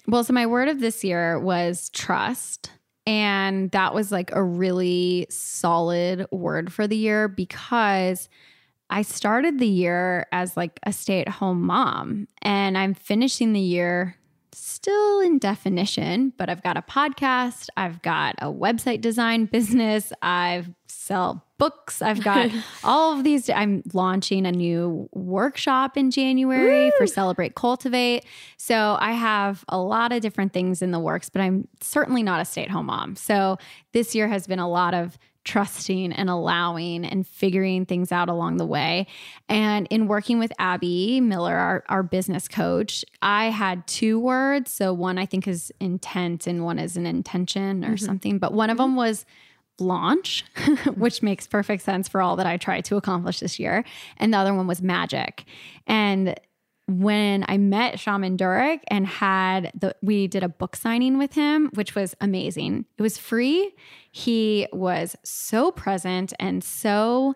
Well, 0.07 0.23
so 0.23 0.33
my 0.33 0.45
word 0.45 0.67
of 0.67 0.79
this 0.81 1.03
year 1.03 1.39
was 1.39 1.89
trust. 1.89 2.69
And 3.05 3.71
that 3.71 3.93
was 3.93 4.11
like 4.11 4.31
a 4.31 4.43
really 4.43 5.27
solid 5.29 6.27
word 6.31 6.71
for 6.71 6.87
the 6.87 6.97
year 6.97 7.27
because 7.27 8.29
I 8.89 9.01
started 9.01 9.59
the 9.59 9.67
year 9.67 10.27
as 10.31 10.57
like 10.57 10.79
a 10.83 10.93
stay 10.93 11.21
at 11.21 11.29
home 11.29 11.61
mom 11.61 12.27
and 12.41 12.77
I'm 12.77 12.93
finishing 12.93 13.53
the 13.53 13.59
year 13.59 14.17
still 14.53 15.21
in 15.21 15.39
definition, 15.39 16.33
but 16.37 16.49
I've 16.49 16.63
got 16.63 16.77
a 16.77 16.81
podcast, 16.81 17.69
I've 17.77 18.01
got 18.01 18.35
a 18.39 18.47
website 18.47 19.01
design 19.01 19.45
business, 19.45 20.11
I've 20.21 20.69
sell 20.87 21.45
books, 21.61 22.01
I've 22.01 22.23
got 22.23 22.49
all 22.83 23.13
of 23.15 23.23
these. 23.23 23.47
I'm 23.49 23.83
launching 23.93 24.47
a 24.47 24.51
new 24.51 25.07
workshop 25.13 25.95
in 25.95 26.09
January 26.09 26.91
for 26.97 27.05
Celebrate 27.05 27.53
Cultivate. 27.53 28.25
So 28.57 28.97
I 28.99 29.11
have 29.11 29.63
a 29.69 29.77
lot 29.77 30.11
of 30.11 30.21
different 30.21 30.53
things 30.53 30.81
in 30.81 30.89
the 30.89 30.99
works, 30.99 31.29
but 31.29 31.39
I'm 31.39 31.67
certainly 31.79 32.23
not 32.23 32.41
a 32.41 32.45
stay 32.45 32.63
at 32.63 32.71
home 32.71 32.87
mom. 32.87 33.15
So 33.15 33.57
this 33.93 34.15
year 34.15 34.27
has 34.27 34.47
been 34.47 34.57
a 34.57 34.67
lot 34.67 34.95
of 34.95 35.19
trusting 35.43 36.11
and 36.13 36.29
allowing 36.29 37.05
and 37.05 37.27
figuring 37.27 37.85
things 37.85 38.11
out 38.11 38.29
along 38.29 38.57
the 38.57 38.65
way. 38.65 39.05
And 39.47 39.87
in 39.91 40.07
working 40.07 40.39
with 40.39 40.51
Abby 40.57 41.21
Miller, 41.21 41.55
our, 41.55 41.83
our 41.89 42.03
business 42.03 42.47
coach, 42.47 43.05
I 43.21 43.45
had 43.45 43.85
two 43.85 44.19
words. 44.19 44.71
So 44.71 44.93
one 44.93 45.19
I 45.19 45.27
think 45.27 45.47
is 45.47 45.71
intent 45.79 46.47
and 46.47 46.63
one 46.63 46.79
is 46.79 46.97
an 46.97 47.05
intention 47.05 47.83
or 47.83 47.89
mm-hmm. 47.89 48.05
something. 48.05 48.39
But 48.39 48.53
one 48.53 48.69
of 48.69 48.77
mm-hmm. 48.77 48.91
them 48.91 48.95
was 48.95 49.25
launch, 49.81 50.45
which 50.95 51.21
makes 51.21 51.47
perfect 51.47 51.83
sense 51.83 52.07
for 52.07 52.21
all 52.21 52.35
that 52.37 52.45
I 52.45 52.57
tried 52.57 52.85
to 52.85 52.95
accomplish 52.95 53.39
this 53.39 53.59
year. 53.59 53.83
And 54.17 54.33
the 54.33 54.37
other 54.37 54.53
one 54.53 54.67
was 54.67 54.81
magic. 54.81 55.43
And 55.87 56.39
when 56.87 57.45
I 57.47 57.57
met 57.57 57.99
Shaman 57.99 58.37
Durek 58.37 58.81
and 58.87 59.07
had 59.07 59.71
the 59.73 59.95
we 60.01 60.27
did 60.27 60.43
a 60.43 60.49
book 60.49 60.75
signing 60.75 61.17
with 61.17 61.33
him, 61.33 61.69
which 61.73 61.95
was 61.95 62.15
amazing. 62.21 62.85
It 62.97 63.01
was 63.01 63.17
free. 63.17 63.73
He 64.11 64.67
was 64.73 65.15
so 65.23 65.71
present 65.71 66.33
and 66.39 66.63
so 66.63 67.35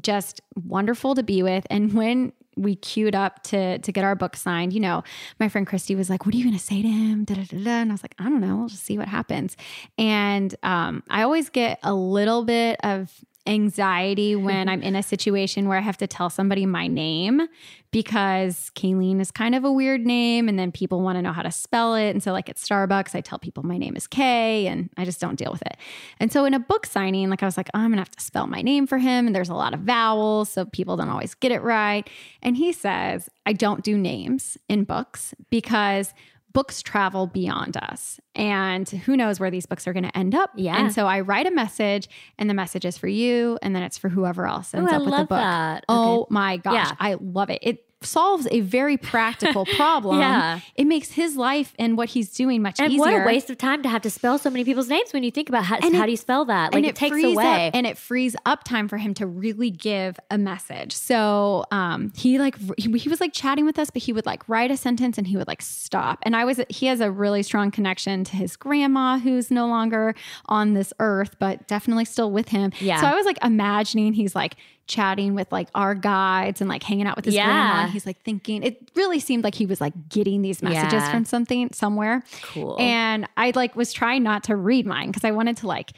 just 0.00 0.40
wonderful 0.54 1.14
to 1.14 1.22
be 1.22 1.42
with. 1.42 1.66
And 1.70 1.92
when 1.94 2.32
we 2.58 2.76
queued 2.76 3.14
up 3.14 3.42
to 3.44 3.78
to 3.78 3.92
get 3.92 4.04
our 4.04 4.14
book 4.14 4.36
signed, 4.36 4.72
you 4.72 4.80
know, 4.80 5.02
my 5.38 5.48
friend 5.48 5.66
Christy 5.66 5.94
was 5.94 6.10
like, 6.10 6.26
"What 6.26 6.34
are 6.34 6.38
you 6.38 6.44
going 6.44 6.56
to 6.56 6.62
say 6.62 6.82
to 6.82 6.88
him?" 6.88 7.24
Da, 7.24 7.34
da, 7.34 7.44
da. 7.44 7.70
And 7.70 7.90
I 7.90 7.94
was 7.94 8.02
like, 8.02 8.14
"I 8.18 8.24
don't 8.24 8.40
know. 8.40 8.56
We'll 8.56 8.68
just 8.68 8.84
see 8.84 8.98
what 8.98 9.08
happens." 9.08 9.56
And 9.96 10.54
um, 10.62 11.02
I 11.08 11.22
always 11.22 11.48
get 11.48 11.78
a 11.82 11.94
little 11.94 12.44
bit 12.44 12.78
of 12.82 13.24
anxiety 13.48 14.36
when 14.36 14.68
I'm 14.68 14.82
in 14.82 14.94
a 14.94 15.02
situation 15.02 15.66
where 15.66 15.78
I 15.78 15.80
have 15.80 15.96
to 15.98 16.06
tell 16.06 16.30
somebody 16.30 16.66
my 16.66 16.86
name 16.86 17.48
because 17.90 18.70
Kayleen 18.74 19.20
is 19.20 19.30
kind 19.30 19.54
of 19.54 19.64
a 19.64 19.72
weird 19.72 20.04
name 20.04 20.48
and 20.48 20.58
then 20.58 20.70
people 20.70 21.00
want 21.00 21.16
to 21.16 21.22
know 21.22 21.32
how 21.32 21.42
to 21.42 21.50
spell 21.50 21.94
it. 21.94 22.10
And 22.10 22.22
so, 22.22 22.32
like 22.32 22.48
at 22.50 22.56
Starbucks, 22.56 23.14
I 23.14 23.22
tell 23.22 23.38
people 23.38 23.62
my 23.62 23.78
name 23.78 23.96
is 23.96 24.06
Kay 24.06 24.66
and 24.66 24.90
I 24.96 25.04
just 25.04 25.20
don't 25.20 25.36
deal 25.36 25.50
with 25.50 25.62
it. 25.62 25.76
And 26.20 26.30
so, 26.30 26.44
in 26.44 26.52
a 26.52 26.60
book 26.60 26.84
signing, 26.84 27.30
like 27.30 27.42
I 27.42 27.46
was 27.46 27.56
like, 27.56 27.70
oh, 27.74 27.78
I'm 27.78 27.90
gonna 27.90 28.02
have 28.02 28.10
to 28.10 28.22
spell 28.22 28.46
my 28.46 28.60
name 28.60 28.86
for 28.86 28.98
him. 28.98 29.26
And 29.26 29.34
there's 29.34 29.48
a 29.48 29.54
lot 29.54 29.72
of 29.72 29.80
vowels, 29.80 30.50
so 30.50 30.66
people 30.66 30.96
don't 30.96 31.08
always 31.08 31.34
get 31.34 31.50
it 31.50 31.62
right. 31.62 32.08
And 32.42 32.56
he 32.56 32.72
says, 32.72 33.30
I 33.46 33.54
don't 33.54 33.82
do 33.82 33.96
names 33.96 34.58
in 34.68 34.84
books 34.84 35.34
because 35.50 36.12
books 36.52 36.82
travel 36.82 37.26
beyond 37.26 37.76
us 37.76 38.18
and 38.34 38.88
who 38.88 39.16
knows 39.16 39.38
where 39.38 39.50
these 39.50 39.66
books 39.66 39.86
are 39.86 39.92
going 39.92 40.02
to 40.04 40.16
end 40.18 40.34
up 40.34 40.50
Yeah. 40.56 40.76
and 40.80 40.92
so 40.92 41.06
i 41.06 41.20
write 41.20 41.46
a 41.46 41.50
message 41.50 42.08
and 42.38 42.48
the 42.48 42.54
message 42.54 42.84
is 42.84 42.96
for 42.98 43.06
you 43.08 43.58
and 43.62 43.76
then 43.76 43.82
it's 43.82 43.98
for 43.98 44.08
whoever 44.08 44.46
else 44.46 44.72
oh, 44.74 44.78
ends 44.78 44.90
Ooh, 44.90 44.94
I 44.94 44.98
up 44.98 45.04
with 45.04 45.10
the 45.14 45.18
book 45.24 45.28
that. 45.30 45.84
oh 45.88 46.20
Okay. 46.22 46.26
my 46.34 46.56
gosh 46.56 46.74
Yeah. 46.88 46.96
i 46.98 47.16
love 47.20 47.50
it 47.50 47.58
it 47.62 47.84
solves 48.02 48.46
a 48.50 48.60
very 48.60 48.96
practical 48.96 49.66
problem 49.76 50.20
Yeah. 50.20 50.60
it 50.76 50.86
makes 50.86 51.10
his 51.12 51.36
life 51.36 51.74
and 51.78 51.96
what 51.98 52.10
he's 52.10 52.32
doing 52.32 52.62
much 52.62 52.78
And 52.78 52.92
easier 52.92 53.00
what 53.00 53.12
a 53.22 53.24
waste 53.26 53.50
of 53.50 53.58
time 53.58 53.82
to 53.82 53.88
have 53.88 54.02
to 54.02 54.10
spell 54.10 54.38
so 54.38 54.50
many 54.50 54.64
people's 54.64 54.88
names 54.88 55.12
when 55.12 55.22
you 55.24 55.30
think 55.32 55.48
about 55.48 55.64
how, 55.64 55.76
And 55.82 55.96
how 55.96 56.02
it- 56.04 56.06
do 56.06 56.10
you 56.12 56.16
spell 56.16 56.44
that? 56.44 56.72
Like 56.72 56.76
and 56.76 56.86
it, 56.86 56.94
takes 56.94 57.16
away. 57.24 57.66
up, 57.68 57.74
and 57.74 57.86
it 57.86 57.98
frees 57.98 58.36
up 58.46 58.62
time 58.64 58.86
for 58.88 58.98
him 58.98 59.14
to 59.14 59.26
really 59.26 59.70
give 59.70 60.18
a 60.30 60.38
message. 60.38 60.92
So 60.94 61.64
um, 61.72 62.12
he 62.16 62.38
like 62.38 62.56
he, 62.78 62.96
he 62.98 63.08
was 63.08 63.20
like 63.20 63.32
chatting 63.32 63.64
with 63.66 63.78
us, 63.78 63.90
but 63.90 64.02
he 64.02 64.12
would 64.12 64.26
like 64.26 64.48
write 64.48 64.70
a 64.70 64.76
sentence 64.76 65.18
and 65.18 65.26
he 65.26 65.36
would 65.36 65.48
like 65.48 65.62
stop. 65.62 66.20
And 66.22 66.36
I 66.36 66.44
was 66.44 66.60
he 66.68 66.86
has 66.86 67.00
a 67.00 67.10
really 67.10 67.42
strong 67.42 67.70
connection 67.70 68.22
to 68.24 68.36
his 68.36 68.54
grandma 68.56 69.18
who's 69.18 69.50
no 69.50 69.66
longer 69.66 70.14
on 70.46 70.74
this 70.74 70.92
earth, 71.00 71.34
but 71.40 71.66
definitely 71.66 72.04
still 72.04 72.30
with 72.30 72.48
him. 72.48 72.72
Yeah. 72.80 73.00
So 73.00 73.06
I 73.08 73.14
was 73.14 73.26
like 73.26 73.38
imagining 73.44 74.12
he's 74.12 74.34
like 74.36 74.54
chatting 74.88 75.34
with 75.34 75.50
like 75.52 75.68
our 75.74 75.94
guides 75.94 76.60
and 76.60 76.68
like 76.68 76.82
hanging 76.82 77.06
out 77.06 77.14
with 77.14 77.26
his 77.26 77.34
grandma. 77.34 77.52
Yeah. 77.52 77.82
And 77.84 77.92
he's 77.92 78.06
like 78.06 78.20
thinking. 78.22 78.62
It 78.62 78.90
really 78.94 79.20
seemed 79.20 79.44
like 79.44 79.54
he 79.54 79.66
was 79.66 79.80
like 79.80 80.08
getting 80.08 80.42
these 80.42 80.62
messages 80.62 80.94
Yeah. 80.94 81.10
from 81.10 81.24
something 81.24 81.70
somewhere. 81.72 82.24
cool. 82.42 82.76
And 82.80 83.28
I 83.36 83.52
like 83.54 83.76
was 83.76 83.92
trying 83.92 84.22
not 84.22 84.44
to 84.44 84.56
read 84.56 84.86
mine 84.86 85.08
because 85.08 85.24
I 85.24 85.30
wanted 85.30 85.58
to 85.58 85.66
like 85.66 85.92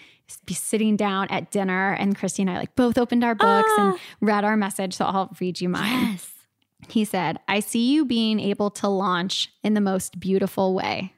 be 0.46 0.54
sitting 0.54 0.96
down 0.96 1.28
at 1.28 1.50
dinner 1.50 1.92
and 1.94 2.16
Christy 2.16 2.42
and 2.42 2.50
I 2.50 2.58
like 2.58 2.74
both 2.74 2.98
opened 2.98 3.24
our 3.24 3.34
books 3.34 3.70
and 3.78 3.94
ah. 3.94 3.98
read 4.20 4.44
our 4.44 4.56
message. 4.56 4.94
So 4.94 5.04
I'll 5.04 5.34
read 5.40 5.60
you 5.60 5.68
mine. 5.68 6.12
yes. 6.12 6.32
He 6.88 7.04
said, 7.04 7.38
I 7.46 7.60
see 7.60 7.92
you 7.92 8.04
being 8.04 8.40
able 8.40 8.70
to 8.70 8.88
launch 8.88 9.50
in 9.62 9.74
the 9.74 9.80
most 9.80 10.18
beautiful 10.18 10.74
way. 10.74 11.14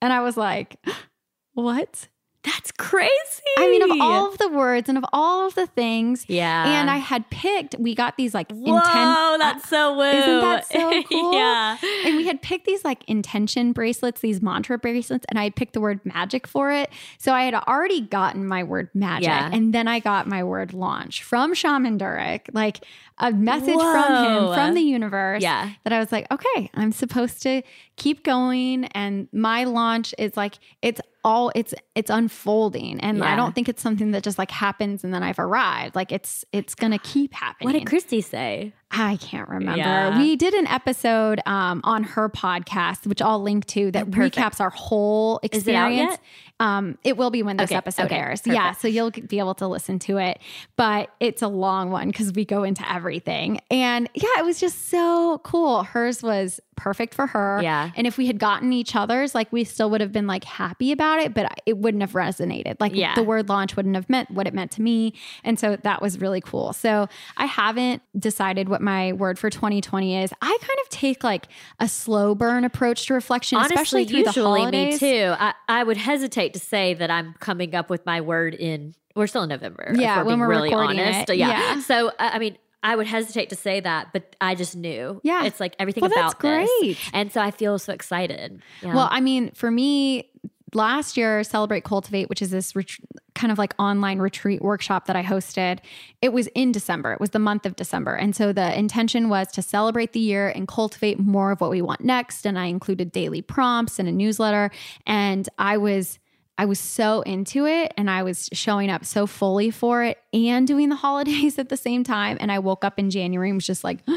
And 0.00 0.12
I 0.12 0.20
was 0.20 0.36
like, 0.36 0.76
what? 1.54 2.08
That's 2.44 2.72
crazy. 2.72 3.10
I 3.58 3.68
mean, 3.70 3.82
of 3.82 4.00
all 4.00 4.28
of 4.28 4.38
the 4.38 4.48
words 4.50 4.88
and 4.88 4.98
of 4.98 5.04
all 5.12 5.46
of 5.46 5.54
the 5.54 5.66
things. 5.66 6.26
yeah. 6.28 6.80
And 6.80 6.90
I 6.90 6.98
had 6.98 7.28
picked, 7.30 7.74
we 7.78 7.94
got 7.94 8.16
these 8.16 8.34
like 8.34 8.50
Whoa, 8.50 9.36
that's 9.38 9.68
so 9.68 9.96
woo. 9.96 10.02
Isn't 10.02 10.40
that 10.40 10.66
so 10.66 11.02
cool? 11.08 11.32
yeah. 11.34 11.78
and 12.04 12.16
we 12.16 12.26
had 12.26 12.42
picked 12.42 12.66
these 12.66 12.84
like 12.84 13.02
intention 13.08 13.72
bracelets, 13.72 14.20
these 14.20 14.42
mantra 14.42 14.78
bracelets, 14.78 15.24
and 15.30 15.38
I 15.38 15.50
picked 15.50 15.72
the 15.72 15.80
word 15.80 16.00
magic 16.04 16.46
for 16.46 16.70
it. 16.70 16.90
So 17.18 17.32
I 17.32 17.44
had 17.44 17.54
already 17.54 18.02
gotten 18.02 18.46
my 18.46 18.62
word 18.62 18.90
magic. 18.92 19.28
Yeah. 19.28 19.48
And 19.52 19.72
then 19.72 19.88
I 19.88 19.98
got 20.00 20.26
my 20.26 20.44
word 20.44 20.74
launch 20.74 21.22
from 21.22 21.54
Shaman 21.54 21.98
Durek, 21.98 22.42
like 22.52 22.84
a 23.18 23.32
message 23.32 23.74
from 23.74 24.24
him, 24.24 24.54
from 24.54 24.74
the 24.74 24.80
universe. 24.80 25.42
Yeah. 25.42 25.70
That 25.84 25.92
I 25.92 25.98
was 25.98 26.10
like, 26.10 26.26
okay, 26.30 26.70
I'm 26.74 26.92
supposed 26.92 27.42
to 27.42 27.62
keep 27.96 28.24
going. 28.24 28.86
And 28.86 29.28
my 29.32 29.64
launch 29.64 30.14
is 30.18 30.36
like, 30.36 30.54
it's 30.82 31.00
all 31.24 31.50
it's 31.54 31.72
it's 31.94 32.10
unfolding 32.10 33.00
and 33.00 33.24
i 33.24 33.34
don't 33.34 33.54
think 33.54 33.66
it's 33.66 33.80
something 33.80 34.10
that 34.10 34.22
just 34.22 34.36
like 34.36 34.50
happens 34.50 35.04
and 35.04 35.14
then 35.14 35.22
i've 35.22 35.38
arrived 35.38 35.96
like 35.96 36.12
it's 36.12 36.44
it's 36.52 36.74
gonna 36.74 36.98
keep 36.98 37.32
happening 37.32 37.64
What 37.66 37.72
did 37.72 37.86
Christy 37.86 38.20
say? 38.20 38.74
I 38.96 39.16
can't 39.16 39.48
remember. 39.48 39.78
Yeah. 39.78 40.18
We 40.18 40.36
did 40.36 40.54
an 40.54 40.66
episode 40.66 41.40
um, 41.46 41.80
on 41.84 42.04
her 42.04 42.28
podcast, 42.28 43.06
which 43.06 43.20
I'll 43.22 43.42
link 43.42 43.66
to, 43.66 43.90
that 43.92 44.10
perfect. 44.10 44.36
recaps 44.36 44.60
our 44.60 44.70
whole 44.70 45.40
it 45.42 45.54
experience. 45.54 46.10
yet? 46.12 46.20
Um, 46.60 46.98
it 47.02 47.16
will 47.16 47.30
be 47.30 47.42
when 47.42 47.56
this 47.56 47.70
Okay, 47.70 47.74
episode 47.76 48.04
okay, 48.04 48.16
airs. 48.16 48.40
perfect. 48.42 48.54
Yeah, 48.54 48.72
so 48.72 48.86
you'll 48.86 49.10
be 49.10 49.40
able 49.40 49.54
to 49.56 49.66
listen 49.66 49.98
to 50.00 50.18
it. 50.18 50.38
But 50.76 51.10
it's 51.18 51.42
a 51.42 51.48
long 51.48 51.90
one 51.90 52.08
because 52.08 52.32
we 52.32 52.44
go 52.44 52.62
into 52.62 52.88
everything. 52.90 53.60
And 53.72 54.08
yeah, 54.14 54.28
it 54.38 54.44
was 54.44 54.60
just 54.60 54.88
so 54.88 55.40
cool. 55.42 55.82
Hers 55.82 56.22
was 56.22 56.60
perfect 56.76 57.12
for 57.14 57.26
her. 57.26 57.60
Yeah. 57.62 57.90
And 57.96 58.06
if 58.06 58.16
we 58.16 58.26
had 58.28 58.38
gotten 58.38 58.72
each 58.72 58.94
other's, 58.94 59.34
like 59.34 59.52
we 59.52 59.64
still 59.64 59.90
would 59.90 60.00
have 60.00 60.12
been 60.12 60.28
like 60.28 60.44
happy 60.44 60.92
about 60.92 61.18
it, 61.18 61.34
but 61.34 61.60
it 61.66 61.76
wouldn't 61.78 62.02
have 62.02 62.12
resonated. 62.12 62.76
Like 62.78 62.94
Yeah. 62.94 63.14
the 63.16 63.22
word 63.24 63.48
launch 63.48 63.74
wouldn't 63.76 63.94
have 63.96 64.08
meant 64.08 64.30
what 64.30 64.46
it 64.46 64.54
meant 64.54 64.70
to 64.72 64.82
me. 64.82 65.12
And 65.42 65.58
so 65.58 65.76
that 65.76 66.00
was 66.00 66.20
really 66.20 66.40
cool. 66.40 66.72
So 66.72 67.08
I 67.36 67.46
haven't 67.46 68.02
decided 68.18 68.68
what 68.68 68.80
my 68.84 69.12
word 69.14 69.38
for 69.38 69.50
2020 69.50 70.22
is. 70.22 70.32
I 70.40 70.58
kind 70.60 70.78
of 70.82 70.88
take 70.90 71.24
like 71.24 71.48
a 71.80 71.88
slow 71.88 72.34
burn 72.34 72.64
approach 72.64 73.06
to 73.06 73.14
reflection, 73.14 73.58
especially 73.58 74.02
Honestly, 74.02 74.04
through 74.04 74.22
the 74.24 74.28
usually 74.30 74.60
holidays. 74.60 75.00
me 75.02 75.10
too. 75.10 75.34
I, 75.38 75.54
I 75.68 75.82
would 75.82 75.96
hesitate 75.96 76.52
to 76.54 76.60
say 76.60 76.94
that 76.94 77.10
I'm 77.10 77.34
coming 77.40 77.74
up 77.74 77.90
with 77.90 78.04
my 78.06 78.20
word 78.20 78.54
in. 78.54 78.94
We're 79.16 79.26
still 79.26 79.42
in 79.44 79.48
November. 79.48 79.92
if 79.94 79.96
Yeah, 80.00 80.18
we're 80.18 80.24
when 80.24 80.32
being 80.34 80.40
we're 80.40 80.48
really 80.48 80.68
recording 80.70 81.00
honest. 81.00 81.30
it. 81.30 81.36
Yeah. 81.38 81.48
Yeah. 81.48 81.80
So 81.80 82.08
uh, 82.08 82.12
I 82.18 82.38
mean, 82.38 82.58
I 82.82 82.96
would 82.96 83.06
hesitate 83.06 83.48
to 83.50 83.56
say 83.56 83.80
that, 83.80 84.08
but 84.12 84.36
I 84.40 84.54
just 84.54 84.76
knew. 84.76 85.20
Yeah. 85.24 85.44
it's 85.46 85.58
like 85.60 85.74
everything 85.78 86.02
Well, 86.02 86.12
about 86.12 86.38
that's 86.40 86.42
this. 86.42 86.78
great. 86.80 87.10
and 87.14 87.32
so 87.32 87.40
I 87.40 87.50
feel 87.50 87.78
so 87.78 87.92
excited. 87.94 88.60
Yeah. 88.82 88.94
Well, 88.94 89.08
I 89.10 89.20
mean, 89.20 89.52
for 89.52 89.70
me, 89.70 90.28
last 90.74 91.16
year, 91.16 91.42
Celebrate 91.44 91.84
Cultivate, 91.84 92.28
which 92.28 92.42
is 92.42 92.50
this 92.50 92.74
ret- 92.74 92.96
kind 93.34 93.50
of 93.52 93.58
like 93.58 93.74
online 93.78 94.18
retreat 94.18 94.62
workshop 94.62 95.06
that 95.06 95.16
I 95.16 95.22
hosted, 95.22 95.80
it 96.22 96.32
was 96.32 96.46
in 96.48 96.72
December. 96.72 97.12
It 97.12 97.20
was 97.20 97.30
the 97.30 97.38
month 97.38 97.66
of 97.66 97.76
December. 97.76 98.14
And 98.14 98.34
so 98.34 98.52
the 98.52 98.76
intention 98.78 99.28
was 99.28 99.48
to 99.52 99.62
celebrate 99.62 100.12
the 100.12 100.20
year 100.20 100.48
and 100.48 100.68
cultivate 100.68 101.18
more 101.18 101.52
of 101.52 101.60
what 101.60 101.70
we 101.70 101.82
want 101.82 102.02
next. 102.02 102.46
And 102.46 102.58
I 102.58 102.66
included 102.66 103.12
daily 103.12 103.42
prompts 103.42 103.98
and 103.98 104.08
a 104.08 104.12
newsletter. 104.12 104.70
And 105.06 105.48
I 105.58 105.76
was. 105.78 106.18
I 106.56 106.66
was 106.66 106.78
so 106.78 107.22
into 107.22 107.66
it 107.66 107.92
and 107.96 108.08
I 108.08 108.22
was 108.22 108.48
showing 108.52 108.88
up 108.88 109.04
so 109.04 109.26
fully 109.26 109.72
for 109.72 110.04
it 110.04 110.18
and 110.32 110.68
doing 110.68 110.88
the 110.88 110.94
holidays 111.06 111.58
at 111.58 111.68
the 111.68 111.76
same 111.76 112.04
time. 112.04 112.36
And 112.38 112.52
I 112.52 112.60
woke 112.60 112.84
up 112.84 112.96
in 112.96 113.10
January 113.10 113.50
and 113.50 113.56
was 113.56 113.66
just 113.66 113.82
like, 113.82 113.98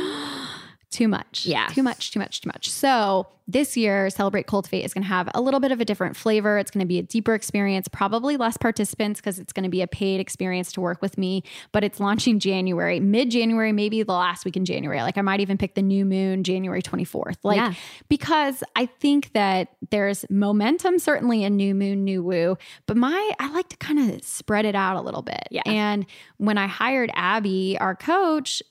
too 0.89 1.07
much. 1.07 1.45
Yeah. 1.45 1.67
Too 1.67 1.83
much, 1.83 2.11
too 2.11 2.19
much, 2.19 2.41
too 2.41 2.47
much. 2.47 2.69
So 2.69 3.27
this 3.49 3.75
year, 3.77 4.09
Celebrate 4.09 4.47
Cultivate 4.47 4.83
is 4.83 4.93
going 4.93 5.03
to 5.03 5.07
have 5.09 5.29
a 5.33 5.41
little 5.41 5.59
bit 5.59 5.71
of 5.71 5.79
a 5.81 5.85
different 5.85 6.15
flavor. 6.15 6.57
It's 6.57 6.71
going 6.71 6.79
to 6.81 6.88
be 6.88 6.97
a 6.99 7.01
deeper 7.01 7.33
experience, 7.33 7.88
probably 7.88 8.35
less 8.38 8.57
participants 8.57 9.19
because 9.19 9.38
it's 9.39 9.51
going 9.53 9.63
to 9.63 9.69
be 9.69 9.81
a 9.81 9.88
paid 9.88 10.19
experience 10.19 10.71
to 10.73 10.81
work 10.81 11.01
with 11.01 11.17
me. 11.17 11.43
But 11.71 11.83
it's 11.83 11.99
launching 11.99 12.39
January, 12.39 12.99
mid 12.99 13.31
January, 13.31 13.71
maybe 13.71 14.01
the 14.03 14.13
last 14.13 14.43
week 14.45 14.55
in 14.57 14.65
January. 14.65 15.01
Like 15.01 15.17
I 15.17 15.21
might 15.21 15.39
even 15.41 15.57
pick 15.57 15.75
the 15.75 15.81
new 15.81 16.05
moon, 16.05 16.43
January 16.43 16.81
24th. 16.81 17.38
Like, 17.43 17.57
Yeah. 17.57 17.73
because 18.09 18.63
I 18.75 18.85
think 18.85 19.33
that 19.33 19.69
there's 19.91 20.25
momentum 20.29 20.99
certainly 20.99 21.43
in 21.43 21.55
new 21.57 21.75
moon, 21.75 22.03
new 22.05 22.23
woo, 22.23 22.57
but 22.85 22.97
my, 22.97 23.31
I 23.39 23.49
like 23.51 23.69
to 23.69 23.77
kind 23.77 24.11
of 24.13 24.23
spread 24.23 24.65
it 24.65 24.75
out 24.75 24.95
a 24.97 25.01
little 25.01 25.21
bit. 25.21 25.47
Yeah. 25.51 25.63
And 25.65 26.05
when 26.38 26.57
I 26.57 26.67
hired 26.67 27.11
Abby, 27.13 27.77
our 27.79 27.95
coach, 27.95 28.61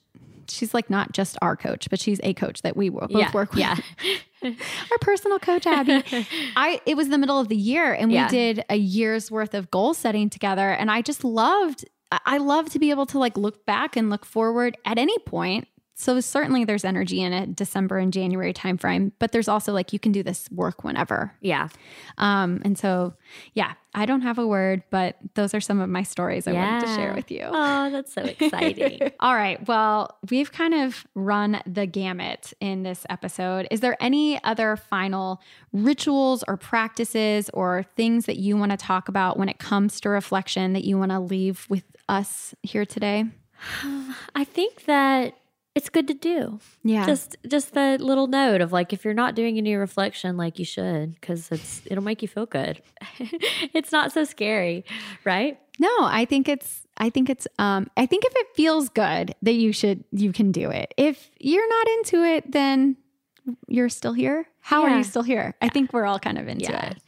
she's 0.50 0.72
like 0.74 0.90
not 0.90 1.12
just 1.12 1.36
our 1.42 1.56
coach, 1.56 1.88
but 1.90 2.00
she's 2.00 2.20
a 2.22 2.34
coach 2.34 2.62
that 2.62 2.76
we 2.76 2.88
both 2.88 3.10
yeah. 3.10 3.30
work 3.32 3.50
with. 3.52 3.60
Yeah. 3.60 3.76
Our 4.42 4.98
personal 5.00 5.38
coach, 5.38 5.66
Abby. 5.66 6.04
I 6.56 6.80
it 6.86 6.96
was 6.96 7.08
the 7.08 7.18
middle 7.18 7.40
of 7.40 7.48
the 7.48 7.56
year 7.56 7.92
and 7.92 8.12
Yeah. 8.12 8.26
we 8.26 8.30
did 8.30 8.64
a 8.68 8.76
year's 8.76 9.30
worth 9.30 9.54
of 9.54 9.70
goal 9.70 9.94
setting 9.94 10.30
together. 10.30 10.70
And 10.70 10.90
I 10.90 11.02
just 11.02 11.24
loved, 11.24 11.84
I- 12.12 12.20
I 12.24 12.38
love 12.38 12.70
to 12.70 12.78
be 12.78 12.90
able 12.90 13.06
to 13.06 13.18
like 13.18 13.36
look 13.36 13.66
back 13.66 13.96
and 13.96 14.10
look 14.10 14.24
forward 14.24 14.76
at 14.84 14.98
any 14.98 15.18
point. 15.20 15.66
So 15.98 16.20
certainly 16.20 16.66
there's 16.66 16.84
energy 16.84 17.22
in 17.22 17.32
a 17.32 17.46
December 17.46 17.96
and 17.96 18.12
January 18.12 18.52
timeframe, 18.52 19.12
but 19.18 19.32
there's 19.32 19.48
also 19.48 19.72
like 19.72 19.94
you 19.94 19.98
can 19.98 20.12
do 20.12 20.22
this 20.22 20.46
work 20.50 20.84
whenever. 20.84 21.32
Yeah. 21.40 21.68
Um, 22.18 22.60
and 22.66 22.78
so 22.78 23.14
yeah, 23.54 23.72
I 23.94 24.04
don't 24.04 24.20
have 24.20 24.36
a 24.36 24.46
word, 24.46 24.82
but 24.90 25.16
those 25.36 25.54
are 25.54 25.60
some 25.60 25.80
of 25.80 25.88
my 25.88 26.02
stories 26.02 26.46
I 26.46 26.52
wanted 26.52 26.86
to 26.86 26.94
share 26.94 27.14
with 27.14 27.30
you. 27.30 27.44
Oh, 27.44 27.88
that's 27.88 28.12
so 28.12 28.20
exciting. 28.20 29.10
All 29.20 29.34
right. 29.34 29.66
Well, 29.66 30.18
we've 30.30 30.52
kind 30.52 30.74
of 30.74 31.06
run 31.14 31.62
the 31.66 31.86
gamut 31.86 32.52
in 32.60 32.82
this 32.82 33.06
episode. 33.08 33.66
Is 33.70 33.80
there 33.80 33.96
any 33.98 34.42
other 34.44 34.76
final 34.76 35.40
rituals 35.72 36.44
or 36.46 36.58
practices 36.58 37.48
or 37.54 37.86
things 37.96 38.26
that 38.26 38.36
you 38.36 38.58
want 38.58 38.70
to 38.72 38.76
talk 38.76 39.08
about 39.08 39.38
when 39.38 39.48
it 39.48 39.58
comes 39.58 39.98
to 40.02 40.10
reflection 40.10 40.74
that 40.74 40.84
you 40.84 40.98
want 40.98 41.12
to 41.12 41.20
leave 41.20 41.66
with 41.70 41.84
us 42.06 42.54
here 42.62 42.84
today? 42.84 43.24
I 44.34 44.44
think 44.44 44.84
that 44.84 45.38
it's 45.76 45.90
good 45.90 46.08
to 46.08 46.14
do. 46.14 46.58
Yeah. 46.82 47.06
Just 47.06 47.36
just 47.46 47.74
the 47.74 47.98
little 48.00 48.26
note 48.26 48.62
of 48.62 48.72
like 48.72 48.92
if 48.92 49.04
you're 49.04 49.14
not 49.14 49.36
doing 49.36 49.58
any 49.58 49.76
reflection 49.76 50.36
like 50.36 50.58
you 50.58 50.64
should 50.64 51.14
because 51.14 51.52
it's 51.52 51.82
it'll 51.86 52.02
make 52.02 52.22
you 52.22 52.28
feel 52.28 52.46
good. 52.46 52.82
it's 53.20 53.92
not 53.92 54.10
so 54.10 54.24
scary, 54.24 54.84
right? 55.24 55.60
no, 55.78 55.90
I 56.00 56.24
think 56.24 56.48
it's 56.48 56.86
I 56.96 57.10
think 57.10 57.28
it's 57.28 57.46
um 57.58 57.88
I 57.96 58.06
think 58.06 58.24
if 58.24 58.32
it 58.34 58.46
feels 58.54 58.88
good 58.88 59.34
that 59.42 59.54
you 59.54 59.72
should 59.72 60.04
you 60.12 60.32
can 60.32 60.52
do 60.52 60.70
it. 60.70 60.94
If 60.96 61.30
you're 61.38 61.68
not 61.68 61.88
into 61.88 62.24
it, 62.24 62.50
then 62.50 62.96
you're 63.68 63.88
still 63.88 64.12
here. 64.12 64.48
How 64.66 64.82
are 64.82 64.96
you 64.98 65.04
still 65.04 65.22
here? 65.22 65.54
I 65.62 65.68
think 65.68 65.92
we're 65.92 66.06
all 66.06 66.18
kind 66.18 66.38
of 66.38 66.48
into 66.48 66.72
Yeah. 66.72 66.90
it. 66.90 66.98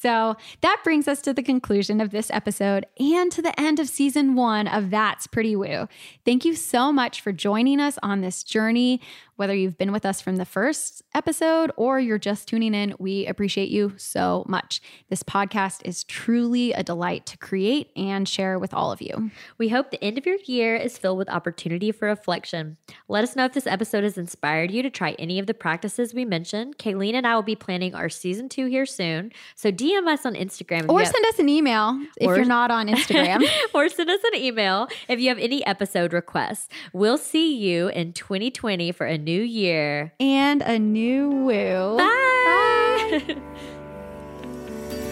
So 0.00 0.36
that 0.60 0.80
brings 0.84 1.08
us 1.08 1.20
to 1.22 1.34
the 1.34 1.42
conclusion 1.42 2.00
of 2.00 2.10
this 2.10 2.30
episode 2.30 2.86
and 3.00 3.32
to 3.32 3.42
the 3.42 3.58
end 3.60 3.80
of 3.80 3.88
season 3.88 4.36
one 4.36 4.68
of 4.68 4.90
That's 4.90 5.26
Pretty 5.26 5.56
Woo. 5.56 5.88
Thank 6.24 6.44
you 6.44 6.54
so 6.54 6.92
much 6.92 7.20
for 7.20 7.32
joining 7.32 7.80
us 7.80 7.98
on 8.04 8.20
this 8.20 8.44
journey. 8.44 9.00
Whether 9.34 9.54
you've 9.54 9.78
been 9.78 9.92
with 9.92 10.04
us 10.04 10.20
from 10.20 10.36
the 10.36 10.44
first 10.44 11.02
episode 11.14 11.70
or 11.76 12.00
you're 12.00 12.18
just 12.18 12.48
tuning 12.48 12.74
in, 12.74 12.94
we 12.98 13.24
appreciate 13.26 13.68
you 13.68 13.94
so 13.96 14.44
much. 14.48 14.80
This 15.10 15.22
podcast 15.22 15.80
is 15.84 16.02
truly 16.04 16.72
a 16.72 16.82
delight 16.82 17.24
to 17.26 17.38
create 17.38 17.90
and 17.96 18.28
share 18.28 18.58
with 18.58 18.74
all 18.74 18.90
of 18.90 19.00
you. 19.00 19.30
We 19.56 19.68
hope 19.68 19.90
the 19.90 20.02
end 20.02 20.18
of 20.18 20.26
your 20.26 20.38
year 20.44 20.74
is 20.74 20.98
filled 20.98 21.18
with 21.18 21.28
opportunity 21.28 21.92
for 21.92 22.06
reflection. 22.06 22.78
Let 23.08 23.22
us 23.22 23.36
know 23.36 23.44
if 23.44 23.52
this 23.52 23.66
episode 23.68 24.02
has 24.04 24.18
inspired 24.18 24.70
you 24.72 24.82
to 24.82 24.90
try 24.90 25.12
any 25.20 25.38
of 25.38 25.46
the 25.46 25.54
practices 25.54 26.12
we 26.14 26.24
mentioned. 26.24 26.76
Kayleen 26.78 27.07
and 27.14 27.26
I 27.26 27.34
will 27.34 27.42
be 27.42 27.56
planning 27.56 27.94
our 27.94 28.08
season 28.08 28.48
two 28.48 28.66
here 28.66 28.86
soon. 28.86 29.32
So 29.54 29.70
DM 29.70 30.06
us 30.08 30.24
on 30.26 30.34
Instagram. 30.34 30.88
Or 30.88 31.00
you 31.00 31.04
have- 31.04 31.08
send 31.14 31.24
us 31.26 31.38
an 31.38 31.48
email 31.48 31.98
if 32.20 32.26
Or- 32.28 32.36
you're 32.36 32.44
not 32.44 32.70
on 32.70 32.86
Instagram. 32.94 33.44
or 33.74 33.88
send 33.88 34.10
us 34.10 34.20
an 34.32 34.40
email 34.40 34.88
if 35.08 35.20
you 35.20 35.28
have 35.28 35.38
any 35.38 35.64
episode 35.66 36.12
requests. 36.12 36.68
We'll 36.92 37.18
see 37.18 37.54
you 37.56 37.88
in 37.88 38.12
2020 38.12 38.92
for 38.92 39.06
a 39.06 39.18
new 39.18 39.42
year. 39.42 40.12
and 40.20 40.62
a 40.62 40.78
new 40.78 41.28
woo. 41.30 41.96
Bye. 41.98 43.36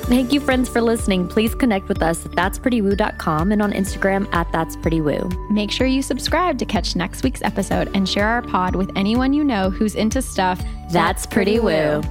Thank 0.08 0.32
you, 0.32 0.38
friends, 0.38 0.68
for 0.68 0.80
listening. 0.80 1.26
Please 1.26 1.52
connect 1.52 1.88
with 1.88 2.00
us 2.00 2.24
at 2.24 2.30
that'sprettywoo.com 2.32 3.50
and 3.50 3.60
on 3.60 3.72
Instagram 3.72 4.32
at 4.32 4.46
that'sprettywoo. 4.52 5.50
Make 5.50 5.72
sure 5.72 5.88
you 5.88 6.00
subscribe 6.00 6.58
to 6.58 6.64
catch 6.64 6.94
next 6.94 7.24
week's 7.24 7.42
episode 7.42 7.90
and 7.92 8.08
share 8.08 8.28
our 8.28 8.42
pod 8.42 8.76
with 8.76 8.88
anyone 8.94 9.32
you 9.32 9.42
know 9.42 9.68
who's 9.68 9.96
into 9.96 10.22
stuff 10.22 10.62
That's 10.92 11.26
pretty 11.26 11.58
woo. 11.58 12.02